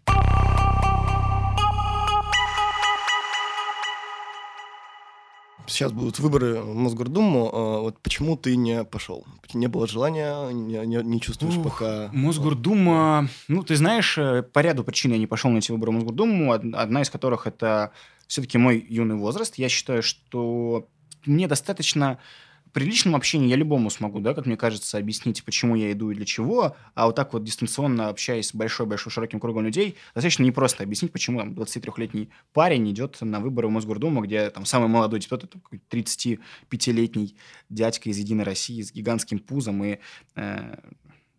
Сейчас 5.67 5.91
будут 5.91 6.19
выборы 6.19 6.61
в 6.61 6.75
Мосгордуму. 6.75 7.49
А 7.51 7.79
вот 7.81 7.99
почему 7.99 8.37
ты 8.37 8.55
не 8.55 8.83
пошел? 8.83 9.25
Не 9.53 9.67
было 9.67 9.87
желания, 9.87 10.49
не, 10.51 10.85
не, 10.85 10.97
не 11.03 11.21
чувствуешь 11.21 11.57
Ух, 11.57 11.63
пока... 11.63 12.09
Мосгордума... 12.13 13.29
Ну, 13.47 13.63
ты 13.63 13.75
знаешь, 13.75 14.17
э, 14.17 14.43
по 14.43 14.59
ряду 14.59 14.83
причин 14.83 15.11
я 15.13 15.17
не 15.17 15.27
пошел 15.27 15.49
на 15.49 15.57
эти 15.57 15.71
выборы 15.71 15.91
в 15.91 15.95
Мосгордуму. 15.95 16.51
Одна 16.51 17.01
из 17.01 17.09
которых 17.09 17.47
это 17.47 17.91
все-таки 18.27 18.57
мой 18.57 18.85
юный 18.87 19.15
возраст. 19.15 19.55
Я 19.55 19.69
считаю, 19.69 20.03
что 20.03 20.87
мне 21.25 21.47
достаточно 21.47 22.19
при 22.75 22.83
личном 22.83 23.15
общении 23.15 23.47
я 23.47 23.55
любому 23.55 23.89
смогу, 23.89 24.19
да, 24.19 24.33
как 24.33 24.45
мне 24.45 24.57
кажется, 24.57 24.97
объяснить, 24.97 25.45
почему 25.45 25.75
я 25.75 25.93
иду 25.93 26.11
и 26.11 26.13
для 26.13 26.25
чего, 26.25 26.75
а 26.93 27.05
вот 27.05 27.15
так 27.15 27.31
вот 27.31 27.41
дистанционно 27.45 28.09
общаясь 28.09 28.49
с 28.49 28.53
большой-большой 28.53 29.13
широким 29.13 29.39
кругом 29.39 29.63
людей, 29.63 29.95
достаточно 30.13 30.43
непросто 30.43 30.83
объяснить, 30.83 31.13
почему 31.13 31.39
там 31.39 31.53
23-летний 31.53 32.31
парень 32.51 32.91
идет 32.91 33.21
на 33.21 33.39
выборы 33.39 33.69
в 33.69 33.71
Мосгордуму, 33.71 34.23
где 34.23 34.49
там 34.49 34.65
самый 34.65 34.89
молодой 34.89 35.21
депутат, 35.21 35.45
это 35.45 35.57
35-летний 35.89 37.37
дядька 37.69 38.09
из 38.09 38.17
«Единой 38.17 38.43
России» 38.43 38.81
с 38.81 38.91
гигантским 38.91 39.39
пузом 39.39 39.81
и 39.85 39.99
э, 40.35 40.75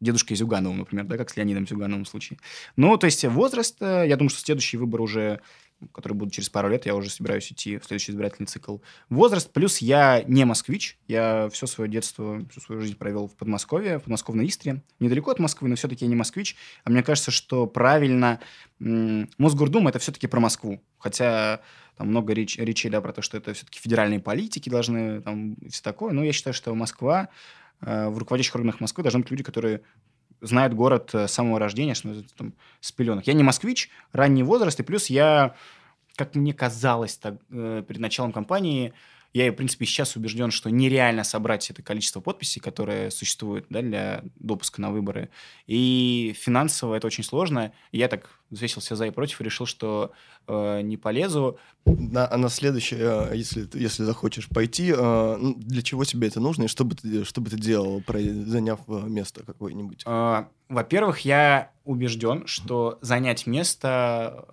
дедушкой 0.01 0.39
Зюгановым, 0.39 0.79
например, 0.79 1.05
да, 1.05 1.19
как 1.19 1.29
с 1.29 1.37
Леонидом 1.37 1.67
Зюгановым 1.67 2.07
в 2.07 2.09
случае. 2.09 2.39
Ну, 2.77 2.97
то 2.97 3.05
есть 3.05 3.25
возраст, 3.25 3.77
э, 3.81 4.07
я 4.09 4.17
думаю, 4.17 4.31
что 4.31 4.41
следующий 4.41 4.79
выбор 4.79 5.03
уже 5.03 5.43
которые 5.93 6.17
будут 6.17 6.35
через 6.35 6.49
пару 6.49 6.69
лет, 6.69 6.87
я 6.87 6.95
уже 6.95 7.11
собираюсь 7.11 7.53
идти 7.53 7.79
в 7.79 7.85
следующий 7.85 8.13
избирательный 8.13 8.47
цикл. 8.47 8.79
Возраст, 9.11 9.53
плюс 9.53 9.79
я 9.79 10.23
не 10.23 10.45
москвич, 10.45 10.99
я 11.07 11.49
все 11.51 11.67
свое 11.67 11.91
детство, 11.91 12.41
всю 12.51 12.61
свою 12.61 12.81
жизнь 12.81 12.97
провел 12.97 13.29
в 13.29 13.37
Подмосковье, 13.37 13.99
в 13.99 14.03
подмосковной 14.03 14.47
Истре, 14.47 14.83
недалеко 15.01 15.31
от 15.31 15.39
Москвы, 15.39 15.69
но 15.69 15.77
все-таки 15.77 16.05
я 16.05 16.09
не 16.09 16.17
москвич, 16.17 16.57
а 16.85 16.91
мне 16.91 17.03
кажется, 17.03 17.31
что 17.31 17.67
правильно 17.67 18.41
Мосгордума 18.79 19.91
это 19.91 19.99
все-таки 19.99 20.27
про 20.27 20.41
Москву, 20.41 20.83
хотя 20.99 21.61
там 21.97 22.09
много 22.09 22.33
реч, 22.33 22.59
речей 22.59 22.91
да, 22.91 23.01
про 23.01 23.13
то, 23.13 23.23
что 23.23 23.37
это 23.37 23.55
все-таки 23.55 23.79
федеральные 23.79 24.21
политики 24.21 24.69
должны, 24.69 25.23
там, 25.23 25.55
и 25.55 25.69
все 25.69 25.83
такое, 25.83 26.13
но 26.13 26.25
я 26.25 26.33
считаю, 26.33 26.55
что 26.55 26.75
Москва, 26.75 27.29
э, 27.81 28.09
в 28.09 28.19
руководящих 28.19 28.55
органах 28.55 28.81
Москвы 28.81 29.03
должны 29.03 29.21
быть 29.21 29.31
люди, 29.31 29.43
которые 29.43 29.83
знают 30.41 30.75
город 30.75 31.11
э, 31.15 31.29
с 31.29 31.33
самого 31.33 31.59
рождения, 31.59 31.95
что 31.95 32.15
там, 32.37 32.55
с 32.81 32.93
пеленок. 32.93 33.27
Я 33.27 33.33
не 33.33 33.43
москвич, 33.43 33.91
ранний 34.13 34.43
возраст, 34.43 34.79
и 34.81 34.83
плюс 34.83 35.07
я, 35.07 35.55
как 36.17 36.35
мне 36.35 36.53
казалось 36.53 37.17
так, 37.17 37.37
э, 37.51 37.83
перед 37.87 38.01
началом 38.01 38.33
кампании, 38.33 38.93
я, 39.45 39.53
в 39.53 39.55
принципе, 39.55 39.85
сейчас 39.85 40.17
убежден, 40.17 40.51
что 40.51 40.71
нереально 40.71 41.23
собрать 41.23 41.69
это 41.71 41.83
количество 41.83 42.21
подписей, 42.21 42.61
которое 42.61 43.11
существует 43.11 43.67
да, 43.69 43.83
для 43.83 44.25
допуска 44.37 44.81
на 44.81 44.91
выборы. 44.91 45.29
И 45.67 46.35
финансово 46.39 46.95
это 46.95 47.07
очень 47.07 47.23
сложно. 47.25 47.73
Я 47.93 48.09
так 48.09 48.31
взвесил 48.49 48.81
все 48.81 48.97
за 48.97 49.07
и 49.07 49.11
против 49.11 49.41
и 49.41 49.45
решил, 49.45 49.67
что 49.67 50.13
э, 50.47 50.81
не 50.81 50.97
полезу. 50.97 51.59
На, 51.85 52.33
а 52.33 52.37
на 52.39 52.49
следующее, 52.49 53.01
э, 53.03 53.37
если, 53.37 53.69
если 53.75 54.05
захочешь 54.05 54.49
пойти, 54.49 54.93
э, 54.97 55.37
ну, 55.39 55.55
для 55.57 55.83
чего 55.83 56.05
тебе 56.05 56.29
это 56.29 56.41
нужно 56.41 56.65
и 56.65 56.69
что 56.69 56.85
бы 56.85 56.95
ты, 56.95 57.25
что 57.25 57.41
бы 57.41 57.51
ты 57.51 57.57
делал, 57.57 58.03
заняв 58.07 58.81
э, 58.89 58.93
место 59.07 59.45
какое-нибудь? 59.45 60.05
Э, 60.07 60.45
во-первых, 60.69 61.21
я 61.21 61.73
убежден, 61.85 62.47
что 62.47 62.99
занять 63.03 63.47
место 63.47 64.47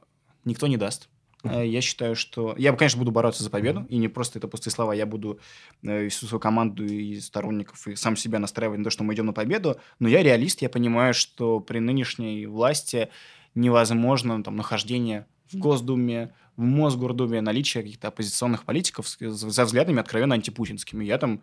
никто 0.44 0.68
не 0.68 0.78
даст. 0.78 1.08
Э, 1.44 1.66
я 1.66 1.82
считаю, 1.82 2.16
что... 2.16 2.56
Я, 2.58 2.74
конечно, 2.74 3.00
буду 3.00 3.12
бороться 3.12 3.44
за 3.44 3.50
победу, 3.50 3.86
и 3.90 3.98
не 3.98 4.08
просто 4.08 4.40
это 4.40 4.48
пустые 4.48 4.72
слова. 4.72 4.94
Я 4.94 5.06
буду 5.06 5.40
э, 5.84 6.08
всю 6.10 6.26
свою 6.28 6.40
команду 6.40 6.86
и 6.86 7.20
сторонников, 7.20 7.88
и 7.88 7.96
сам 7.96 8.16
себя 8.16 8.40
настраивать 8.40 8.80
на 8.80 8.86
то, 8.86 8.90
что 8.90 9.04
мы 9.04 9.14
идем 9.14 9.28
на 9.28 9.34
победу. 9.34 9.78
Но 10.00 10.08
я 10.08 10.24
реалист, 10.24 10.62
я 10.62 10.70
понимаю, 10.70 11.14
что 11.14 11.60
при 11.60 11.80
нынешней 11.80 12.46
власти 12.46 13.10
невозможно 13.56 14.42
там, 14.44 14.56
нахождение 14.56 15.28
в 15.52 15.58
Госдуме, 15.58 16.34
в 16.56 16.62
Мосгордуме, 16.62 17.42
наличие 17.42 17.84
каких-то 17.84 18.08
оппозиционных 18.08 18.64
политиков 18.64 19.08
за 19.20 19.66
взглядами 19.66 20.00
откровенно 20.00 20.36
антипутинскими. 20.36 21.04
Я 21.04 21.18
там 21.18 21.42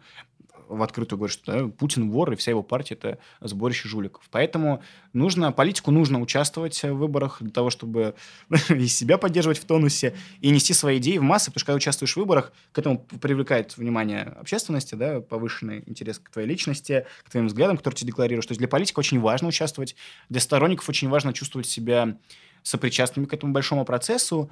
в 0.71 0.83
открытую 0.83 1.19
говорит, 1.19 1.33
что 1.35 1.53
да, 1.53 1.69
Путин 1.69 2.11
вор, 2.11 2.33
и 2.33 2.37
вся 2.37 2.51
его 2.51 2.63
партия– 2.63 2.95
это 3.01 3.19
сборище 3.41 3.89
жуликов. 3.89 4.23
Поэтому 4.31 4.83
нужно, 5.13 5.53
политику 5.53 5.91
нужно 5.91 6.21
участвовать 6.21 6.83
в 6.83 6.93
выборах 6.93 7.39
для 7.41 7.51
того, 7.51 7.71
чтобы 7.71 8.15
и 8.69 8.87
себя 8.87 9.19
поддерживать 9.19 9.59
в 9.59 9.65
тонусе, 9.65 10.15
и 10.41 10.51
нести 10.51 10.73
свои 10.73 10.99
идеи 10.99 11.19
в 11.19 11.23
массы, 11.23 11.51
потому 11.51 11.61
что 11.61 11.67
когда 11.67 11.77
участвуешь 11.77 12.15
в 12.15 12.17
выборах, 12.17 12.53
к 12.73 12.79
этому 12.79 12.99
привлекает 13.21 13.77
внимание 13.77 14.23
общественности, 14.23 14.95
да, 14.95 15.21
повышенный 15.21 15.83
интерес 15.87 16.19
к 16.19 16.31
твоей 16.31 16.49
личности, 16.49 17.07
к 17.25 17.31
твоим 17.31 17.49
взглядам, 17.49 17.77
которые 17.77 17.99
ты 17.99 18.07
декларируешь. 18.07 18.47
То 18.47 18.53
есть 18.53 18.61
для 18.61 18.69
политика 18.69 19.01
очень 19.01 19.21
важно 19.21 19.49
участвовать, 19.49 19.97
для 20.29 20.41
сторонников 20.41 20.89
очень 20.89 21.09
важно 21.09 21.33
чувствовать 21.33 21.67
себя 21.67 22.17
сопричастными 22.63 23.27
к 23.27 23.33
этому 23.33 23.53
большому 23.53 23.85
процессу. 23.85 24.51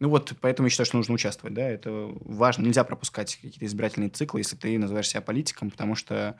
Ну 0.00 0.08
вот, 0.08 0.32
поэтому 0.40 0.66
я 0.66 0.70
считаю, 0.70 0.86
что 0.86 0.96
нужно 0.96 1.14
участвовать, 1.14 1.54
да, 1.54 1.68
это 1.68 2.10
важно. 2.20 2.64
Нельзя 2.64 2.84
пропускать 2.84 3.34
какие-то 3.36 3.66
избирательные 3.66 4.10
циклы, 4.10 4.40
если 4.40 4.56
ты 4.56 4.78
называешь 4.78 5.08
себя 5.08 5.20
политиком, 5.20 5.70
потому 5.70 5.96
что 5.96 6.38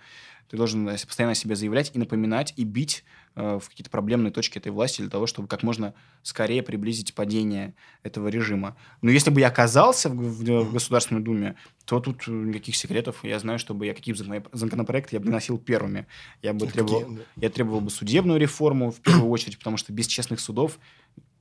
ты 0.48 0.56
должен 0.56 0.86
постоянно 0.86 1.34
себе 1.34 1.56
заявлять 1.56 1.90
и 1.94 1.98
напоминать, 1.98 2.54
и 2.56 2.64
бить 2.64 3.04
э, 3.34 3.58
в 3.60 3.68
какие-то 3.68 3.90
проблемные 3.90 4.32
точки 4.32 4.58
этой 4.58 4.72
власти 4.72 5.02
для 5.02 5.10
того, 5.10 5.26
чтобы 5.26 5.46
как 5.46 5.62
можно 5.62 5.92
скорее 6.22 6.62
приблизить 6.62 7.14
падение 7.14 7.74
этого 8.02 8.28
режима. 8.28 8.76
Но 9.02 9.10
если 9.10 9.30
бы 9.30 9.40
я 9.40 9.48
оказался 9.48 10.08
в, 10.08 10.14
в, 10.14 10.42
в 10.44 10.72
Государственной 10.72 11.20
Думе, 11.20 11.56
то 11.84 12.00
тут 12.00 12.26
никаких 12.28 12.76
секретов. 12.76 13.24
Я 13.24 13.38
знаю, 13.40 13.58
чтобы 13.58 13.86
я 13.86 13.94
какие 13.94 14.14
законопроекты 14.52 15.16
я 15.16 15.20
бы 15.20 15.30
носил 15.30 15.58
первыми. 15.58 16.06
Я 16.42 16.54
бы 16.54 16.66
требовал, 16.66 17.18
я 17.36 17.50
требовал 17.50 17.80
бы 17.80 17.90
судебную 17.90 18.40
реформу 18.40 18.90
в 18.90 19.00
первую 19.00 19.28
очередь, 19.30 19.58
потому 19.58 19.76
что 19.76 19.92
без 19.92 20.06
честных 20.06 20.40
судов 20.40 20.78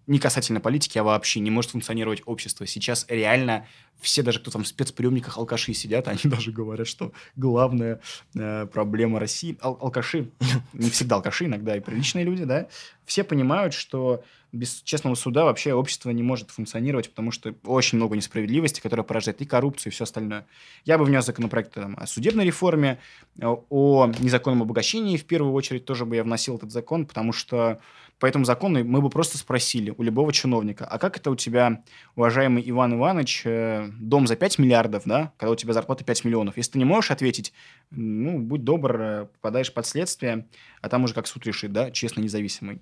не 0.08 0.20
касательно 0.20 0.62
политики, 0.62 0.98
а 0.98 1.04
вообще 1.04 1.42
не 1.42 1.52
может 1.52 1.72
функционировать 1.72 2.24
общество. 2.26 2.66
Сейчас 2.66 3.06
реально 3.10 3.68
все, 4.00 4.24
даже 4.24 4.40
кто 4.40 4.52
там 4.52 4.64
в 4.64 4.68
спецприемниках 4.68 5.38
алкаши 5.38 5.74
сидят, 5.74 6.08
они 6.08 6.22
даже 6.24 6.52
говорят, 6.52 6.88
что 6.88 7.12
главная 7.36 8.00
э, 8.36 8.66
проблема 8.72 9.20
России... 9.20 9.58
Ал 9.62 9.78
алкаши, 9.82 10.30
не 10.74 10.90
всегда 10.90 11.18
алкаши, 11.18 11.46
иногда 11.46 11.76
и 11.76 11.82
приличные 11.82 12.26
люди, 12.26 12.46
да, 12.46 12.68
все 13.06 13.24
понимают, 13.24 13.74
что 13.74 14.24
без 14.54 14.82
честного 14.82 15.16
суда 15.16 15.44
вообще 15.44 15.74
общество 15.74 16.10
не 16.10 16.24
может 16.24 16.52
функционировать, 16.52 17.10
потому 17.10 17.32
что 17.32 17.54
очень 17.66 17.98
много 17.98 18.16
несправедливости, 18.16 18.80
которая 18.80 19.04
порождает 19.04 19.42
и 19.42 19.46
коррупцию, 19.46 19.92
и 19.92 19.94
все 19.94 20.06
остальное. 20.06 20.46
Я 20.86 20.98
бы 20.98 21.04
внес 21.04 21.26
законопроект 21.26 21.74
там, 21.74 21.98
о 22.00 22.08
судебной 22.08 22.46
реформе, 22.46 23.00
о 23.42 24.12
незаконном 24.20 24.62
обогащении, 24.62 25.18
в 25.18 25.26
первую 25.26 25.54
очередь 25.54 25.86
тоже 25.86 26.06
бы 26.06 26.16
я 26.16 26.24
вносил 26.24 26.56
этот 26.56 26.72
закон, 26.72 27.06
потому 27.06 27.34
что 27.34 27.80
по 28.20 28.26
этому 28.26 28.46
закону 28.46 28.84
мы 28.84 29.02
бы 29.02 29.10
просто 29.10 29.38
спросили 29.38 29.94
у 29.96 30.02
любого 30.02 30.34
чиновника, 30.34 30.86
а 30.86 30.98
как 30.98 31.18
это 31.18 31.30
у 31.30 31.36
тебя, 31.36 31.84
уважаемый 32.16 32.68
Иван 32.68 32.96
Иванович, 32.96 33.44
э, 33.46 33.90
дом 34.00 34.26
за 34.26 34.36
5 34.36 34.58
миллиардов, 34.58 35.04
да, 35.06 35.34
когда 35.38 35.52
у 35.52 35.56
тебя 35.56 35.74
зарплата 35.74 36.04
5 36.04 36.26
миллионов? 36.26 36.58
Если 36.58 36.74
ты 36.74 36.80
не 36.80 36.86
можешь 36.86 37.12
ответить, 37.12 37.54
ну, 37.92 38.40
будь 38.40 38.64
добр, 38.64 39.00
э, 39.00 39.26
попадаешь 39.34 39.72
под 39.72 39.86
следствие, 39.86 40.48
а 40.82 40.90
там 40.90 41.04
уже 41.04 41.14
как 41.14 41.28
суд 41.28 41.46
решит, 41.46 41.72
да, 41.72 41.92
честно, 41.92 42.22
независимый. 42.22 42.82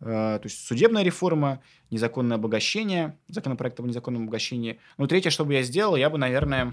Э, 0.00 0.38
то 0.40 0.42
есть 0.44 0.66
судебная 0.66 1.02
реформа, 1.02 1.60
незаконное 1.90 2.38
обогащение, 2.38 3.18
законопроект 3.28 3.78
об 3.80 3.86
незаконном 3.86 4.22
обогащении. 4.22 4.80
Ну, 4.96 5.06
третье, 5.06 5.30
что 5.30 5.44
бы 5.44 5.52
я 5.52 5.62
сделал, 5.62 5.96
я 5.96 6.08
бы, 6.08 6.16
наверное, 6.16 6.72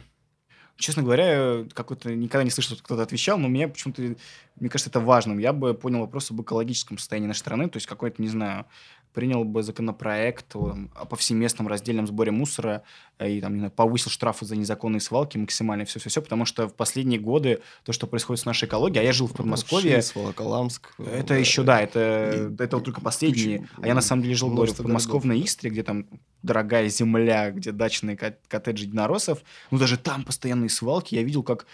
честно 0.77 1.03
говоря, 1.03 1.65
какой-то 1.73 2.13
никогда 2.13 2.43
не 2.43 2.49
слышал, 2.49 2.75
что 2.75 2.83
кто-то 2.83 3.03
отвечал, 3.03 3.37
но 3.37 3.47
мне 3.47 3.67
почему-то, 3.67 4.01
мне 4.01 4.69
кажется, 4.69 4.89
это 4.89 4.99
важным. 4.99 5.39
Я 5.39 5.53
бы 5.53 5.73
понял 5.73 5.99
вопрос 5.99 6.31
об 6.31 6.41
экологическом 6.41 6.97
состоянии 6.97 7.27
нашей 7.27 7.39
страны, 7.39 7.69
то 7.69 7.77
есть 7.77 7.87
какой-то, 7.87 8.21
не 8.21 8.29
знаю, 8.29 8.65
принял 9.17 9.43
бы 9.43 9.63
законопроект 9.63 10.55
о 10.55 11.05
повсеместном 11.09 11.67
раздельном 11.67 12.05
сборе 12.05 12.29
мусора 12.29 12.83
э, 13.17 13.31
и 13.31 13.41
там, 13.41 13.53
не 13.53 13.57
знаю, 13.61 13.71
повысил 13.71 14.11
штрафы 14.11 14.45
за 14.45 14.55
незаконные 14.55 14.99
свалки 15.01 15.39
максимально, 15.39 15.85
все-все-все, 15.85 16.21
потому 16.21 16.45
что 16.45 16.67
в 16.67 16.75
последние 16.75 17.19
годы 17.19 17.61
то, 17.83 17.93
что 17.93 18.05
происходит 18.05 18.43
с 18.43 18.45
нашей 18.45 18.67
экологией, 18.67 19.01
а 19.01 19.03
я 19.03 19.13
жил 19.13 19.25
в 19.25 19.33
Подмосковье... 19.33 20.03
Волоколамск. 20.13 20.93
Это 20.99 21.29
да, 21.29 21.35
еще, 21.35 21.63
да, 21.63 21.81
это, 21.81 22.51
и, 22.51 22.63
это 22.63 22.77
вот 22.77 22.85
только 22.85 23.01
последние. 23.01 23.61
Куча, 23.61 23.71
а 23.81 23.87
я 23.87 23.95
на 23.95 24.01
самом 24.01 24.21
деле 24.21 24.35
жил, 24.35 24.51
говорю, 24.51 24.71
в 24.73 24.77
подмосковной 24.77 25.43
Истре, 25.43 25.71
где 25.71 25.81
там 25.81 26.05
дорогая 26.43 26.87
земля, 26.87 27.49
где 27.49 27.71
дачные 27.71 28.17
коттеджи 28.17 28.85
единороссов. 28.85 29.39
Ну, 29.71 29.79
даже 29.79 29.97
там 29.97 30.25
постоянные 30.25 30.69
свалки. 30.69 31.15
Я 31.15 31.23
видел, 31.23 31.41
как 31.41 31.65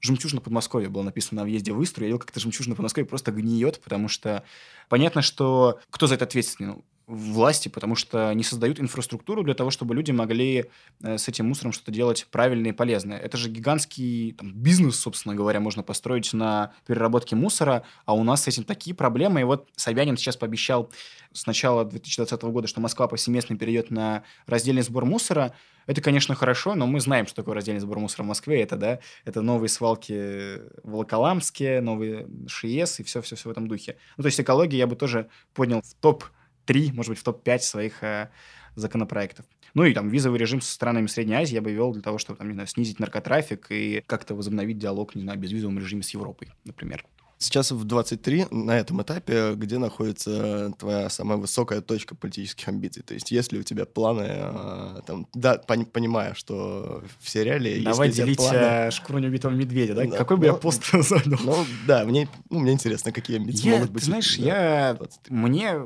жемчужина 0.00 0.40
Подмосковья 0.40 0.88
было 0.88 1.02
написано 1.02 1.42
на 1.42 1.44
въезде 1.44 1.72
в 1.72 1.82
Истру. 1.82 2.02
Я 2.02 2.08
видел, 2.08 2.18
как 2.18 2.30
эта 2.30 2.40
жемчужина 2.40 2.76
Подмосковья 2.76 3.06
просто 3.06 3.30
гниет, 3.32 3.80
потому 3.80 4.08
что 4.08 4.44
понятно, 4.88 5.22
что 5.22 5.80
кто 5.90 6.06
за 6.06 6.14
это 6.14 6.24
ответственный? 6.24 6.82
Власти, 7.10 7.68
потому 7.68 7.96
что 7.96 8.32
не 8.32 8.42
создают 8.42 8.80
инфраструктуру 8.80 9.42
для 9.42 9.54
того, 9.54 9.70
чтобы 9.70 9.94
люди 9.94 10.10
могли 10.12 10.66
э, 11.02 11.18
с 11.18 11.28
этим 11.28 11.48
мусором 11.48 11.72
что-то 11.72 11.90
делать 11.90 12.26
правильное 12.30 12.70
и 12.70 12.74
полезное. 12.74 13.18
Это 13.18 13.36
же 13.36 13.50
гигантский 13.50 14.32
там, 14.32 14.52
бизнес, 14.52 14.96
собственно 14.96 15.34
говоря, 15.34 15.60
можно 15.60 15.82
построить 15.82 16.32
на 16.32 16.72
переработке 16.86 17.36
мусора, 17.36 17.82
а 18.06 18.14
у 18.14 18.22
нас 18.22 18.44
с 18.44 18.48
этим 18.48 18.64
такие 18.64 18.94
проблемы. 18.94 19.40
И 19.40 19.44
вот 19.44 19.68
Собянин 19.76 20.16
сейчас 20.16 20.36
пообещал 20.36 20.90
с 21.32 21.46
начала 21.46 21.84
2020 21.84 22.42
года, 22.42 22.68
что 22.68 22.80
Москва 22.80 23.08
повсеместно 23.08 23.56
перейдет 23.56 23.90
на 23.90 24.22
раздельный 24.46 24.82
сбор 24.82 25.04
мусора. 25.04 25.54
Это, 25.86 26.00
конечно, 26.02 26.34
хорошо, 26.34 26.74
но 26.74 26.86
мы 26.86 27.00
знаем, 27.00 27.26
что 27.26 27.36
такое 27.36 27.54
раздельный 27.54 27.80
сбор 27.80 27.98
мусора 27.98 28.22
в 28.22 28.26
Москве. 28.26 28.62
Это, 28.62 28.76
да, 28.76 28.98
это 29.24 29.42
новые 29.42 29.68
свалки 29.68 30.58
в 30.84 30.90
Волоколамске, 30.90 31.80
новые 31.80 32.28
ШИЭС 32.46 33.00
и 33.00 33.02
все-все-все 33.02 33.48
в 33.48 33.52
этом 33.52 33.66
духе. 33.66 33.96
Ну, 34.16 34.22
то 34.22 34.26
есть 34.26 34.40
экологию 34.40 34.78
я 34.78 34.86
бы 34.86 34.94
тоже 34.96 35.28
поднял 35.52 35.82
в 35.82 35.94
топ 35.94 36.24
топ-3, 36.70 36.92
может 36.92 37.10
быть, 37.10 37.18
в 37.18 37.22
топ-5 37.22 37.58
своих 37.60 38.02
э, 38.02 38.28
законопроектов. 38.76 39.46
Ну 39.74 39.84
и 39.84 39.94
там 39.94 40.08
визовый 40.08 40.38
режим 40.38 40.60
со 40.60 40.72
странами 40.72 41.06
Средней 41.06 41.34
Азии 41.34 41.54
я 41.54 41.62
бы 41.62 41.70
вел 41.70 41.92
для 41.92 42.02
того, 42.02 42.18
чтобы, 42.18 42.38
там, 42.38 42.48
не 42.48 42.54
знаю, 42.54 42.66
снизить 42.66 42.98
наркотрафик 42.98 43.66
и 43.70 44.02
как-то 44.06 44.34
возобновить 44.34 44.78
диалог, 44.78 45.14
не 45.14 45.22
знаю, 45.22 45.38
без 45.38 45.50
безвизовом 45.50 45.78
режиме 45.78 46.02
с 46.02 46.10
Европой, 46.10 46.48
например. 46.64 47.04
Сейчас 47.42 47.70
в 47.70 47.84
23 47.84 48.48
на 48.50 48.76
этом 48.78 49.00
этапе, 49.00 49.54
где 49.54 49.78
находится 49.78 50.74
твоя 50.78 51.08
самая 51.08 51.38
высокая 51.38 51.80
точка 51.80 52.14
политических 52.14 52.68
амбиций? 52.68 53.02
То 53.02 53.14
есть 53.14 53.30
есть 53.30 53.50
ли 53.50 53.58
у 53.58 53.62
тебя 53.62 53.86
планы, 53.86 54.26
э, 54.28 55.00
там, 55.06 55.26
да, 55.32 55.58
пон- 55.66 55.86
понимая, 55.86 56.34
что 56.34 57.02
все 57.18 57.42
реалии... 57.42 57.82
Давай 57.82 58.10
делить 58.10 58.36
планы... 58.36 58.56
Э, 58.56 58.90
шкуру 58.90 59.20
неубитого 59.20 59.52
медведя, 59.52 59.94
да? 59.94 60.04
да 60.04 60.18
Какой 60.18 60.36
бы 60.36 60.44
я 60.44 60.52
пост 60.52 60.84
занял? 60.92 61.38
Ну, 61.42 61.64
да, 61.86 62.04
мне, 62.04 62.28
ну, 62.50 62.58
мне 62.58 62.72
интересно, 62.72 63.10
какие 63.10 63.38
амбиции 63.38 63.68
я, 63.68 63.76
могут 63.76 63.90
быть. 63.90 64.02
знаешь, 64.02 64.36
да, 64.36 64.88
я... 64.88 64.94
23. 64.94 65.34
Мне 65.34 65.76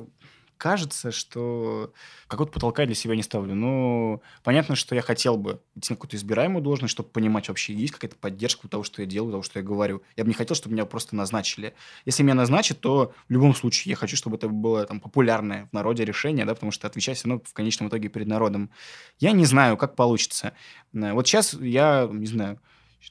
кажется, 0.56 1.10
что 1.10 1.92
какого-то 2.26 2.52
потолка 2.52 2.86
для 2.86 2.94
себя 2.94 3.16
не 3.16 3.22
ставлю. 3.22 3.54
Но 3.54 4.22
понятно, 4.42 4.76
что 4.76 4.94
я 4.94 5.02
хотел 5.02 5.36
бы 5.36 5.60
идти 5.74 5.92
на 5.92 5.96
какую-то 5.96 6.16
избираемую 6.16 6.62
должность, 6.62 6.92
чтобы 6.92 7.08
понимать 7.08 7.48
вообще, 7.48 7.74
есть 7.74 7.92
какая-то 7.92 8.16
поддержка 8.16 8.66
у 8.66 8.68
того, 8.68 8.82
что 8.82 9.02
я 9.02 9.06
делаю, 9.06 9.32
того, 9.32 9.42
что 9.42 9.58
я 9.58 9.64
говорю. 9.64 10.02
Я 10.16 10.24
бы 10.24 10.28
не 10.28 10.34
хотел, 10.34 10.56
чтобы 10.56 10.74
меня 10.74 10.86
просто 10.86 11.16
назначили. 11.16 11.74
Если 12.04 12.22
меня 12.22 12.34
назначат, 12.34 12.80
то 12.80 13.12
в 13.28 13.32
любом 13.32 13.54
случае 13.54 13.90
я 13.90 13.96
хочу, 13.96 14.16
чтобы 14.16 14.36
это 14.36 14.48
было 14.48 14.84
там 14.86 15.00
популярное 15.00 15.68
в 15.70 15.72
народе 15.72 16.04
решение, 16.04 16.44
да, 16.44 16.54
потому 16.54 16.72
что 16.72 16.86
отвечать 16.86 17.16
все 17.18 17.28
равно 17.28 17.42
в 17.44 17.52
конечном 17.52 17.88
итоге 17.88 18.08
перед 18.08 18.26
народом. 18.26 18.70
Я 19.18 19.32
не 19.32 19.44
знаю, 19.44 19.76
как 19.76 19.96
получится. 19.96 20.52
Э, 20.92 21.12
вот 21.12 21.26
сейчас 21.26 21.54
я, 21.54 22.08
не 22.10 22.26
знаю, 22.26 22.60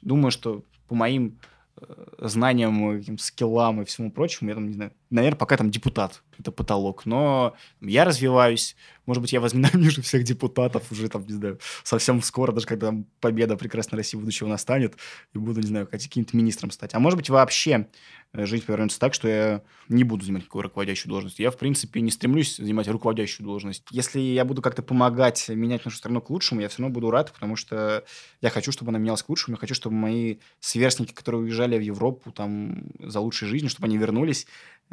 думаю, 0.01 0.31
что 0.31 0.63
по 0.87 0.95
моим 0.95 1.39
э, 1.77 2.05
знаниям, 2.19 3.17
скиллам 3.17 3.81
и 3.81 3.85
всему 3.85 4.11
прочему, 4.11 4.49
я 4.49 4.55
там, 4.55 4.67
не 4.67 4.73
знаю, 4.73 4.91
наверное, 5.13 5.37
пока 5.37 5.57
там 5.57 5.69
депутат, 5.69 6.23
это 6.39 6.51
потолок. 6.51 7.05
Но 7.05 7.55
я 7.81 8.03
развиваюсь, 8.03 8.75
может 9.05 9.21
быть, 9.21 9.33
я 9.33 9.39
возненавижу 9.39 10.01
всех 10.03 10.23
депутатов 10.23 10.91
уже 10.91 11.07
там, 11.09 11.25
не 11.25 11.33
знаю, 11.33 11.59
совсем 11.83 12.21
скоро, 12.21 12.51
даже 12.51 12.65
когда 12.65 12.93
победа 13.19 13.55
прекрасной 13.55 13.97
России 13.97 14.17
будущего 14.17 14.47
настанет, 14.47 14.95
и 15.33 15.37
буду, 15.37 15.61
не 15.61 15.67
знаю, 15.67 15.87
каким-то 15.87 16.35
министром 16.35 16.71
стать. 16.71 16.93
А 16.93 16.99
может 16.99 17.17
быть, 17.17 17.29
вообще 17.29 17.87
э, 18.33 18.45
жизнь 18.45 18.65
повернется 18.65 18.99
так, 18.99 19.13
что 19.13 19.27
я 19.27 19.61
не 19.87 20.03
буду 20.03 20.25
занимать 20.25 20.45
какую 20.45 20.63
руководящую 20.63 21.11
должность. 21.11 21.39
Я, 21.39 21.51
в 21.51 21.57
принципе, 21.57 22.01
не 22.01 22.11
стремлюсь 22.11 22.57
занимать 22.57 22.87
руководящую 22.87 23.45
должность. 23.45 23.83
Если 23.91 24.19
я 24.19 24.45
буду 24.45 24.61
как-то 24.61 24.81
помогать 24.81 25.47
менять 25.49 25.85
нашу 25.85 25.97
страну 25.97 26.21
к 26.21 26.29
лучшему, 26.29 26.61
я 26.61 26.69
все 26.69 26.81
равно 26.81 26.93
буду 26.93 27.11
рад, 27.11 27.31
потому 27.31 27.55
что 27.55 28.03
я 28.41 28.49
хочу, 28.49 28.71
чтобы 28.71 28.89
она 28.89 28.99
менялась 28.99 29.23
к 29.23 29.29
лучшему, 29.29 29.55
я 29.55 29.59
хочу, 29.59 29.75
чтобы 29.75 29.95
мои 29.95 30.37
сверстники, 30.59 31.13
которые 31.13 31.41
уезжали 31.41 31.77
в 31.77 31.81
Европу 31.81 32.31
там 32.31 32.83
за 32.99 33.19
лучшей 33.19 33.47
жизнью, 33.47 33.69
чтобы 33.69 33.87
они 33.87 33.97
вернулись, 33.97 34.47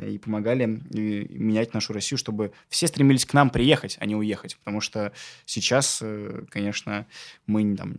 и 0.07 0.19
помогали 0.19 0.65
менять 0.65 1.75
нашу 1.75 1.93
Россию, 1.93 2.19
чтобы 2.19 2.53
все 2.69 2.87
стремились 2.87 3.27
к 3.27 3.35
нам 3.35 3.51
приехать, 3.51 3.97
а 4.01 4.07
не 4.07 4.17
уехать. 4.17 4.57
Потому 4.59 4.81
что 4.81 5.13
сейчас, 5.47 6.01
э, 6.03 6.45
конечно, 6.51 7.07
мы 7.47 7.77
там 7.77 7.97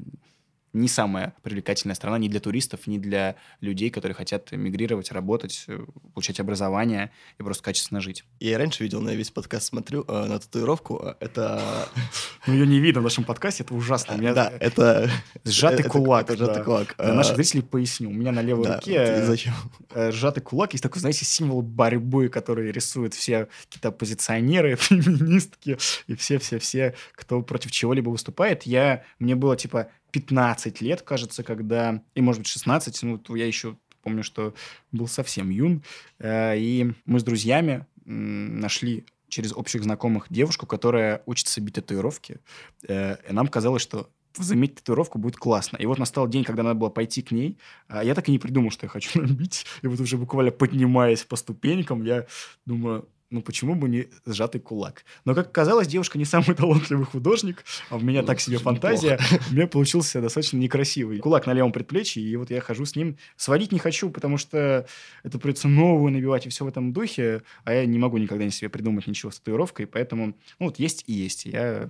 не 0.73 0.87
самая 0.87 1.33
привлекательная 1.41 1.95
страна 1.95 2.17
ни 2.17 2.27
для 2.27 2.39
туристов, 2.39 2.87
ни 2.87 2.97
для 2.97 3.35
людей, 3.59 3.89
которые 3.89 4.15
хотят 4.15 4.51
мигрировать, 4.51 5.11
работать, 5.11 5.65
э, 5.67 5.79
получать 6.13 6.39
образование 6.39 7.11
и 7.37 7.43
просто 7.43 7.63
качественно 7.63 7.99
жить. 7.99 8.23
Я 8.39 8.57
раньше 8.57 8.83
видел, 8.83 9.01
на 9.01 9.11
весь 9.11 9.31
подкаст 9.31 9.67
смотрю 9.67 10.05
э, 10.07 10.25
на 10.25 10.39
татуировку. 10.39 11.01
Э, 11.03 11.15
это... 11.19 11.61
Ну, 12.47 12.53
ее 12.53 12.65
не 12.65 12.79
видно 12.79 13.01
в 13.01 13.03
нашем 13.03 13.23
подкасте, 13.23 13.63
это 13.63 13.75
ужасно. 13.75 14.17
Да, 14.33 14.51
это... 14.59 15.11
Сжатый 15.43 15.83
кулак. 15.89 16.29
Это 16.29 16.45
сжатый 16.45 16.63
кулак. 16.63 16.95
Для 16.97 17.13
наших 17.13 17.35
зрителей 17.35 17.61
поясню. 17.61 18.09
У 18.09 18.13
меня 18.13 18.31
на 18.31 18.41
левой 18.41 18.73
руке 18.73 19.23
зачем? 19.23 19.53
сжатый 19.93 20.41
кулак. 20.41 20.73
Есть 20.73 20.83
такой, 20.83 20.99
знаете, 20.99 21.23
символ 21.23 21.61
борьбы, 21.61 22.29
который 22.29 22.71
рисуют 22.71 23.13
все 23.13 23.47
какие-то 23.65 23.89
оппозиционеры, 23.89 24.75
феминистки 24.75 25.77
и 26.07 26.15
все-все-все, 26.15 26.95
кто 27.13 27.41
против 27.43 27.71
чего-либо 27.71 28.09
выступает. 28.09 28.63
Я... 28.63 29.03
Мне 29.19 29.35
было, 29.35 29.55
типа, 29.55 29.89
15 30.11 30.81
лет, 30.81 31.01
кажется, 31.01 31.43
когда, 31.43 32.03
и, 32.15 32.21
может 32.21 32.41
быть, 32.41 32.47
16, 32.47 33.03
ну, 33.03 33.35
я 33.35 33.45
еще 33.45 33.77
помню, 34.01 34.23
что 34.23 34.53
был 34.91 35.07
совсем 35.07 35.49
юн, 35.49 35.83
э, 36.19 36.57
и 36.57 36.93
мы 37.05 37.19
с 37.19 37.23
друзьями 37.23 37.85
нашли 38.05 39.05
через 39.29 39.53
общих 39.53 39.83
знакомых 39.83 40.25
девушку, 40.29 40.65
которая 40.65 41.21
учится 41.25 41.61
бить 41.61 41.75
татуировки, 41.75 42.39
э, 42.87 43.17
и 43.29 43.33
нам 43.33 43.47
казалось, 43.47 43.81
что 43.81 44.09
заметить 44.37 44.75
татуировку 44.75 45.19
будет 45.19 45.35
классно. 45.35 45.77
И 45.77 45.85
вот 45.85 45.97
настал 45.97 46.27
день, 46.27 46.43
когда 46.43 46.63
надо 46.63 46.75
было 46.75 46.89
пойти 46.89 47.21
к 47.21 47.31
ней. 47.31 47.57
А 47.87 48.03
я 48.03 48.15
так 48.15 48.29
и 48.29 48.31
не 48.31 48.39
придумал, 48.39 48.71
что 48.71 48.85
я 48.85 48.89
хочу 48.89 49.21
набить. 49.21 49.65
И 49.81 49.87
вот 49.87 49.99
уже 49.99 50.17
буквально 50.17 50.51
поднимаясь 50.51 51.23
по 51.23 51.35
ступенькам, 51.35 52.03
я 52.03 52.25
думаю, 52.65 53.07
ну 53.31 53.41
почему 53.41 53.75
бы 53.75 53.89
не 53.89 54.07
сжатый 54.25 54.61
кулак? 54.61 55.03
Но, 55.25 55.33
как 55.33 55.47
оказалось, 55.47 55.87
девушка 55.87 56.17
не 56.17 56.25
самый 56.25 56.53
талантливый 56.55 57.05
художник, 57.05 57.63
а 57.89 57.95
у 57.95 57.99
меня 57.99 58.21
ну, 58.21 58.27
так 58.27 58.39
себе 58.39 58.57
фантазия. 58.57 59.19
У 59.49 59.53
меня 59.53 59.67
получился 59.67 60.21
достаточно 60.21 60.57
некрасивый 60.57 61.19
кулак 61.19 61.47
на 61.47 61.53
левом 61.53 61.71
предплечье, 61.71 62.21
и 62.21 62.35
вот 62.35 62.51
я 62.51 62.61
хожу 62.61 62.85
с 62.85 62.95
ним. 62.95 63.17
Сводить 63.37 63.71
не 63.71 63.79
хочу, 63.79 64.09
потому 64.09 64.37
что 64.37 64.85
это 65.23 65.39
придется 65.39 65.67
новую 65.67 66.11
набивать 66.11 66.45
и 66.45 66.49
все 66.49 66.65
в 66.65 66.67
этом 66.67 66.93
духе, 66.93 67.43
а 67.63 67.73
я 67.73 67.85
не 67.85 67.97
могу 67.97 68.17
никогда 68.17 68.43
не 68.43 68.51
себе 68.51 68.69
придумать 68.69 69.07
ничего 69.07 69.31
с 69.31 69.39
татуировкой, 69.39 69.87
поэтому, 69.87 70.27
ну 70.59 70.65
вот 70.65 70.77
есть 70.77 71.05
и 71.07 71.13
есть. 71.13 71.45
Я 71.45 71.89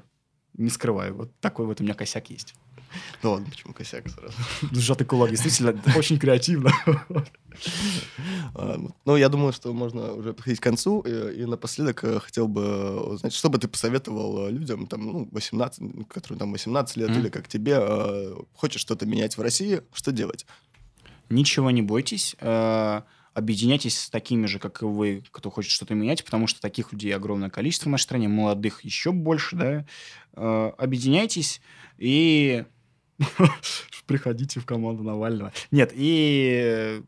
не 0.53 0.69
скрываю. 0.69 1.15
Вот 1.15 1.31
такой 1.39 1.65
вот 1.65 1.81
у 1.81 1.83
меня 1.83 1.93
косяк 1.93 2.29
есть. 2.29 2.53
Ну 3.23 3.31
ладно, 3.31 3.47
почему 3.49 3.73
косяк 3.73 4.07
сразу? 4.09 4.33
Сжатый 4.71 5.05
кулак, 5.05 5.29
действительно, 5.29 5.79
очень 5.95 6.17
креативно. 6.19 6.71
Ну, 9.05 9.15
я 9.15 9.29
думаю, 9.29 9.53
что 9.53 9.73
можно 9.73 10.13
уже 10.13 10.33
подходить 10.33 10.59
к 10.59 10.63
концу. 10.63 11.01
И, 11.01 11.45
напоследок 11.45 12.03
э, 12.03 12.19
хотел 12.19 12.47
бы 12.47 12.99
узнать, 13.01 13.33
что 13.33 13.49
бы 13.49 13.57
ты 13.57 13.67
посоветовал 13.67 14.47
э, 14.47 14.51
людям, 14.51 14.87
там, 14.87 15.05
ну, 15.05 15.29
18, 15.31 16.07
которым 16.07 16.39
там 16.39 16.51
18 16.51 16.97
лет, 16.97 17.09
или 17.11 17.29
как 17.29 17.47
тебе, 17.47 17.77
э, 17.79 18.35
хочешь 18.53 18.81
что-то 18.81 19.05
менять 19.05 19.37
в 19.37 19.41
России, 19.41 19.81
что 19.93 20.11
делать? 20.11 20.45
Ничего 21.29 21.71
не 21.71 21.81
бойтесь 21.81 22.35
объединяйтесь 23.33 23.97
с 23.97 24.09
такими 24.09 24.45
же, 24.45 24.59
как 24.59 24.81
и 24.81 24.85
вы, 24.85 25.23
кто 25.31 25.49
хочет 25.49 25.71
что-то 25.71 25.95
менять, 25.95 26.25
потому 26.25 26.47
что 26.47 26.59
таких 26.59 26.91
людей 26.91 27.15
огромное 27.15 27.49
количество 27.49 27.87
в 27.87 27.91
нашей 27.93 28.03
стране, 28.03 28.27
молодых 28.27 28.83
еще 28.83 29.13
больше, 29.13 29.55
да. 30.35 30.73
Объединяйтесь 30.77 31.61
и 31.97 32.65
приходите 34.05 34.59
в 34.59 34.65
команду 34.65 35.03
Навального. 35.03 35.51
Нет, 35.71 35.91
и 35.93 37.01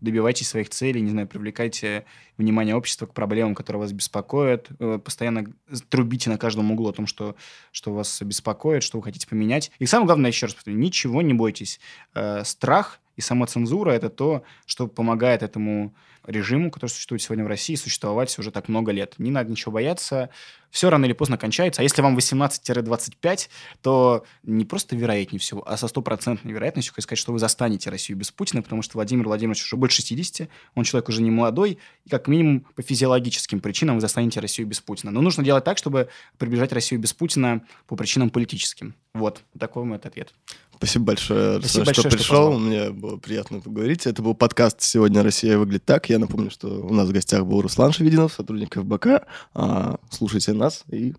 добивайтесь 0.00 0.48
своих 0.48 0.68
целей, 0.70 1.00
не 1.00 1.10
знаю, 1.10 1.26
привлекайте 1.26 2.04
внимание 2.36 2.76
общества 2.76 3.06
к 3.06 3.14
проблемам, 3.14 3.54
которые 3.54 3.80
вас 3.80 3.92
беспокоят, 3.92 4.68
э, 4.78 4.98
постоянно 5.02 5.46
трубите 5.88 6.30
на 6.30 6.38
каждом 6.38 6.70
углу 6.70 6.90
о 6.90 6.92
том, 6.92 7.06
что, 7.06 7.34
что 7.72 7.92
вас 7.92 8.22
беспокоит, 8.22 8.82
что 8.82 8.98
вы 8.98 9.04
хотите 9.04 9.26
поменять. 9.26 9.70
И 9.78 9.86
самое 9.86 10.06
главное, 10.06 10.30
еще 10.30 10.46
раз 10.46 10.54
повторю, 10.54 10.76
ничего 10.76 11.22
не 11.22 11.34
бойтесь. 11.34 11.80
Э, 12.14 12.42
страх 12.44 13.00
и 13.16 13.20
самоцензура— 13.20 13.90
это 13.92 14.10
то, 14.10 14.42
что 14.66 14.86
помогает 14.86 15.42
этому 15.42 15.94
режиму, 16.26 16.70
который 16.70 16.90
существует 16.90 17.22
сегодня 17.22 17.44
в 17.44 17.48
России, 17.48 17.74
существовать 17.74 18.38
уже 18.38 18.50
так 18.50 18.68
много 18.68 18.92
лет. 18.92 19.14
Не 19.18 19.30
надо 19.30 19.50
ничего 19.50 19.72
бояться. 19.72 20.30
Все 20.70 20.90
рано 20.90 21.04
или 21.06 21.12
поздно 21.12 21.38
кончается. 21.38 21.80
А 21.80 21.84
если 21.84 22.02
вам 22.02 22.16
18-25, 22.18 23.48
то 23.82 24.24
не 24.42 24.64
просто 24.64 24.96
вероятнее 24.96 25.40
всего, 25.40 25.66
а 25.66 25.76
со 25.76 25.88
стопроцентной 25.88 26.52
вероятностью 26.52 26.92
хочу 26.92 27.04
сказать, 27.04 27.18
что 27.18 27.32
вы 27.32 27.38
застанете 27.38 27.88
Россию 27.88 28.18
без 28.18 28.30
Путина, 28.30 28.62
потому 28.62 28.82
что 28.82 28.98
Владимир 28.98 29.26
Владимирович 29.26 29.64
уже 29.64 29.76
больше 29.76 29.96
60, 30.02 30.48
он 30.74 30.84
человек 30.84 31.08
уже 31.08 31.22
не 31.22 31.30
молодой, 31.30 31.78
и 32.04 32.10
как 32.10 32.28
минимум 32.28 32.66
по 32.74 32.82
физиологическим 32.82 33.60
причинам 33.60 33.94
вы 33.94 34.00
застанете 34.00 34.40
Россию 34.40 34.66
без 34.66 34.80
Путина. 34.80 35.12
Но 35.12 35.22
нужно 35.22 35.42
делать 35.42 35.64
так, 35.64 35.78
чтобы 35.78 36.08
приближать 36.36 36.72
Россию 36.72 37.00
без 37.00 37.14
Путина 37.14 37.64
по 37.86 37.96
причинам 37.96 38.28
политическим. 38.30 38.94
Вот, 39.14 39.42
такой 39.58 39.84
мой 39.84 39.96
ответ. 39.96 40.34
Спасибо 40.78 41.06
большое, 41.06 41.60
Спасибо 41.60 41.84
что 41.84 42.02
большое, 42.02 42.12
пришел. 42.12 42.50
Что 42.52 42.58
Мне 42.58 42.90
было 42.90 43.16
приятно 43.16 43.60
поговорить. 43.60 44.06
Это 44.06 44.22
был 44.22 44.34
подкаст 44.34 44.82
«Сегодня 44.82 45.22
Россия 45.22 45.56
выглядит 45.56 45.84
так». 45.84 46.08
Я 46.10 46.18
напомню, 46.18 46.50
что 46.50 46.68
у 46.68 46.92
нас 46.92 47.08
в 47.08 47.12
гостях 47.12 47.46
был 47.46 47.62
Руслан 47.62 47.92
Шевединов, 47.92 48.34
сотрудник 48.34 48.74
ФБК. 48.74 49.26
А, 49.54 49.96
слушайте 50.10 50.52
нас 50.52 50.84
и 50.90 51.14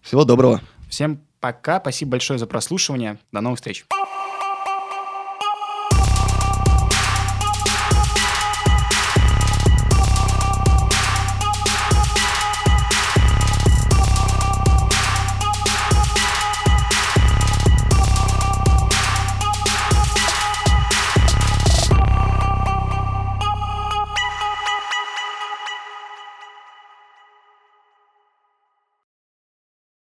всего 0.00 0.24
доброго. 0.24 0.62
Всем 0.88 1.20
пока. 1.40 1.80
Спасибо 1.80 2.12
большое 2.12 2.38
за 2.38 2.46
прослушивание. 2.46 3.18
До 3.30 3.40
новых 3.40 3.58
встреч. 3.58 3.84